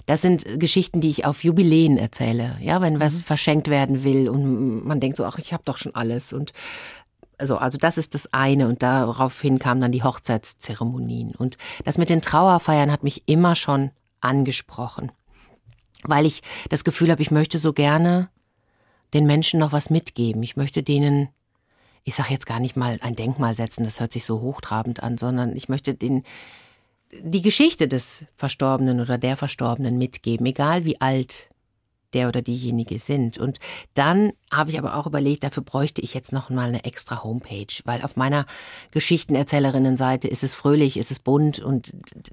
das 0.05 0.21
sind 0.21 0.59
Geschichten, 0.59 1.01
die 1.01 1.09
ich 1.09 1.25
auf 1.25 1.43
Jubiläen 1.43 1.97
erzähle. 1.97 2.57
Ja, 2.61 2.79
wenn 2.79 2.99
was 2.99 3.17
verschenkt 3.17 3.69
werden 3.69 4.03
will 4.03 4.29
und 4.29 4.85
man 4.85 4.99
denkt 4.99 5.17
so, 5.17 5.25
ach, 5.25 5.39
ich 5.39 5.51
habe 5.51 5.63
doch 5.65 5.77
schon 5.77 5.95
alles 5.95 6.31
und 6.31 6.53
also, 7.37 7.57
also 7.57 7.77
das 7.77 7.97
ist 7.97 8.13
das 8.13 8.31
eine 8.33 8.67
und 8.67 8.83
daraufhin 8.83 9.59
kamen 9.59 9.81
dann 9.81 9.91
die 9.91 10.03
Hochzeitszeremonien. 10.03 11.35
Und 11.35 11.57
das 11.83 11.97
mit 11.97 12.09
den 12.09 12.21
Trauerfeiern 12.21 12.91
hat 12.91 13.03
mich 13.03 13.23
immer 13.27 13.55
schon 13.55 13.91
angesprochen, 14.21 15.11
weil 16.03 16.25
ich 16.25 16.41
das 16.69 16.83
Gefühl 16.83 17.11
habe, 17.11 17.21
ich 17.21 17.31
möchte 17.31 17.57
so 17.57 17.73
gerne 17.73 18.29
den 19.13 19.25
Menschen 19.25 19.59
noch 19.59 19.71
was 19.71 19.89
mitgeben. 19.89 20.43
Ich 20.43 20.57
möchte 20.57 20.83
denen, 20.83 21.29
ich 22.03 22.15
sage 22.15 22.31
jetzt 22.31 22.47
gar 22.47 22.59
nicht 22.59 22.75
mal 22.75 22.99
ein 23.01 23.15
Denkmal 23.15 23.55
setzen, 23.55 23.85
das 23.85 23.99
hört 23.99 24.11
sich 24.11 24.25
so 24.25 24.41
hochtrabend 24.41 25.03
an, 25.03 25.17
sondern 25.17 25.55
ich 25.55 25.69
möchte 25.69 25.93
den 25.93 26.23
die 27.21 27.41
Geschichte 27.41 27.87
des 27.87 28.25
Verstorbenen 28.35 28.99
oder 28.99 29.17
der 29.17 29.37
Verstorbenen 29.37 29.97
mitgeben, 29.97 30.45
egal 30.45 30.85
wie 30.85 30.99
alt 30.99 31.49
der 32.15 32.27
oder 32.29 32.41
diejenige 32.41 32.97
sind. 32.97 33.37
Und 33.37 33.59
dann 33.93 34.31
habe 34.51 34.71
ich 34.71 34.79
aber 34.79 34.95
auch 34.95 35.05
überlegt, 35.05 35.43
dafür 35.43 35.63
bräuchte 35.63 36.01
ich 36.01 36.13
jetzt 36.13 36.31
noch 36.31 36.49
mal 36.49 36.69
eine 36.69 36.85
extra 36.85 37.23
Homepage, 37.23 37.67
weil 37.83 38.01
auf 38.01 38.15
meiner 38.15 38.45
Geschichtenerzählerinnenseite 38.91 40.27
ist 40.27 40.43
es 40.43 40.53
fröhlich, 40.53 40.97
ist 40.97 41.11
es 41.11 41.19
bunt 41.19 41.59
und 41.59 41.91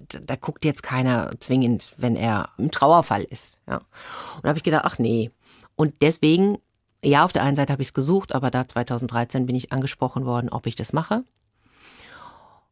da, 0.08 0.36
guckt 0.36 0.64
jetzt 0.64 0.82
keiner 0.82 1.32
zwingend, 1.40 1.94
wenn 1.98 2.16
er 2.16 2.50
im 2.58 2.70
Trauerfall 2.70 3.24
ist. 3.24 3.58
Ja. 3.68 3.76
Und 4.36 4.44
da 4.44 4.48
habe 4.48 4.58
ich 4.58 4.64
gedacht, 4.64 4.84
ach 4.86 4.98
nee. 4.98 5.30
Und 5.76 5.94
deswegen, 6.00 6.58
ja, 7.04 7.24
auf 7.24 7.32
der 7.32 7.42
einen 7.42 7.56
Seite 7.56 7.72
habe 7.72 7.82
ich 7.82 7.88
es 7.88 7.94
gesucht, 7.94 8.34
aber 8.34 8.50
da 8.50 8.66
2013 8.66 9.46
bin 9.46 9.56
ich 9.56 9.72
angesprochen 9.72 10.24
worden, 10.24 10.48
ob 10.48 10.66
ich 10.66 10.76
das 10.76 10.92
mache. 10.92 11.24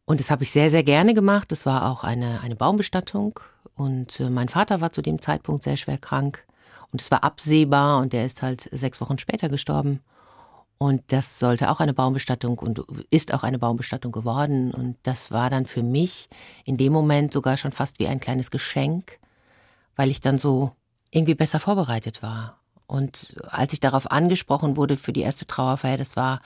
Und 0.04 0.18
das 0.20 0.30
habe 0.30 0.42
ich 0.42 0.50
sehr, 0.50 0.70
sehr 0.70 0.82
gerne 0.82 1.14
gemacht. 1.14 1.52
Das 1.52 1.66
war 1.66 1.90
auch 1.90 2.02
eine, 2.02 2.40
eine 2.40 2.56
Baumbestattung. 2.56 3.38
Und 3.76 4.18
äh, 4.20 4.28
mein 4.28 4.48
Vater 4.48 4.80
war 4.80 4.92
zu 4.92 5.02
dem 5.02 5.20
Zeitpunkt 5.20 5.62
sehr 5.62 5.76
schwer 5.76 5.98
krank. 5.98 6.44
Und 6.93 7.01
es 7.01 7.11
war 7.11 7.24
absehbar 7.24 7.99
und 7.99 8.12
der 8.12 8.24
ist 8.24 8.43
halt 8.43 8.68
sechs 8.72 9.01
Wochen 9.01 9.18
später 9.18 9.49
gestorben. 9.49 10.01
Und 10.78 11.03
das 11.09 11.38
sollte 11.38 11.70
auch 11.70 11.80
eine 11.80 11.93
Baumbestattung 11.93 12.59
und 12.59 12.82
ist 13.11 13.34
auch 13.34 13.43
eine 13.43 13.59
Baumbestattung 13.59 14.12
geworden. 14.12 14.72
Und 14.72 14.97
das 15.03 15.30
war 15.30 15.51
dann 15.51 15.66
für 15.66 15.82
mich 15.82 16.30
in 16.64 16.78
dem 16.78 16.93
Moment 16.93 17.34
sogar 17.34 17.59
schon 17.59 17.72
fast 17.72 17.99
wie 17.99 18.07
ein 18.07 18.18
kleines 18.18 18.51
Geschenk, 18.51 19.18
weil 19.95 20.11
ich 20.11 20.22
dann 20.22 20.38
so 20.38 20.72
irgendwie 21.11 21.34
besser 21.34 21.61
vorbereitet 21.61 22.22
war. 22.22 22.57
Und 22.86 23.36
als 23.51 23.74
ich 23.74 23.80
darauf 23.80 24.11
angesprochen 24.11 24.76
wurde 24.76 24.97
für 24.97 25.12
die 25.12 25.20
erste 25.20 25.47
Trauerfeier, 25.47 25.99
das 25.99 26.16
war 26.16 26.41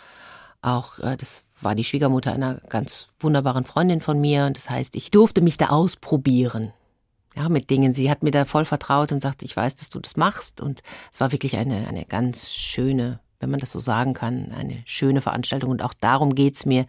auch, 0.62 0.98
äh, 0.98 1.16
das 1.16 1.44
war 1.60 1.76
die 1.76 1.84
Schwiegermutter 1.84 2.32
einer 2.32 2.56
ganz 2.68 3.08
wunderbaren 3.20 3.64
Freundin 3.64 4.00
von 4.00 4.20
mir. 4.20 4.46
Und 4.46 4.56
das 4.56 4.68
heißt, 4.68 4.96
ich 4.96 5.10
durfte 5.10 5.42
mich 5.42 5.58
da 5.58 5.68
ausprobieren 5.68 6.72
ja, 7.36 7.48
mit 7.48 7.70
Dingen. 7.70 7.94
Sie 7.94 8.10
hat 8.10 8.22
mir 8.22 8.30
da 8.30 8.44
voll 8.44 8.64
vertraut 8.64 9.12
und 9.12 9.20
sagte, 9.20 9.44
ich 9.44 9.56
weiß, 9.56 9.76
dass 9.76 9.90
du 9.90 10.00
das 10.00 10.16
machst. 10.16 10.60
Und 10.60 10.82
es 11.12 11.20
war 11.20 11.32
wirklich 11.32 11.56
eine, 11.56 11.88
eine 11.88 12.04
ganz 12.04 12.52
schöne, 12.52 13.20
wenn 13.40 13.50
man 13.50 13.60
das 13.60 13.72
so 13.72 13.80
sagen 13.80 14.12
kann, 14.12 14.52
eine 14.52 14.82
schöne 14.84 15.20
Veranstaltung. 15.20 15.70
Und 15.70 15.82
auch 15.82 15.94
darum 15.94 16.34
geht 16.34 16.56
es 16.56 16.66
mir, 16.66 16.86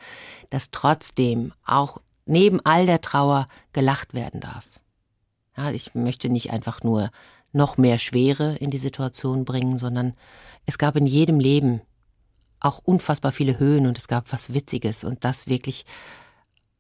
dass 0.52 0.72
trotzdem 0.72 1.52
auch 1.66 2.00
neben 2.26 2.60
all 2.64 2.86
der 2.86 3.02
Trauer 3.02 3.48
gelacht 3.74 4.14
werden 4.14 4.40
darf. 4.40 4.66
Ja, 5.58 5.72
ich 5.72 5.96
möchte 5.96 6.30
nicht 6.30 6.52
einfach 6.52 6.84
nur 6.84 7.10
noch 7.52 7.78
mehr 7.78 7.98
Schwere 7.98 8.56
in 8.58 8.70
die 8.70 8.78
Situation 8.78 9.46
bringen, 9.46 9.78
sondern 9.78 10.14
es 10.66 10.78
gab 10.78 10.96
in 10.96 11.08
jedem 11.08 11.40
Leben 11.40 11.82
auch 12.60 12.80
unfassbar 12.80 13.32
viele 13.32 13.60
Höhen 13.60 13.88
und 13.88 13.98
es 13.98 14.08
gab 14.08 14.32
was 14.34 14.54
Witziges 14.54 15.04
und 15.04 15.24
das 15.24 15.48
wirklich 15.48 15.86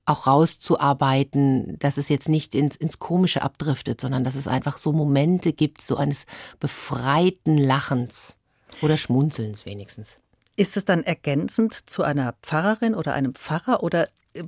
auch 0.06 0.28
rauszuarbeiten, 0.28 1.78
dass 1.80 1.97
es 1.97 2.10
jetzt 2.10 2.30
nicht 2.30 2.53
ins, 2.56 2.76
ins 2.76 2.99
Komische 2.99 3.41
abdriftet, 3.41 3.99
sondern 3.99 4.24
dass 4.24 4.36
es 4.36 4.47
einfach 4.47 4.78
so 4.78 4.93
Momente 4.93 5.51
gibt, 5.51 5.82
so 5.82 5.97
eines 5.97 6.26
befreiten 6.60 7.58
Lachens 7.58 8.38
oder 8.82 8.97
Schmunzelns 8.97 9.66
wenigstens. 9.66 10.18
Ist 10.58 10.78
es 10.78 10.86
dann 10.86 11.03
ergänzend 11.03 11.74
zu 11.74 12.03
einer 12.03 12.34
Pfarrerin 12.41 12.95
oder 12.95 13.14
einem 13.14 13.34
Pfarrer 13.34 13.84
oder 13.84 14.08
äh, 14.34 14.43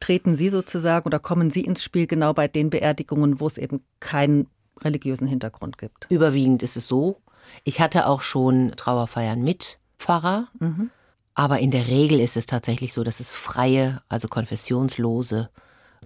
treten 0.00 0.34
Sie 0.34 0.48
sozusagen 0.48 1.06
oder 1.06 1.18
kommen 1.18 1.50
Sie 1.50 1.62
ins 1.62 1.82
Spiel 1.82 2.06
genau 2.06 2.32
bei 2.32 2.48
den 2.48 2.70
Beerdigungen, 2.70 3.40
wo 3.40 3.46
es 3.46 3.58
eben 3.58 3.82
keinen 4.00 4.48
religiösen 4.80 5.28
Hintergrund 5.28 5.78
gibt? 5.78 6.06
Überwiegend 6.08 6.62
ist 6.62 6.76
es 6.76 6.88
so. 6.88 7.18
Ich 7.64 7.80
hatte 7.80 8.06
auch 8.06 8.22
schon 8.22 8.72
Trauerfeiern 8.76 9.42
mit 9.42 9.78
Pfarrer. 9.98 10.48
Mhm. 10.58 10.90
Aber 11.34 11.60
in 11.60 11.70
der 11.70 11.86
Regel 11.86 12.20
ist 12.20 12.36
es 12.36 12.46
tatsächlich 12.46 12.92
so, 12.92 13.04
dass 13.04 13.20
es 13.20 13.32
freie, 13.32 14.02
also 14.08 14.28
konfessionslose 14.28 15.50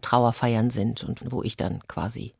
Trauerfeiern 0.00 0.70
sind 0.70 1.04
und 1.04 1.32
wo 1.32 1.42
ich 1.42 1.56
dann 1.56 1.80
quasi 1.88 2.34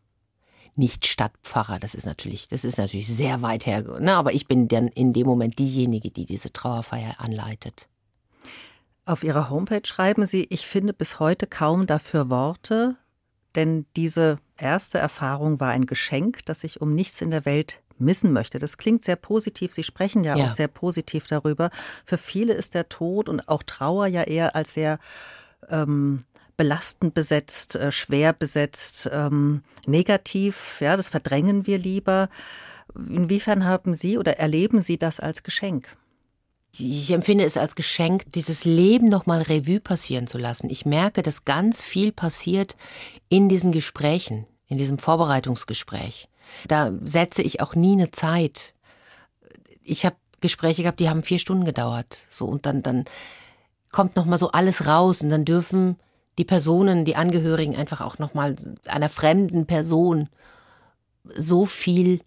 nicht 0.76 1.06
Stadtpfarrer, 1.06 1.78
das 1.78 1.94
ist 1.94 2.04
natürlich, 2.04 2.48
das 2.48 2.64
ist 2.64 2.78
natürlich 2.78 3.06
sehr 3.08 3.40
weit 3.40 3.66
her, 3.66 3.82
ne? 3.98 4.14
aber 4.14 4.34
ich 4.34 4.46
bin 4.46 4.68
dann 4.68 4.88
in 4.88 5.12
dem 5.14 5.26
Moment 5.26 5.58
diejenige, 5.58 6.10
die 6.10 6.26
diese 6.26 6.52
Trauerfeier 6.52 7.18
anleitet. 7.18 7.88
Auf 9.06 9.24
Ihrer 9.24 9.48
Homepage 9.48 9.86
schreiben 9.86 10.26
Sie, 10.26 10.46
ich 10.50 10.66
finde 10.66 10.92
bis 10.92 11.18
heute 11.18 11.46
kaum 11.46 11.86
dafür 11.86 12.28
Worte, 12.28 12.96
denn 13.54 13.86
diese 13.96 14.38
erste 14.58 14.98
Erfahrung 14.98 15.60
war 15.60 15.70
ein 15.70 15.86
Geschenk, 15.86 16.44
das 16.44 16.62
ich 16.62 16.80
um 16.80 16.94
nichts 16.94 17.22
in 17.22 17.30
der 17.30 17.46
Welt 17.46 17.80
missen 17.98 18.32
möchte. 18.32 18.58
Das 18.58 18.78
klingt 18.78 19.04
sehr 19.04 19.16
positiv. 19.16 19.72
Sie 19.72 19.82
sprechen 19.82 20.24
ja, 20.24 20.36
ja, 20.36 20.46
auch 20.46 20.50
sehr 20.50 20.68
positiv 20.68 21.26
darüber. 21.26 21.70
Für 22.04 22.18
viele 22.18 22.54
ist 22.54 22.74
der 22.74 22.88
Tod 22.88 23.28
und 23.28 23.48
auch 23.48 23.62
Trauer 23.62 24.06
ja 24.06 24.22
eher 24.22 24.54
als 24.54 24.74
sehr 24.74 24.98
ähm, 25.68 26.24
belastend 26.56 27.14
besetzt, 27.14 27.76
äh, 27.76 27.92
schwer 27.92 28.32
besetzt, 28.32 29.08
ähm, 29.12 29.62
negativ. 29.86 30.80
Ja, 30.80 30.96
das 30.96 31.08
verdrängen 31.08 31.66
wir 31.66 31.78
lieber. 31.78 32.28
Inwiefern 32.94 33.64
haben 33.64 33.94
Sie 33.94 34.18
oder 34.18 34.38
erleben 34.38 34.80
Sie 34.80 34.98
das 34.98 35.20
als 35.20 35.42
Geschenk? 35.42 35.96
Ich 36.78 37.10
empfinde 37.10 37.44
es 37.44 37.56
als 37.56 37.74
Geschenk, 37.74 38.24
dieses 38.32 38.64
Leben 38.64 39.08
nochmal 39.08 39.40
Revue 39.42 39.80
passieren 39.80 40.26
zu 40.26 40.36
lassen. 40.36 40.68
Ich 40.68 40.84
merke, 40.84 41.22
dass 41.22 41.44
ganz 41.44 41.82
viel 41.82 42.12
passiert 42.12 42.76
in 43.28 43.48
diesen 43.48 43.72
Gesprächen, 43.72 44.46
in 44.66 44.76
diesem 44.76 44.98
Vorbereitungsgespräch. 44.98 46.28
Da 46.68 46.92
setze 47.02 47.42
ich 47.42 47.60
auch 47.60 47.74
nie 47.74 47.92
eine 47.92 48.10
Zeit. 48.10 48.74
Ich 49.82 50.04
habe 50.04 50.16
Gespräche 50.40 50.82
gehabt, 50.82 51.00
die 51.00 51.08
haben 51.08 51.22
vier 51.22 51.38
Stunden 51.38 51.64
gedauert. 51.64 52.18
So 52.28 52.46
und 52.46 52.66
dann 52.66 52.82
dann 52.82 53.04
kommt 53.92 54.16
noch 54.16 54.26
mal 54.26 54.38
so 54.38 54.50
alles 54.50 54.86
raus 54.86 55.22
und 55.22 55.30
dann 55.30 55.44
dürfen 55.44 55.96
die 56.38 56.44
Personen, 56.44 57.04
die 57.04 57.16
Angehörigen 57.16 57.76
einfach 57.76 58.00
auch 58.00 58.18
noch 58.18 58.34
mal 58.34 58.54
einer 58.86 59.08
fremden 59.08 59.66
Person 59.66 60.28
so 61.34 61.64
viel 61.64 62.20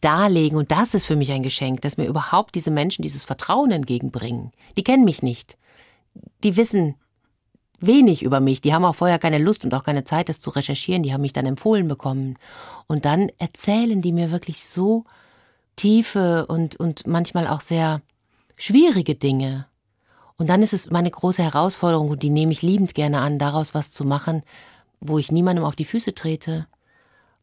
darlegen 0.00 0.56
und 0.56 0.70
das 0.70 0.94
ist 0.94 1.04
für 1.04 1.16
mich 1.16 1.32
ein 1.32 1.42
Geschenk, 1.42 1.80
dass 1.80 1.96
mir 1.96 2.06
überhaupt 2.06 2.54
diese 2.54 2.70
Menschen 2.70 3.02
dieses 3.02 3.24
Vertrauen 3.24 3.70
entgegenbringen. 3.70 4.52
Die 4.76 4.84
kennen 4.84 5.04
mich 5.04 5.22
nicht. 5.22 5.56
Die 6.44 6.56
wissen, 6.56 6.94
wenig 7.78 8.22
über 8.22 8.40
mich. 8.40 8.60
Die 8.60 8.74
haben 8.74 8.84
auch 8.84 8.94
vorher 8.94 9.18
keine 9.18 9.38
Lust 9.38 9.64
und 9.64 9.74
auch 9.74 9.84
keine 9.84 10.04
Zeit, 10.04 10.28
das 10.28 10.40
zu 10.40 10.50
recherchieren. 10.50 11.02
Die 11.02 11.12
haben 11.12 11.20
mich 11.20 11.32
dann 11.32 11.46
empfohlen 11.46 11.88
bekommen. 11.88 12.38
Und 12.86 13.04
dann 13.04 13.28
erzählen 13.38 14.00
die 14.02 14.12
mir 14.12 14.30
wirklich 14.30 14.66
so 14.66 15.04
tiefe 15.76 16.46
und, 16.46 16.76
und 16.76 17.06
manchmal 17.06 17.46
auch 17.46 17.60
sehr 17.60 18.00
schwierige 18.56 19.14
Dinge. 19.14 19.66
Und 20.38 20.48
dann 20.48 20.62
ist 20.62 20.72
es 20.72 20.90
meine 20.90 21.10
große 21.10 21.42
Herausforderung, 21.42 22.10
und 22.10 22.22
die 22.22 22.30
nehme 22.30 22.52
ich 22.52 22.62
liebend 22.62 22.94
gerne 22.94 23.20
an, 23.20 23.38
daraus 23.38 23.74
was 23.74 23.92
zu 23.92 24.04
machen, 24.04 24.42
wo 25.00 25.18
ich 25.18 25.32
niemandem 25.32 25.64
auf 25.64 25.76
die 25.76 25.84
Füße 25.84 26.14
trete. 26.14 26.66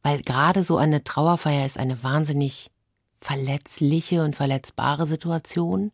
Weil 0.03 0.21
gerade 0.21 0.63
so 0.63 0.77
eine 0.77 1.03
Trauerfeier 1.03 1.65
ist 1.65 1.77
eine 1.77 2.03
wahnsinnig 2.03 2.69
verletzliche 3.21 4.23
und 4.23 4.35
verletzbare 4.35 5.07
Situation. 5.07 5.91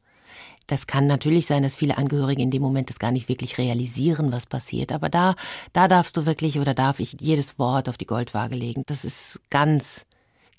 Das 0.69 0.85
kann 0.85 1.07
natürlich 1.07 1.47
sein, 1.47 1.63
dass 1.63 1.75
viele 1.75 1.97
Angehörige 1.97 2.43
in 2.43 2.51
dem 2.51 2.61
Moment 2.61 2.89
das 2.89 2.99
gar 2.99 3.11
nicht 3.11 3.27
wirklich 3.27 3.57
realisieren, 3.57 4.31
was 4.31 4.45
passiert. 4.45 4.91
Aber 4.91 5.09
da, 5.09 5.35
da 5.73 5.87
darfst 5.87 6.15
du 6.15 6.25
wirklich 6.27 6.59
oder 6.59 6.75
darf 6.75 6.99
ich 6.99 7.17
jedes 7.19 7.57
Wort 7.57 7.89
auf 7.89 7.97
die 7.97 8.05
Goldwaage 8.05 8.55
legen. 8.55 8.83
Das 8.85 9.03
ist 9.03 9.41
ganz 9.49 10.05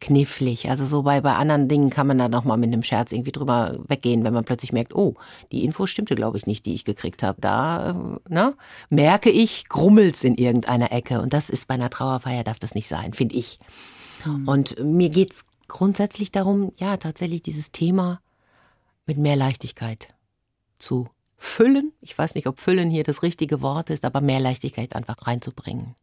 knifflig. 0.01 0.69
Also 0.69 0.85
so 0.85 1.03
bei, 1.03 1.21
bei 1.21 1.35
anderen 1.35 1.69
Dingen 1.69 1.91
kann 1.91 2.09
man 2.09 2.19
da 2.19 2.29
nochmal 2.29 2.59
mit 2.59 2.73
einem 2.73 2.83
Scherz 2.83 3.13
irgendwie 3.13 3.33
drüber 3.33 3.79
weggehen, 3.87 4.25
wenn 4.25 4.35
man 4.35 4.45
plötzlich 4.45 4.73
merkt, 4.73 4.95
oh, 4.95 5.15
die 5.53 5.63
Info 5.63 5.87
stimmte, 5.87 6.17
glaube 6.17 6.39
ich, 6.39 6.47
nicht, 6.47 6.67
die 6.67 6.75
ich 6.75 6.85
gekriegt 6.85 7.23
habe. 7.23 7.41
Da, 7.41 7.91
äh, 7.91 8.33
ne, 8.33 8.55
merke 8.89 9.31
ich, 9.31 9.69
grummelt's 9.69 10.25
in 10.25 10.35
irgendeiner 10.35 10.91
Ecke. 10.91 11.21
Und 11.21 11.33
das 11.33 11.51
ist 11.51 11.69
bei 11.69 11.75
einer 11.75 11.91
Trauerfeier 11.91 12.43
darf 12.43 12.59
das 12.59 12.75
nicht 12.75 12.89
sein, 12.89 13.13
finde 13.13 13.37
ich. 13.37 13.61
Mhm. 14.25 14.49
Und 14.49 14.83
mir 14.83 15.11
geht's 15.11 15.45
grundsätzlich 15.69 16.33
darum, 16.33 16.73
ja, 16.79 16.97
tatsächlich 16.97 17.43
dieses 17.43 17.71
Thema 17.71 18.21
mit 19.07 19.19
mehr 19.19 19.37
Leichtigkeit 19.37 20.09
zu 20.79 21.09
füllen. 21.37 21.93
Ich 22.01 22.17
weiß 22.17 22.35
nicht, 22.35 22.47
ob 22.47 22.61
füllen 22.61 22.91
hier 22.91 23.03
das 23.03 23.23
richtige 23.23 23.63
Wort 23.63 23.91
ist, 23.91 24.05
aber 24.05 24.21
mehr 24.21 24.41
Leichtigkeit 24.41 24.95
einfach 24.95 25.27
reinzubringen. 25.27 25.95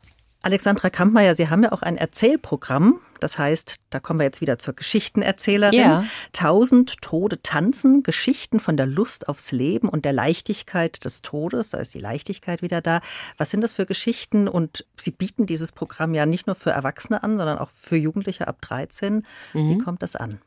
Alexandra 0.41 0.89
Kampmeier, 0.89 1.36
Sie 1.36 1.50
haben 1.50 1.64
ja 1.64 1.72
auch 1.72 1.82
ein 1.82 1.98
Erzählprogramm. 1.98 3.00
Das 3.20 3.38
heißt, 3.39 3.76
da 3.89 4.00
kommen 4.00 4.20
wir 4.20 4.26
jetzt 4.26 4.41
wieder 4.41 4.60
zur 4.60 4.76
Geschichtenerzählerin. 4.76 5.80
Ja. 5.80 6.06
Tausend 6.32 7.02
Tode 7.02 7.41
tanzen, 7.41 8.04
Geschichten 8.04 8.60
von 8.60 8.78
der 8.78 8.86
Lust 8.86 9.28
aufs 9.28 9.52
Leben 9.52 9.89
und 9.89 10.06
der 10.06 10.14
Leichtigkeit 10.14 11.04
des 11.04 11.24
Todes. 11.24 11.70
Da 11.72 11.80
ist 11.80 11.95
die 11.95 12.00
Leichtigkeit 12.00 12.62
wieder 12.62 12.82
da. 12.82 13.02
Was 13.38 13.50
sind 13.50 13.62
das 13.62 13.74
für 13.74 13.86
Geschichten? 13.88 14.48
Und 14.48 14.86
Sie 14.98 15.12
bieten 15.12 15.48
dieses 15.48 15.72
Programm 15.72 16.14
ja 16.14 16.26
nicht 16.26 16.48
nur 16.48 16.56
für 16.56 16.72
Erwachsene 16.72 17.24
an, 17.24 17.38
sondern 17.38 17.58
auch 17.58 17.72
für 17.72 17.98
Jugendliche 17.98 18.48
ab 18.48 18.62
13. 18.62 19.26
Mhm. 19.54 19.70
Wie 19.70 19.78
kommt 19.80 20.04
das 20.04 20.16
an? 20.16 20.39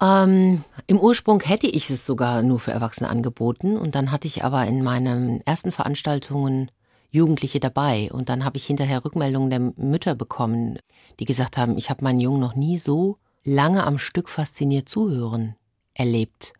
Ähm, 0.00 0.64
Im 0.86 1.00
Ursprung 1.00 1.40
hätte 1.40 1.66
ich 1.66 1.90
es 1.90 2.06
sogar 2.06 2.42
nur 2.42 2.60
für 2.60 2.70
Erwachsene 2.70 3.10
angeboten 3.10 3.76
und 3.76 3.94
dann 3.94 4.12
hatte 4.12 4.28
ich 4.28 4.44
aber 4.44 4.64
in 4.66 4.82
meinen 4.82 5.40
ersten 5.44 5.72
Veranstaltungen 5.72 6.70
Jugendliche 7.10 7.58
dabei 7.58 8.10
und 8.12 8.28
dann 8.28 8.44
habe 8.44 8.58
ich 8.58 8.66
hinterher 8.66 9.04
Rückmeldungen 9.04 9.50
der 9.50 9.60
Mütter 9.60 10.14
bekommen, 10.14 10.78
die 11.18 11.24
gesagt 11.24 11.56
haben, 11.56 11.78
ich 11.78 11.90
habe 11.90 12.04
meinen 12.04 12.20
Jungen 12.20 12.40
noch 12.40 12.54
nie 12.54 12.78
so 12.78 13.16
lange 13.44 13.84
am 13.84 13.98
Stück 13.98 14.28
fasziniert 14.28 14.88
zuhören 14.88 15.56
erlebt. 15.94 16.52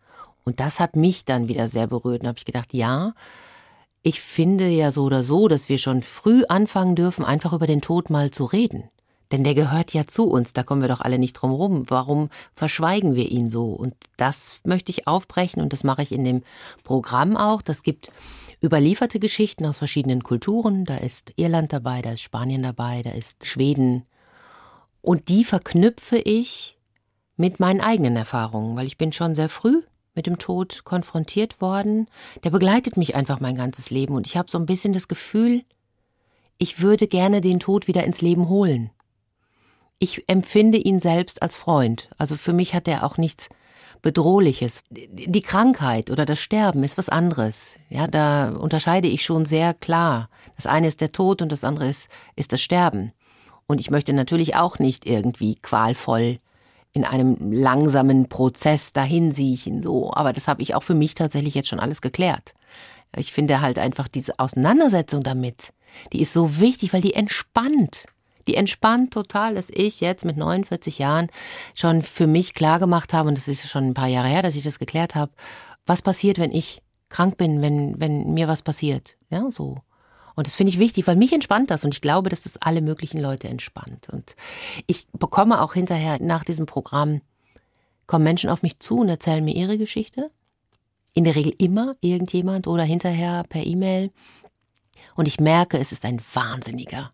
Und 0.45 0.59
das 0.61 0.80
hat 0.80 0.97
mich 0.97 1.26
dann 1.26 1.49
wieder 1.49 1.68
sehr 1.68 1.86
berührt 1.86 2.22
und 2.22 2.28
habe 2.28 2.39
ich 2.39 2.47
gedacht, 2.47 2.72
ja, 2.72 3.12
ich 4.03 4.20
finde 4.20 4.68
ja 4.68 4.91
so 4.91 5.05
oder 5.05 5.22
so, 5.22 5.49
dass 5.49 5.68
wir 5.68 5.76
schon 5.76 6.03
früh 6.03 6.45
anfangen 6.49 6.97
dürfen, 6.97 7.24
einfach 7.24 7.53
über 7.53 7.66
den 7.66 7.82
Tod 7.82 8.09
mal 8.09 8.30
zu 8.30 8.47
reden. 8.47 8.84
Denn 9.31 9.45
der 9.45 9.55
gehört 9.55 9.93
ja 9.93 10.07
zu 10.07 10.24
uns, 10.29 10.55
da 10.55 10.62
kommen 10.62 10.81
wir 10.81 10.89
doch 10.89 11.01
alle 11.01 11.18
nicht 11.18 11.35
drum 11.35 11.51
rum. 11.51 11.85
Warum 11.89 12.31
verschweigen 12.55 13.14
wir 13.14 13.31
ihn 13.31 13.51
so? 13.51 13.66
Und 13.66 13.95
das 14.16 14.61
möchte 14.64 14.91
ich 14.91 15.07
aufbrechen 15.07 15.61
und 15.61 15.72
das 15.72 15.85
mache 15.85 16.03
ich 16.03 16.12
in 16.12 16.24
dem 16.24 16.43
Programm 16.83 17.37
auch. 17.37 17.61
Das 17.61 17.83
gibt 17.83 18.11
überlieferte 18.62 19.20
Geschichten 19.20 19.66
aus 19.66 19.76
verschiedenen 19.76 20.22
Kulturen. 20.22 20.87
Da 20.87 20.97
ist 20.97 21.33
Irland 21.37 21.72
dabei, 21.72 22.01
da 22.01 22.12
ist 22.12 22.22
Spanien 22.22 22.62
dabei, 22.62 23.03
da 23.03 23.11
ist 23.11 23.47
Schweden. 23.47 24.05
Und 25.03 25.29
die 25.29 25.45
verknüpfe 25.45 26.18
ich 26.18 26.79
mit 27.37 27.61
meinen 27.61 27.83
eigenen 27.83 28.16
Erfahrungen, 28.16 28.76
weil 28.76 28.87
ich 28.87 28.99
bin 28.99 29.12
schon 29.12 29.35
sehr 29.35 29.51
früh 29.51 29.83
mit 30.14 30.26
dem 30.26 30.39
Tod 30.39 30.85
konfrontiert 30.85 31.61
worden. 31.61 32.09
Der 32.45 32.51
begleitet 32.51 32.97
mich 32.97 33.14
einfach 33.14 33.41
mein 33.41 33.55
ganzes 33.57 33.91
Leben 33.91 34.14
und 34.14 34.26
ich 34.26 34.37
habe 34.37 34.51
so 34.51 34.59
ein 34.59 34.66
bisschen 34.66 34.93
das 34.93 35.07
Gefühl, 35.07 35.62
ich 36.57 36.81
würde 36.81 37.07
gerne 37.07 37.41
den 37.41 37.61
Tod 37.61 37.87
wieder 37.87 38.03
ins 38.03 38.20
Leben 38.20 38.49
holen 38.49 38.91
ich 39.99 40.29
empfinde 40.29 40.79
ihn 40.79 41.01
selbst 41.01 41.43
als 41.43 41.57
Freund. 41.57 42.09
Also 42.19 42.37
für 42.37 42.53
mich 42.53 42.75
hat 42.75 42.89
er 42.89 43.05
auch 43.05 43.17
nichts 43.19 43.49
Bedrohliches. 44.01 44.85
Die 44.91 45.43
Krankheit 45.43 46.11
oder 46.11 46.25
das 46.25 46.39
Sterben 46.39 46.85
ist 46.85 46.99
was 46.99 47.09
anderes. 47.09 47.77
Ja, 47.91 48.07
da 48.07 48.51
unterscheide 48.51 49.09
ich 49.09 49.25
schon 49.25 49.45
sehr 49.45 49.75
klar. 49.75 50.29
Das 50.57 50.67
eine 50.67 50.87
ist 50.87 51.01
der 51.01 51.11
Tod 51.11 51.43
und 51.43 51.51
das 51.51 51.65
andere 51.65 51.89
ist, 51.89 52.09
ist 52.37 52.53
das 52.53 52.61
Sterben. 52.61 53.13
Und 53.67 53.81
ich 53.81 53.91
möchte 53.91 54.13
natürlich 54.13 54.55
auch 54.55 54.79
nicht 54.79 55.05
irgendwie 55.05 55.57
qualvoll 55.57 56.39
in 56.93 57.05
einem 57.05 57.53
langsamen 57.53 58.29
Prozess 58.29 58.93
dahin 58.93 59.33
siechen, 59.33 59.83
so. 59.83 60.13
Aber 60.15 60.33
das 60.33 60.49
habe 60.49 60.63
ich 60.63 60.75
auch 60.75 60.83
für 60.83 60.95
mich 60.95 61.15
tatsächlich 61.15 61.55
jetzt 61.55 61.69
schon 61.69 61.81
alles 61.81 62.01
geklärt. 62.01 62.55
Ich 63.17 63.33
finde 63.33 63.61
halt 63.61 63.79
einfach 63.79 64.09
diese 64.09 64.39
Auseinandersetzung 64.39 65.23
damit, 65.23 65.71
die 66.13 66.21
ist 66.21 66.33
so 66.33 66.61
wichtig, 66.61 66.93
weil 66.93 67.01
die 67.01 67.15
entspannt 67.15 68.07
die 68.49 68.57
entspannt 68.57 69.13
total, 69.13 69.55
dass 69.55 69.71
ich 69.71 70.01
jetzt 70.01 70.25
mit 70.25 70.37
49 70.37 70.99
Jahren 70.99 71.29
schon 71.75 72.03
für 72.03 72.27
mich 72.27 72.55
klar 72.55 72.79
gemacht 72.79 73.13
habe, 73.13 73.29
und 73.29 73.39
das 73.39 73.47
ist 73.47 73.69
schon 73.69 73.89
ein 73.89 73.95
paar 73.95 74.09
Jahre 74.09 74.29
her, 74.29 74.43
dass 74.43 74.57
ich 74.57 74.63
das 74.63 74.79
geklärt 74.79 75.15
habe, 75.15 75.33
was 75.87 76.03
passiert, 76.03 76.39
wenn 76.39 76.51
ich 76.51 76.83
krank 77.11 77.37
bin, 77.37 77.63
wenn, 77.63 78.01
wenn 78.01 78.33
mir 78.35 78.49
was 78.49 78.63
passiert. 78.63 79.17
Ja, 79.31 79.51
so. 79.51 79.77
Und 80.35 80.47
das 80.47 80.55
finde 80.55 80.73
ich 80.73 80.79
wichtig, 80.79 81.07
weil 81.07 81.17
mich 81.17 81.33
entspannt 81.33 81.71
das 81.71 81.85
und 81.85 81.95
ich 81.95 82.01
glaube, 82.01 82.31
dass 82.31 82.43
das 82.43 82.57
alle 82.59 82.81
möglichen 82.81 83.21
Leute 83.21 83.49
entspannt. 83.49 84.09
Und 84.11 84.35
ich 84.87 85.07
bekomme 85.13 85.61
auch 85.61 85.75
hinterher 85.75 86.19
nach 86.21 86.45
diesem 86.45 86.67
Programm, 86.67 87.21
kommen 88.07 88.25
Menschen 88.25 88.49
auf 88.49 88.63
mich 88.63 88.79
zu 88.79 88.99
und 88.99 89.09
erzählen 89.09 89.45
mir 89.45 89.55
ihre 89.55 89.79
Geschichte. 89.79 90.31
In 91.13 91.25
der 91.25 91.35
Regel 91.35 91.53
immer 91.59 91.97
irgendjemand 92.01 92.67
oder 92.67 92.85
hinterher 92.85 93.43
per 93.49 93.67
E-Mail. 93.67 94.11
Und 95.17 95.27
ich 95.27 95.41
merke, 95.41 95.79
es 95.79 95.93
ist 95.93 96.05
ein 96.05 96.21
wahnsinniger 96.33 97.13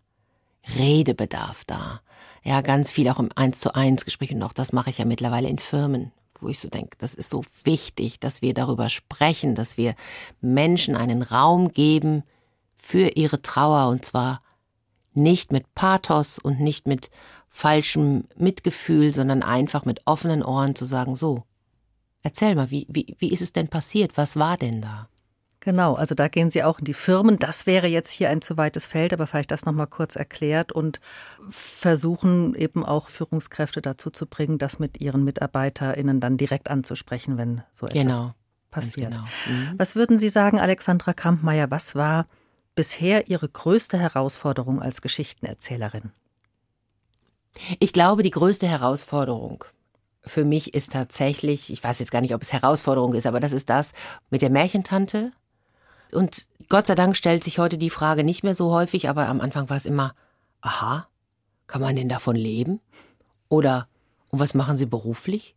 Redebedarf 0.77 1.63
da. 1.65 2.01
Ja, 2.43 2.61
ganz 2.61 2.91
viel 2.91 3.09
auch 3.09 3.19
im 3.19 3.29
Eins 3.35 3.59
zu 3.59 3.73
eins 3.73 4.05
Gespräch 4.05 4.31
und 4.31 4.43
auch 4.43 4.53
das 4.53 4.71
mache 4.73 4.89
ich 4.89 4.99
ja 4.99 5.05
mittlerweile 5.05 5.49
in 5.49 5.59
Firmen, 5.59 6.11
wo 6.39 6.47
ich 6.47 6.59
so 6.59 6.69
denke, 6.69 6.95
das 6.99 7.13
ist 7.13 7.29
so 7.29 7.43
wichtig, 7.63 8.19
dass 8.19 8.41
wir 8.41 8.53
darüber 8.53 8.89
sprechen, 8.89 9.55
dass 9.55 9.77
wir 9.77 9.95
Menschen 10.41 10.95
einen 10.95 11.21
Raum 11.23 11.71
geben 11.71 12.23
für 12.73 13.09
ihre 13.15 13.41
Trauer 13.41 13.89
und 13.89 14.05
zwar 14.05 14.41
nicht 15.13 15.51
mit 15.51 15.73
Pathos 15.73 16.37
und 16.37 16.59
nicht 16.59 16.87
mit 16.87 17.09
falschem 17.49 18.25
Mitgefühl, 18.35 19.13
sondern 19.13 19.41
einfach 19.41 19.85
mit 19.85 20.01
offenen 20.05 20.43
Ohren 20.43 20.75
zu 20.75 20.85
sagen, 20.85 21.15
so, 21.15 21.43
erzähl 22.21 22.53
mal, 22.53 22.69
wie, 22.69 22.85
wie, 22.89 23.15
wie 23.17 23.31
ist 23.31 23.41
es 23.41 23.53
denn 23.53 23.69
passiert? 23.69 24.17
Was 24.17 24.35
war 24.35 24.57
denn 24.57 24.81
da? 24.81 25.07
Genau, 25.65 25.95
also 25.95 26.13
da 26.13 26.27
gehen 26.27 26.51
Sie 26.51 26.63
auch 26.63 26.77
in 26.77 26.85
die 26.85 26.93
Firmen. 26.93 27.39
Das 27.39 27.65
wäre 27.65 27.87
jetzt 27.87 28.11
hier 28.11 28.29
ein 28.29 28.43
zu 28.43 28.55
weites 28.55 28.85
Feld, 28.85 29.13
aber 29.13 29.25
vielleicht 29.25 29.49
das 29.49 29.65
nochmal 29.65 29.87
kurz 29.87 30.15
erklärt 30.15 30.71
und 30.71 30.99
versuchen 31.49 32.53
eben 32.53 32.85
auch 32.85 33.09
Führungskräfte 33.09 33.81
dazu 33.81 34.11
zu 34.11 34.27
bringen, 34.27 34.59
das 34.59 34.77
mit 34.77 35.01
ihren 35.01 35.23
MitarbeiterInnen 35.23 36.19
dann 36.19 36.37
direkt 36.37 36.69
anzusprechen, 36.69 37.39
wenn 37.39 37.63
so 37.71 37.87
etwas 37.87 37.99
Genau. 37.99 38.33
passiert. 38.69 39.09
Genau. 39.09 39.23
Mhm. 39.23 39.73
Was 39.79 39.95
würden 39.95 40.19
Sie 40.19 40.29
sagen, 40.29 40.59
Alexandra 40.59 41.13
Kampmeier, 41.13 41.71
was 41.71 41.95
war 41.95 42.27
bisher 42.75 43.27
Ihre 43.27 43.49
größte 43.49 43.97
Herausforderung 43.97 44.83
als 44.83 45.01
Geschichtenerzählerin? 45.01 46.11
Ich 47.79 47.91
glaube, 47.91 48.21
die 48.21 48.31
größte 48.31 48.67
Herausforderung 48.67 49.65
für 50.23 50.45
mich 50.45 50.75
ist 50.75 50.91
tatsächlich, 50.91 51.71
ich 51.71 51.83
weiß 51.83 51.97
jetzt 51.99 52.11
gar 52.11 52.21
nicht, 52.21 52.35
ob 52.35 52.43
es 52.43 52.53
Herausforderung 52.53 53.13
ist, 53.13 53.25
aber 53.25 53.39
das 53.39 53.51
ist 53.51 53.71
das 53.71 53.93
mit 54.29 54.43
der 54.43 54.51
Märchentante. 54.51 55.31
Und 56.11 56.47
Gott 56.69 56.87
sei 56.87 56.95
Dank 56.95 57.15
stellt 57.15 57.43
sich 57.43 57.59
heute 57.59 57.77
die 57.77 57.89
Frage 57.89 58.23
nicht 58.23 58.43
mehr 58.43 58.55
so 58.55 58.71
häufig, 58.71 59.09
aber 59.09 59.27
am 59.27 59.41
Anfang 59.41 59.69
war 59.69 59.77
es 59.77 59.85
immer, 59.85 60.15
aha, 60.61 61.07
kann 61.67 61.81
man 61.81 61.95
denn 61.95 62.09
davon 62.09 62.35
leben? 62.35 62.79
Oder, 63.49 63.87
und 64.31 64.39
was 64.39 64.53
machen 64.53 64.77
Sie 64.77 64.85
beruflich? 64.85 65.55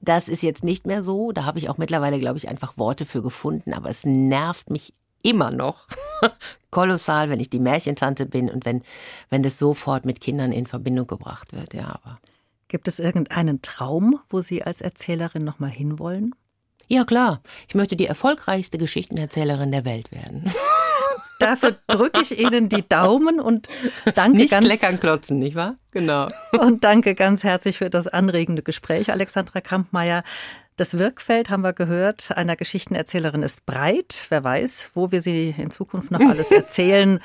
Das 0.00 0.28
ist 0.28 0.42
jetzt 0.42 0.64
nicht 0.64 0.86
mehr 0.86 1.02
so. 1.02 1.32
Da 1.32 1.44
habe 1.44 1.58
ich 1.58 1.68
auch 1.68 1.78
mittlerweile, 1.78 2.18
glaube 2.18 2.38
ich, 2.38 2.48
einfach 2.48 2.78
Worte 2.78 3.04
für 3.04 3.22
gefunden, 3.22 3.72
aber 3.72 3.90
es 3.90 4.04
nervt 4.04 4.70
mich 4.70 4.92
immer 5.22 5.50
noch 5.50 5.88
kolossal, 6.70 7.30
wenn 7.30 7.40
ich 7.40 7.50
die 7.50 7.58
Märchentante 7.58 8.26
bin 8.26 8.48
und 8.50 8.64
wenn, 8.64 8.82
wenn 9.30 9.42
das 9.42 9.58
sofort 9.58 10.04
mit 10.04 10.20
Kindern 10.20 10.52
in 10.52 10.66
Verbindung 10.66 11.06
gebracht 11.06 11.52
wird. 11.52 11.74
Ja, 11.74 11.88
aber. 11.88 12.18
Gibt 12.68 12.86
es 12.86 12.98
irgendeinen 12.98 13.62
Traum, 13.62 14.20
wo 14.28 14.42
Sie 14.42 14.62
als 14.62 14.82
Erzählerin 14.82 15.44
nochmal 15.44 15.70
hinwollen? 15.70 16.34
Ja, 16.88 17.04
klar. 17.04 17.42
Ich 17.68 17.74
möchte 17.74 17.96
die 17.96 18.06
erfolgreichste 18.06 18.78
Geschichtenerzählerin 18.78 19.70
der 19.70 19.84
Welt 19.84 20.10
werden. 20.10 20.52
Dafür 21.38 21.76
drücke 21.86 22.20
ich 22.20 22.36
Ihnen 22.36 22.68
die 22.68 22.88
Daumen 22.88 23.38
und 23.38 23.68
danke 24.16 24.38
Nicht 24.38 24.50
ganz 24.50 24.66
kleckern 24.66 24.98
klotzen, 24.98 25.38
nicht 25.38 25.54
wahr? 25.54 25.76
Genau. 25.92 26.26
und 26.58 26.82
danke 26.82 27.14
ganz 27.14 27.44
herzlich 27.44 27.78
für 27.78 27.90
das 27.90 28.08
anregende 28.08 28.62
Gespräch, 28.62 29.12
Alexandra 29.12 29.60
Kampmeier. 29.60 30.24
Das 30.76 30.98
Wirkfeld, 30.98 31.50
haben 31.50 31.62
wir 31.62 31.72
gehört, 31.72 32.36
einer 32.36 32.56
Geschichtenerzählerin 32.56 33.42
ist 33.42 33.66
breit. 33.66 34.26
Wer 34.30 34.42
weiß, 34.42 34.90
wo 34.94 35.12
wir 35.12 35.22
sie 35.22 35.54
in 35.56 35.70
Zukunft 35.70 36.10
noch 36.10 36.20
alles 36.20 36.50
erzählen 36.50 37.20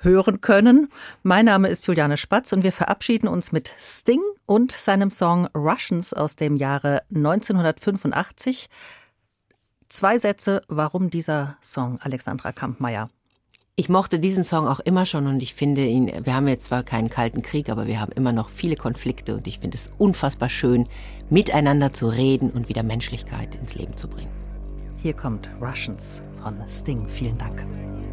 hören 0.00 0.40
können. 0.40 0.88
Mein 1.22 1.46
Name 1.46 1.68
ist 1.68 1.86
Juliane 1.86 2.16
Spatz 2.16 2.52
und 2.52 2.62
wir 2.62 2.72
verabschieden 2.72 3.28
uns 3.28 3.52
mit 3.52 3.72
Sting 3.78 4.20
und 4.46 4.72
seinem 4.72 5.10
Song 5.10 5.46
Russians 5.54 6.12
aus 6.12 6.36
dem 6.36 6.56
Jahre 6.56 7.02
1985. 7.14 8.68
Zwei 9.88 10.18
Sätze, 10.18 10.62
warum 10.68 11.10
dieser 11.10 11.56
Song, 11.60 11.98
Alexandra 12.00 12.52
Kampmeier? 12.52 13.08
Ich 13.76 13.88
mochte 13.88 14.18
diesen 14.18 14.44
Song 14.44 14.68
auch 14.68 14.80
immer 14.80 15.06
schon 15.06 15.26
und 15.26 15.42
ich 15.42 15.54
finde 15.54 15.86
ihn, 15.86 16.12
wir 16.22 16.34
haben 16.34 16.48
jetzt 16.48 16.66
zwar 16.66 16.82
keinen 16.82 17.08
kalten 17.08 17.40
Krieg, 17.40 17.70
aber 17.70 17.86
wir 17.86 17.98
haben 17.98 18.12
immer 18.12 18.32
noch 18.32 18.50
viele 18.50 18.76
Konflikte 18.76 19.34
und 19.34 19.46
ich 19.46 19.58
finde 19.58 19.78
es 19.78 19.90
unfassbar 19.96 20.50
schön, 20.50 20.86
miteinander 21.30 21.90
zu 21.90 22.08
reden 22.08 22.50
und 22.50 22.68
wieder 22.68 22.82
Menschlichkeit 22.82 23.54
ins 23.54 23.74
Leben 23.74 23.96
zu 23.96 24.08
bringen. 24.08 24.30
Hier 25.02 25.14
kommt 25.14 25.48
Russians 25.62 26.22
von 26.42 26.56
Sting. 26.68 27.08
Vielen 27.08 27.38
Dank. 27.38 27.66